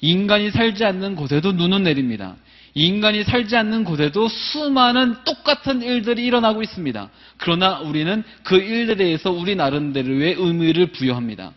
인간이 0.00 0.50
살지 0.50 0.84
않는 0.84 1.16
곳에도 1.16 1.52
눈은 1.52 1.82
내립니다. 1.82 2.36
인간이 2.74 3.24
살지 3.24 3.56
않는 3.56 3.84
곳에도 3.84 4.28
수많은 4.28 5.16
똑같은 5.24 5.82
일들이 5.82 6.24
일어나고 6.24 6.62
있습니다. 6.62 7.10
그러나 7.38 7.80
우리는 7.80 8.22
그 8.44 8.56
일들에 8.56 8.96
대해서 8.96 9.30
우리 9.30 9.56
나름대로의 9.56 10.34
의미를 10.38 10.88
부여합니다. 10.88 11.52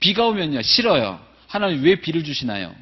비가 0.00 0.26
오면요, 0.26 0.62
싫어요. 0.62 1.20
하나님 1.46 1.82
왜 1.84 1.96
비를 1.96 2.24
주시나요? 2.24 2.74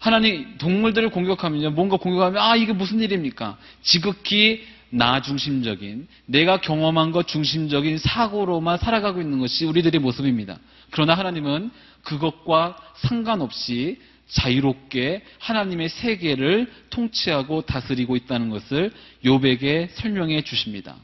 하나님 0.00 0.58
동물들을 0.58 1.10
공격하면요, 1.10 1.70
뭔가 1.70 1.96
공격하면 1.96 2.42
아 2.42 2.56
이게 2.56 2.72
무슨 2.72 3.00
일입니까? 3.00 3.56
지극히 3.82 4.66
나 4.90 5.20
중심적인 5.20 6.08
내가 6.26 6.60
경험한 6.60 7.12
것 7.12 7.28
중심적인 7.28 7.98
사고로만 7.98 8.78
살아가고 8.78 9.20
있는 9.20 9.38
것이 9.38 9.64
우리들의 9.66 10.00
모습입니다. 10.00 10.58
그러나 10.90 11.14
하나님은 11.14 11.70
그것과 12.02 12.76
상관없이 12.96 13.98
자유롭게 14.28 15.22
하나님의 15.38 15.88
세계를 15.88 16.70
통치하고 16.90 17.62
다스리고 17.62 18.16
있다는 18.16 18.50
것을 18.50 18.92
요백에 19.24 19.88
설명해 19.92 20.42
주십니다. 20.42 20.96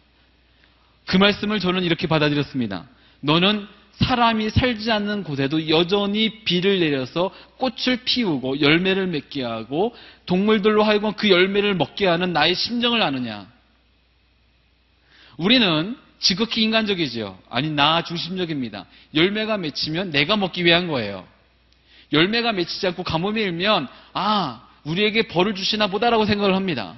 그 1.07 1.17
말씀을 1.17 1.61
저는 1.61 1.83
이렇게 1.83 2.07
받아들였습니다. 2.07 2.87
너는 3.21 3.67
사람이 3.93 4.51
살지 4.51 4.91
않는 4.91 5.23
곳에도 5.23 5.69
여전히 5.69 6.43
비를 6.45 6.81
내려서 6.81 7.31
꽃을 7.59 8.01
피우고 8.05 8.61
열매를 8.61 9.07
맺게 9.07 9.43
하고 9.43 9.95
동물들로 10.27 10.83
하여금 10.83 11.13
그 11.13 11.31
열매를 11.31 11.75
먹게 11.75 12.07
하는 12.07 12.33
나의 12.33 12.55
심정을 12.55 13.03
아느냐? 13.03 13.47
우리는 15.37 15.97
지극히 16.25 16.63
인간적이지요. 16.63 17.39
아니, 17.51 17.71
나 17.71 18.03
중심적입니다. 18.03 18.87
열매가 19.15 19.59
맺히면 19.59 20.11
내가 20.11 20.37
먹기 20.39 20.65
위한 20.65 20.89
거예요. 20.89 21.29
열매가 22.15 22.53
맺히지 22.53 22.87
않고 22.89 23.03
가뭄이 23.03 23.43
일면, 23.43 23.87
아, 24.15 24.67
우리에게 24.85 25.29
벌을 25.29 25.55
주시나 25.55 25.89
보다라고 25.89 26.25
생각을 26.25 26.57
합니다. 26.57 26.97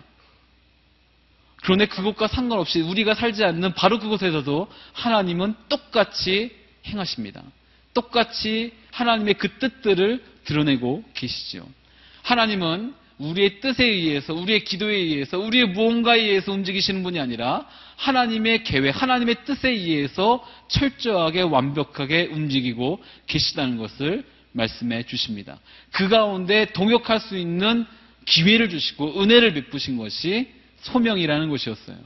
그런데 1.62 1.86
그것과 1.86 2.28
상관없이 2.28 2.80
우리가 2.80 3.14
살지 3.14 3.42
않는 3.42 3.74
바로 3.74 3.98
그곳에서도 3.98 4.68
하나님은 4.92 5.56
똑같이 5.68 6.56
행하십니다. 6.86 7.42
똑같이 7.94 8.72
하나님의 8.92 9.34
그 9.34 9.58
뜻들을 9.58 10.22
드러내고 10.44 11.02
계시죠. 11.14 11.66
하나님은 12.22 12.94
우리의 13.18 13.60
뜻에 13.60 13.84
의해서, 13.84 14.34
우리의 14.34 14.64
기도에 14.64 14.94
의해서, 14.94 15.38
우리의 15.38 15.68
무언가에 15.68 16.20
의해서 16.20 16.52
움직이시는 16.52 17.02
분이 17.02 17.18
아니라 17.18 17.66
하나님의 17.96 18.64
계획, 18.64 19.00
하나님의 19.00 19.44
뜻에 19.44 19.70
의해서 19.70 20.46
철저하게 20.68 21.42
완벽하게 21.42 22.26
움직이고 22.26 23.02
계시다는 23.26 23.78
것을 23.78 24.24
말씀해 24.52 25.04
주십니다. 25.04 25.58
그 25.92 26.08
가운데 26.08 26.66
동역할 26.72 27.20
수 27.20 27.36
있는 27.36 27.86
기회를 28.26 28.68
주시고 28.68 29.22
은혜를 29.22 29.54
베푸신 29.54 29.96
것이 29.96 30.48
소명이라는 30.80 31.48
것이었어요. 31.48 31.96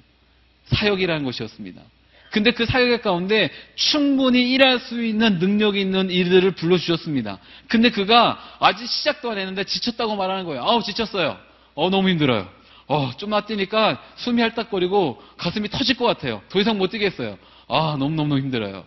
사역이라는 0.67 1.25
것이었습니다. 1.25 1.83
근데 2.31 2.53
그 2.53 2.65
사역 2.65 3.03
가운데 3.03 3.51
충분히 3.75 4.53
일할 4.53 4.79
수 4.79 5.05
있는 5.05 5.39
능력이 5.39 5.81
있는 5.81 6.11
이들을 6.11 6.53
불러주셨습니다. 6.53 7.39
근데 7.69 7.91
그가 7.91 8.39
아직 8.61 8.87
시작도 8.87 9.31
안 9.33 9.39
했는데 9.39 9.65
지쳤다고 9.65 10.17
말하는 10.17 10.45
거예요. 10.45 10.63
아우, 10.63 10.83
지쳤어요. 10.83 11.37
어, 11.75 11.91
너무 11.91 12.09
힘들어요. 12.09 12.49
어, 12.87 13.11
좀만 13.17 13.47
뛰니까 13.47 14.03
숨이 14.17 14.43
헐떡거리고 14.43 15.23
가슴이 15.39 15.69
터질 15.71 15.97
것 15.97 16.05
같아요. 16.05 16.43
더 16.49 16.61
이상 16.61 16.79
못 16.79 16.91
뛰겠어요. 16.91 17.39
아, 17.69 17.97
너무너무 17.99 18.39
힘들어요. 18.39 18.85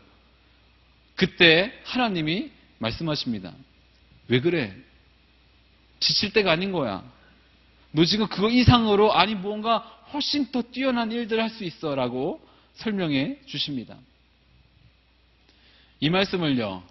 그때 1.15 1.71
하나님이 1.83 2.49
말씀하십니다. 2.79 3.51
왜 4.27 4.39
그래? 4.39 4.73
지칠 5.99 6.33
때가 6.33 6.51
아닌 6.51 6.71
거야. 6.71 7.03
너 7.91 8.03
지금 8.05 8.27
그거 8.27 8.49
이상으로 8.49 9.13
아니 9.13 9.35
무언가 9.35 9.77
훨씬 10.13 10.51
더 10.51 10.61
뛰어난 10.61 11.11
일들을 11.11 11.41
할 11.41 11.49
수 11.49 11.63
있어 11.63 11.93
라고 11.95 12.41
설명해 12.75 13.41
주십니다. 13.45 13.97
이 15.99 16.09
말씀을요, 16.09 16.83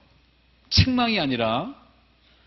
책망이 0.70 1.20
아니라 1.20 1.74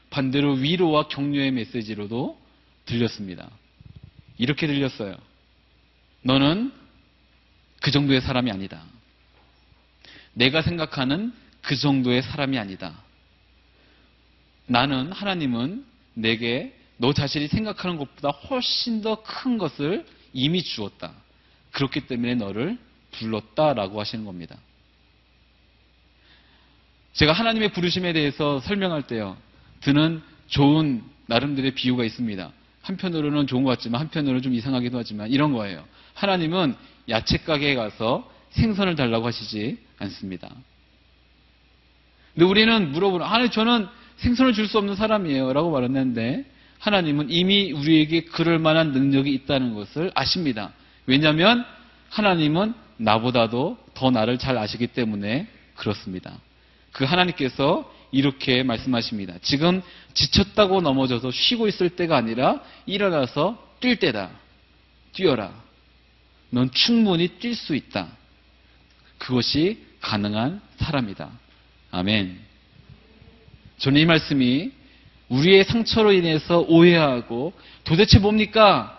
반대로 0.09 0.53
위로와 0.53 1.07
격려의 1.07 1.51
메시지로도 1.51 2.39
들렸습니다. 2.86 3.49
이렇게 4.38 4.67
들렸어요. 4.67 5.15
너는 6.23 6.73
그 7.81 7.91
정도의 7.91 8.21
사람이 8.21 8.49
아니다. 8.51 8.83
내가 10.33 10.61
생각하는 10.61 11.33
그 11.61 11.75
정도의 11.75 12.21
사람이 12.23 12.57
아니다. 12.57 13.03
나는 14.67 15.11
하나님은 15.11 15.86
내게 16.13 16.75
너 16.97 17.13
자신이 17.13 17.47
생각하는 17.47 17.97
것보다 17.97 18.29
훨씬 18.29 19.01
더 19.01 19.21
큰 19.23 19.57
것을 19.57 20.05
이미 20.33 20.63
주었다. 20.63 21.13
그렇기 21.71 22.07
때문에 22.07 22.36
너를 22.36 22.77
불렀다라고 23.20 23.99
하시는 23.99 24.26
겁니다. 24.26 24.55
제가 27.13 27.32
하나님의 27.32 27.70
부르심에 27.70 28.13
대해서 28.13 28.59
설명할 28.59 29.03
때요. 29.07 29.38
드는 29.82 30.22
좋은 30.47 31.03
나름대로의 31.28 31.74
비유가 31.74 32.03
있습니다. 32.03 32.51
한편으로는 32.82 33.47
좋은 33.47 33.63
것 33.63 33.72
같지만 33.72 34.01
한편으로는 34.01 34.41
좀 34.41 34.53
이상하기도 34.53 34.97
하지만 34.97 35.32
이런 35.32 35.53
거예요. 35.53 35.84
하나님은 36.13 36.76
야채 37.09 37.38
가게에 37.38 37.76
가서 37.76 38.30
생선을 38.51 38.95
달라고 38.95 39.26
하시지 39.26 39.78
않습니다. 39.99 40.49
근데 42.34 42.45
우리는 42.45 42.91
물어보는, 42.91 43.26
아니, 43.26 43.49
저는 43.49 43.88
생선을 44.18 44.53
줄 44.53 44.68
수 44.68 44.78
없는 44.78 44.95
사람이에요. 44.95 45.53
라고 45.53 45.72
말했는데, 45.72 46.45
하나님은 46.80 47.32
이미 47.32 47.72
우리에게 47.72 48.26
그럴 48.26 48.59
만한 48.59 48.91
능력이 48.91 49.34
있다는 49.34 49.74
것을 49.74 50.11
아십니다. 50.13 50.74
왜냐하면 51.05 51.66
하나님은 52.09 52.74
나보다도 52.98 53.78
더 53.93 54.12
나를 54.12 54.38
잘 54.38 54.58
아시기 54.58 54.88
때문에 54.88 55.48
그렇습니다. 55.76 56.39
그 56.91 57.04
하나님께서 57.04 57.91
이렇게 58.12 58.64
말씀하십니다. 58.64 59.36
지금 59.41 59.82
지쳤다고 60.14 60.82
넘어져서 60.82 61.32
쉬고 61.32 61.68
있을 61.68 61.89
때가 61.89 62.16
아니라 62.16 62.62
일어나서 62.86 63.62
뛸 63.82 63.98
때다. 63.98 64.32
뛰어라. 65.12 65.52
넌 66.50 66.72
충분히 66.72 67.28
뛸 67.39 67.56
수 67.56 67.76
있다. 67.76 68.08
그것이 69.18 69.84
가능한 70.02 70.62
사람이다. 70.78 71.30
아멘. 71.91 72.39
저는 73.78 74.02
이 74.02 74.06
말씀이 74.06 74.72
우리의 75.30 75.64
상처로 75.66 76.14
인해서 76.14 76.60
오해하고 76.60 77.54
도대체 77.84 78.20
뭡니까? 78.20 78.91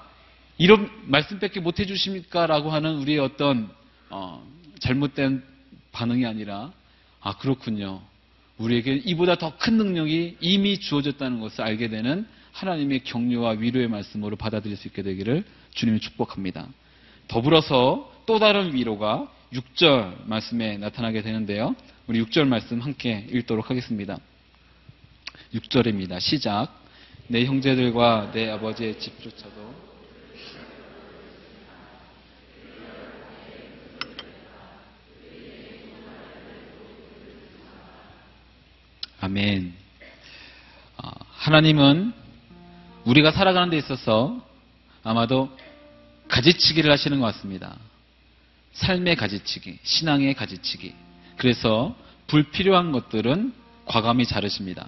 이런 0.59 0.91
말씀밖에 1.05 1.61
못 1.61 1.79
해주십니까? 1.79 2.47
라고 2.47 2.71
하는 2.71 2.97
우리의 2.97 3.19
어떤 3.19 3.71
어, 4.11 4.47
잘못된 4.81 5.43
반응이 5.93 6.27
아니라 6.27 6.73
아 7.21 7.37
그렇군요. 7.39 8.03
우리에게 8.59 8.95
이보다 9.05 9.37
더 9.37 9.57
큰 9.59 9.77
능력이 9.77 10.39
이미 10.41 10.79
주어졌다는 10.79 11.41
것을 11.41 11.63
알게 11.63 11.89
되는 11.89 12.27
하나님의 12.53 13.05
격려와 13.05 13.53
위로의 13.59 13.89
말씀으로 13.89 14.37
받아들일 14.37 14.77
수 14.77 14.89
있게 14.89 15.03
되기를 15.03 15.45
주님이 15.75 16.01
축복합니다. 16.01 16.69
더불어서 17.29 18.11
또 18.27 18.39
다른 18.39 18.75
위로가 18.75 19.31
6절 19.53 20.27
말씀에 20.27 20.79
나타나게 20.79 21.23
되는데요. 21.23 21.75
우리 22.07 22.23
6절 22.23 22.47
말씀 22.47 22.81
함께 22.81 23.27
읽도록 23.31 23.71
하겠습니다. 23.71 24.19
6절입니다. 25.55 26.21
시작. 26.21 26.69
내 27.29 27.45
형제들과 27.45 28.31
내 28.33 28.49
아버지의 28.51 28.99
집조차도 28.99 29.86
아멘. 39.27 39.75
어, 40.99 41.11
하나님은 41.33 42.13
우리가 43.07 43.33
살아가는 43.33 43.71
데 43.71 43.77
있어서 43.77 44.41
아마도 45.03 45.51
가지치기를 46.29 46.93
하시는 46.93 47.19
것 47.19 47.27
같습니다. 47.27 47.77
삶의 48.75 49.17
가지치기, 49.17 49.81
신앙의 49.83 50.35
가지치기. 50.35 50.95
그래서 51.39 51.97
불필요한 52.29 52.93
것들은 52.93 53.53
과감히 53.87 54.25
자르십니다. 54.27 54.87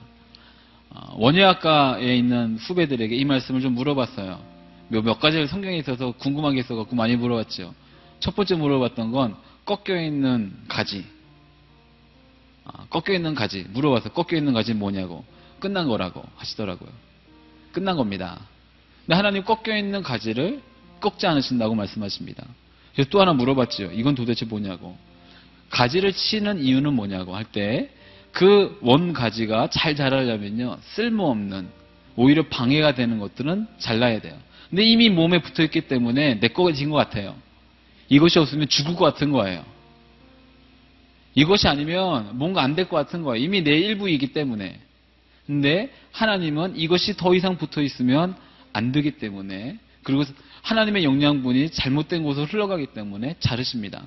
어, 0.91 1.17
원예학과에 1.17 2.17
있는 2.17 2.59
후배들에게 2.59 3.17
이 3.17 3.25
말씀을 3.25 3.61
좀 3.61 3.75
물어봤어요. 3.75 4.41
몇, 4.87 5.03
몇 5.03 5.19
가지 5.19 5.45
성경에 5.49 5.79
있어서 5.79 6.13
궁금한 6.13 6.55
게 6.55 6.61
있어서 6.61 6.87
많이 6.93 7.17
물어봤죠. 7.17 7.75
첫 8.21 8.37
번째 8.37 8.55
물어봤던 8.55 9.11
건 9.11 9.35
꺾여 9.65 10.01
있는 10.01 10.53
가지. 10.69 11.05
아, 12.73 12.87
꺾여 12.91 13.15
있는 13.15 13.35
가지. 13.35 13.65
물어봐서 13.71 14.11
꺾여 14.11 14.37
있는 14.39 14.53
가지는 14.53 14.79
뭐냐고. 14.79 15.25
끝난 15.59 15.89
거라고 15.89 16.23
하시더라고요. 16.37 16.89
끝난 17.73 17.97
겁니다. 17.97 18.41
근데 19.07 19.17
하나님 19.17 19.43
꺾여 19.45 19.77
있는 19.77 20.03
가지를 20.03 20.61
꺾지 21.01 21.27
않으신다고 21.27 21.75
말씀하십니다. 21.75 22.45
그래서 22.93 23.11
또 23.11 23.21
하나 23.21 23.33
물어봤죠. 23.33 23.91
이건 23.93 24.15
도대체 24.15 24.45
뭐냐고. 24.47 24.97
가지를 25.71 26.13
치는 26.13 26.61
이유는 26.61 26.95
뭐냐고 26.95 27.35
할 27.37 27.45
때 27.45 27.91
그 28.33 28.79
원 28.83 29.13
가지가 29.13 29.71
잘 29.71 29.97
자라려면요. 29.97 30.79
쓸모없는 30.83 31.69
오히려 32.17 32.47
방해가 32.49 32.95
되는 32.95 33.19
것들은 33.19 33.67
잘라야 33.79 34.21
돼요. 34.21 34.37
근데 34.71 34.85
이미 34.85 35.09
몸에 35.09 35.41
붙어 35.41 35.63
있기 35.65 35.83
때문에 35.83 36.39
내 36.41 36.49
거진 36.49 36.91
것 36.91 36.97
같아요. 36.97 37.35
이것이 38.09 38.39
없으면 38.39 38.69
죽을 38.69 38.95
것 38.97 39.05
같은 39.07 39.33
거예요. 39.33 39.65
이것이 41.35 41.69
아니면 41.69 42.37
뭔가 42.39 42.63
안 42.63 42.75
될 42.75 42.89
것 42.89 42.97
같은 42.97 43.23
거예요. 43.23 43.43
이미 43.45 43.63
내 43.63 43.77
일부이기 43.79 44.33
때문에. 44.33 44.81
근데 45.47 45.93
하나님은 46.13 46.77
이것이 46.77 47.17
더 47.17 47.35
이상 47.35 47.57
붙어 47.57 47.81
있으면 47.83 48.37
안 48.73 48.93
되기 48.93 49.13
때문에 49.13 49.79
그리고 50.03 50.25
하나님의 50.63 51.05
영양분이 51.05 51.71
잘못된 51.71 52.23
곳으로 52.23 52.47
흘러가기 52.47 52.89
때문에 52.89 53.37
자르십니다. 53.41 54.03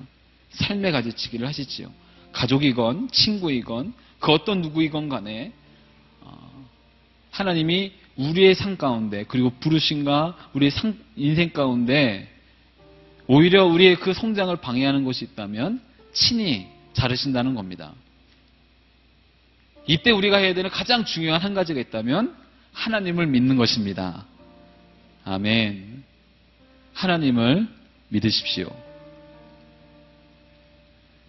삶의 0.50 0.92
가지치기를 0.92 1.46
하시지요. 1.46 1.90
가족이건 2.32 3.08
친구이건 3.10 3.92
그 4.20 4.32
어떤 4.32 4.62
누구이건 4.62 5.08
간에 5.08 5.52
어, 6.20 6.66
하나님이 7.30 7.92
우리의 8.16 8.54
삶 8.54 8.76
가운데 8.76 9.24
그리고 9.26 9.50
부르신가 9.60 10.36
우리의 10.52 10.70
상, 10.70 10.96
인생 11.16 11.50
가운데 11.50 12.28
오히려 13.26 13.64
우리의 13.64 13.96
그 13.96 14.12
성장을 14.12 14.54
방해하는 14.56 15.04
것이 15.04 15.24
있다면 15.24 15.80
친히 16.12 16.68
자르신다는 16.92 17.54
겁니다. 17.54 17.92
이때 19.86 20.10
우리가 20.10 20.38
해야 20.38 20.54
되는 20.54 20.70
가장 20.70 21.04
중요한 21.04 21.40
한 21.40 21.54
가지가 21.54 21.80
있다면 21.80 22.36
하나님을 22.72 23.26
믿는 23.26 23.56
것입니다. 23.56 24.24
아멘. 25.24 26.04
하나님을 26.94 27.68
믿으십시오. 28.08 28.70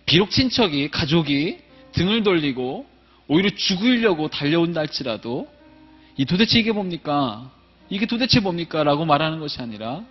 비록 0.05 0.31
친척이, 0.31 0.89
가족이 0.89 1.59
등을 1.93 2.23
돌리고 2.23 2.85
오히려 3.27 3.49
죽으려고 3.55 4.27
달려온다 4.27 4.81
할지라도 4.81 5.51
이 6.17 6.25
도대체 6.25 6.59
이게 6.59 6.71
뭡니까? 6.71 7.49
이게 7.89 8.05
도대체 8.05 8.39
뭡니까? 8.39 8.83
라고 8.83 9.05
말하는 9.05 9.39
것이 9.39 9.61
아니라 9.61 10.03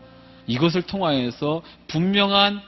이것을 0.47 0.83
통하여서 0.83 1.63
분명한 1.89 2.61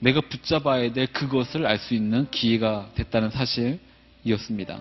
내가 0.00 0.20
붙잡아야 0.20 0.92
될 0.92 1.06
그것을 1.08 1.66
알 1.66 1.78
수 1.78 1.94
있는 1.94 2.30
기회가 2.30 2.88
됐다는 2.94 3.30
사실이었습니다. 3.30 4.80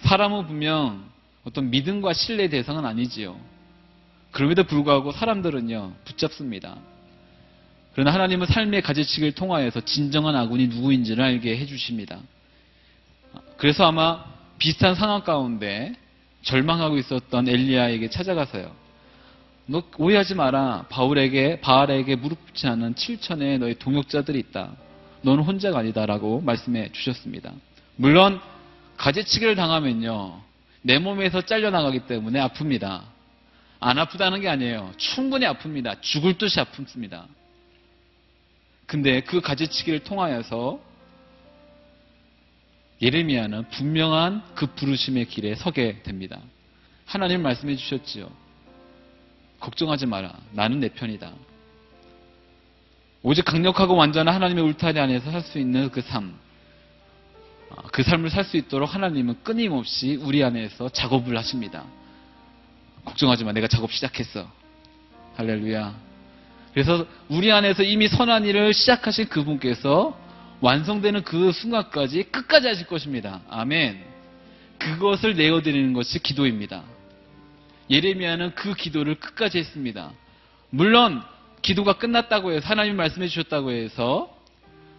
사람은 0.00 0.46
분명 0.46 1.04
어떤 1.44 1.70
믿음과 1.70 2.12
신뢰 2.12 2.48
대상은 2.48 2.84
아니지요. 2.84 3.38
그럼에도 4.30 4.64
불구하고 4.64 5.12
사람들은요, 5.12 5.92
붙잡습니다. 6.04 6.76
그러나 7.92 8.12
하나님은 8.12 8.46
삶의 8.46 8.82
가지치기를 8.82 9.32
통하여서 9.32 9.82
진정한 9.82 10.34
아군이 10.34 10.68
누구인지를 10.68 11.22
알게 11.22 11.56
해주십니다. 11.58 12.18
그래서 13.56 13.86
아마 13.86 14.24
비슷한 14.58 14.94
상황 14.94 15.22
가운데 15.22 15.94
절망하고 16.42 16.98
있었던 16.98 17.48
엘리야에게 17.48 18.10
찾아가서요. 18.10 18.83
너 19.66 19.82
오해하지 19.96 20.34
마라. 20.34 20.86
바울에게 20.90 21.60
바알에게 21.60 22.16
무릎 22.16 22.44
꿇지 22.44 22.66
않은 22.66 22.94
7천의 22.94 23.58
너의 23.58 23.78
동역자들이 23.78 24.38
있다. 24.38 24.72
너는 25.22 25.42
혼자가 25.44 25.78
아니다라고 25.78 26.42
말씀해 26.42 26.92
주셨습니다. 26.92 27.52
물론 27.96 28.40
가지치기를 28.96 29.54
당하면요. 29.56 30.40
내 30.82 30.98
몸에서 30.98 31.40
잘려나가기 31.40 32.00
때문에 32.00 32.40
아픕니다. 32.46 33.02
안 33.80 33.98
아프다는 33.98 34.40
게 34.40 34.48
아니에요. 34.48 34.92
충분히 34.98 35.46
아픕니다. 35.46 36.02
죽을 36.02 36.36
듯이 36.36 36.60
아픕니다. 36.60 37.24
근데 38.86 39.22
그 39.22 39.40
가지치기를 39.40 40.00
통하여서 40.00 40.78
예레미야는 43.00 43.70
분명한 43.70 44.42
그 44.54 44.66
부르심의 44.66 45.26
길에 45.26 45.54
서게 45.54 46.02
됩니다. 46.02 46.38
하나님 47.06 47.42
말씀해 47.42 47.76
주셨지요. 47.76 48.43
걱정하지 49.64 50.06
마라. 50.06 50.34
나는 50.52 50.80
내 50.80 50.88
편이다. 50.88 51.32
오직 53.22 53.44
강력하고 53.46 53.96
완전한 53.96 54.34
하나님의 54.34 54.62
울타리 54.64 55.00
안에서 55.00 55.30
살 55.30 55.40
수 55.40 55.58
있는 55.58 55.90
그 55.90 56.02
삶. 56.02 56.34
아, 57.70 57.82
그 57.90 58.02
삶을 58.02 58.28
살 58.28 58.44
수 58.44 58.58
있도록 58.58 58.94
하나님은 58.94 59.42
끊임없이 59.42 60.16
우리 60.16 60.44
안에서 60.44 60.90
작업을 60.90 61.36
하십니다. 61.38 61.84
걱정하지 63.06 63.44
마. 63.44 63.52
내가 63.52 63.66
작업 63.66 63.90
시작했어. 63.90 64.46
할렐루야. 65.36 65.94
그래서 66.74 67.06
우리 67.28 67.50
안에서 67.50 67.82
이미 67.82 68.06
선한 68.08 68.44
일을 68.44 68.74
시작하신 68.74 69.28
그분께서 69.28 70.18
완성되는 70.60 71.22
그 71.22 71.52
순간까지 71.52 72.24
끝까지 72.24 72.68
하실 72.68 72.86
것입니다. 72.86 73.40
아멘. 73.48 74.04
그것을 74.78 75.34
내어드리는 75.36 75.92
것이 75.94 76.18
기도입니다. 76.18 76.82
예레미야는 77.90 78.54
그 78.54 78.74
기도를 78.74 79.16
끝까지 79.16 79.58
했습니다. 79.58 80.12
물론 80.70 81.22
기도가 81.62 81.94
끝났다고 81.94 82.52
해서 82.52 82.66
하나님 82.66 82.96
말씀해 82.96 83.28
주셨다고 83.28 83.72
해서 83.72 84.34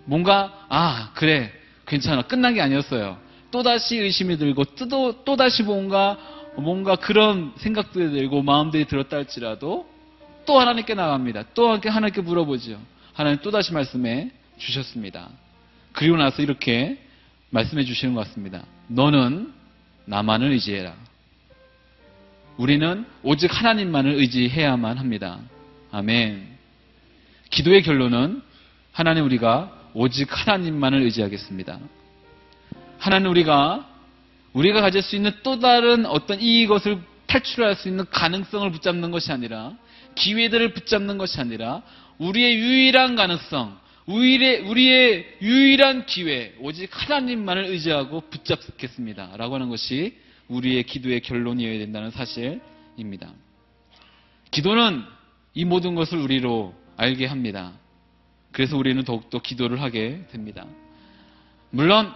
뭔가 0.06 0.66
아 0.70 1.12
그래 1.16 1.52
괜찮아 1.86 2.24
끝난 2.24 2.54
게 2.54 2.62
아니었어요. 2.62 3.18
또 3.52 3.64
다시 3.64 3.98
의심이 3.98 4.38
들고 4.38 4.64
또, 4.90 5.24
또다시 5.24 5.64
뭔가 5.64 6.18
뭔가 6.58 6.96
그런 6.96 7.54
생각들이 7.58 8.12
들고 8.12 8.42
마음들이 8.42 8.86
들었다 8.86 9.18
할지라도 9.18 9.88
또 10.46 10.60
하나님께 10.60 10.94
나갑니다. 10.94 11.44
또 11.54 11.80
하나님께 11.84 12.22
물어보죠. 12.22 12.80
하나님 13.14 13.40
또 13.42 13.52
다시 13.52 13.74
말씀해 13.74 14.32
주셨습니다. 14.58 15.30
그리고 15.94 16.18
나서 16.18 16.42
이렇게 16.42 17.00
말씀해 17.50 17.84
주시는 17.84 18.14
것 18.14 18.28
같습니다. 18.28 18.64
너는 18.88 19.54
나만을 20.06 20.52
의지해라. 20.52 20.94
우리는 22.58 23.06
오직 23.24 23.52
하나님만을 23.54 24.12
의지해야만 24.12 24.98
합니다. 24.98 25.40
아멘. 25.92 26.48
기도의 27.50 27.84
결론은 27.84 28.42
하나님 28.92 29.26
우리가 29.26 29.72
오직 29.94 30.30
하나님만을 30.32 31.02
의지하겠습니다. 31.02 31.80
하나님 32.98 33.30
우리가 33.30 33.90
우리가 34.54 34.82
가질 34.82 35.02
수 35.02 35.16
있는 35.16 35.32
또 35.44 35.60
다른 35.60 36.06
어떤 36.06 36.40
이것을 36.40 37.00
탈출할 37.28 37.76
수 37.76 37.90
있는 37.90 38.06
가능성을 38.10 38.72
붙잡는 38.72 39.12
것이 39.12 39.32
아니라 39.32 39.74
기회들을 40.16 40.74
붙잡는 40.74 41.18
것이 41.18 41.40
아니라 41.42 41.82
우리의 42.20 42.58
유일한 42.58 43.18
가능성, 43.18 43.78
우리의, 44.06 44.62
우리의 44.62 45.38
유일한 45.42 46.06
기회, 46.06 46.54
오직 46.62 46.90
하나님만을 46.92 47.66
의지하고 47.66 48.22
붙잡겠습니다. 48.30 49.32
라고 49.36 49.56
하는 49.56 49.68
것이 49.68 50.16
우리의 50.48 50.84
기도의 50.84 51.22
결론이어야 51.22 51.80
된다는 51.80 52.12
사실입니다. 52.12 53.32
기도는 54.52 55.04
이 55.54 55.66
모든 55.66 55.96
것을 55.96 56.18
우리로 56.18 56.74
알게 56.98 57.26
합니다. 57.26 57.74
그래서 58.52 58.78
우리는 58.78 59.04
더욱더 59.04 59.42
기도를 59.42 59.82
하게 59.82 60.26
됩니다. 60.32 60.66
물론 61.72 62.12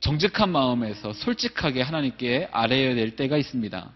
정직한 0.00 0.50
마음에서 0.50 1.12
솔직하게 1.12 1.82
하나님께 1.82 2.48
아뢰어야 2.52 2.94
될 2.94 3.16
때가 3.16 3.36
있습니다. 3.36 3.90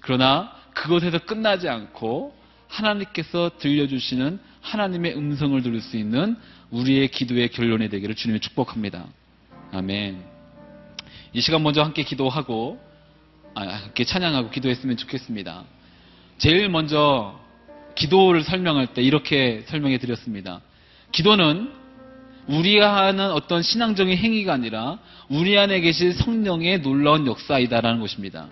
그러나 0.00 0.52
그것에서 0.74 1.18
끝나지 1.20 1.68
않고 1.68 2.36
하나님께서 2.68 3.52
들려주시는 3.58 4.38
하나님의 4.60 5.16
음성을 5.16 5.60
들을 5.62 5.80
수 5.80 5.96
있는 5.96 6.36
우리의 6.70 7.08
기도의 7.08 7.48
결론이 7.48 7.88
되기를 7.88 8.14
주님이 8.14 8.40
축복합니다. 8.40 9.06
아멘. 9.72 10.33
이 11.34 11.40
시간 11.40 11.64
먼저 11.64 11.82
함께 11.82 12.04
기도하고 12.04 12.80
아, 13.54 13.62
함께 13.62 14.04
찬양하고 14.04 14.50
기도했으면 14.50 14.96
좋겠습니다. 14.96 15.64
제일 16.38 16.68
먼저 16.68 17.38
기도를 17.96 18.44
설명할 18.44 18.88
때 18.88 19.02
이렇게 19.02 19.64
설명해 19.66 19.98
드렸습니다. 19.98 20.60
기도는 21.10 21.72
우리가 22.46 22.96
하는 22.96 23.32
어떤 23.32 23.62
신앙적인 23.62 24.16
행위가 24.16 24.52
아니라 24.52 24.98
우리 25.28 25.58
안에 25.58 25.80
계신 25.80 26.12
성령의 26.12 26.82
놀라운 26.82 27.26
역사이다라는 27.26 28.00
것입니다. 28.00 28.48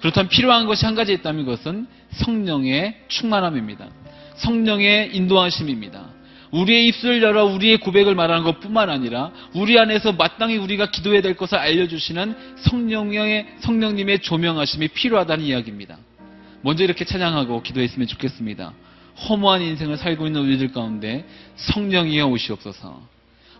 그렇다면 0.00 0.28
필요한 0.28 0.66
것이 0.66 0.86
한 0.86 0.94
가지 0.94 1.12
있다면 1.12 1.44
그것은 1.44 1.86
성령의 2.12 3.04
충만함입니다. 3.08 3.88
성령의 4.36 5.14
인도하심입니다. 5.14 6.11
우리의 6.52 6.88
입술을 6.88 7.22
열어 7.22 7.44
우리의 7.46 7.78
고백을 7.78 8.14
말하는 8.14 8.44
것 8.44 8.60
뿐만 8.60 8.90
아니라 8.90 9.32
우리 9.54 9.78
안에서 9.78 10.12
마땅히 10.12 10.56
우리가 10.58 10.90
기도해야 10.90 11.22
될 11.22 11.34
것을 11.34 11.58
알려주시는 11.58 12.56
성령의, 12.58 13.46
성령님의 13.60 14.20
조명하심이 14.20 14.88
필요하다는 14.88 15.44
이야기입니다. 15.44 15.98
먼저 16.60 16.84
이렇게 16.84 17.04
찬양하고 17.04 17.62
기도했으면 17.62 18.06
좋겠습니다. 18.06 18.72
허무한 19.28 19.62
인생을 19.62 19.96
살고 19.96 20.26
있는 20.26 20.42
우리들 20.42 20.72
가운데 20.72 21.24
성령이여 21.56 22.26
오시옵소서. 22.26 23.00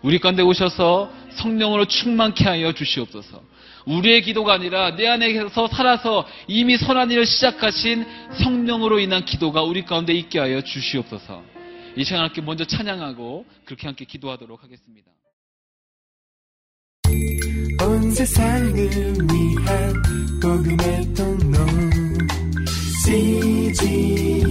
우리 0.03 0.19
가운데 0.19 0.43
오셔서 0.43 1.11
성령으로 1.37 1.87
충만케 1.87 2.45
하여 2.45 2.73
주시옵소서. 2.73 3.41
우리의 3.87 4.23
기도가 4.23 4.53
아니라 4.53 4.95
내 4.97 5.09
안에서 5.09 5.67
살아서 5.69 6.27
이미 6.47 6.77
선한 6.77 7.11
일을 7.11 7.27
시작하신 7.27 8.05
성령으로 8.35 9.01
인한 9.01 9.25
기도가 9.25 9.63
우리 9.63 9.83
가운데 9.83 10.13
있게 10.13 10.39
하여 10.39 10.61
주시옵소서. 10.61 11.52
이 11.95 12.05
시간 12.05 12.23
함께 12.23 12.41
먼저 12.41 12.65
찬양하고 12.65 13.45
그렇게 13.65 13.87
함께 13.87 14.05
기도하도록 14.05 14.63
하겠습니다. 14.63 15.11
온 17.83 18.11
세상을 18.13 18.75
위한 18.75 20.03
복음의 20.41 21.15
통로 21.15 21.59
CGM 23.05 24.47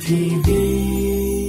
TV 0.00 1.41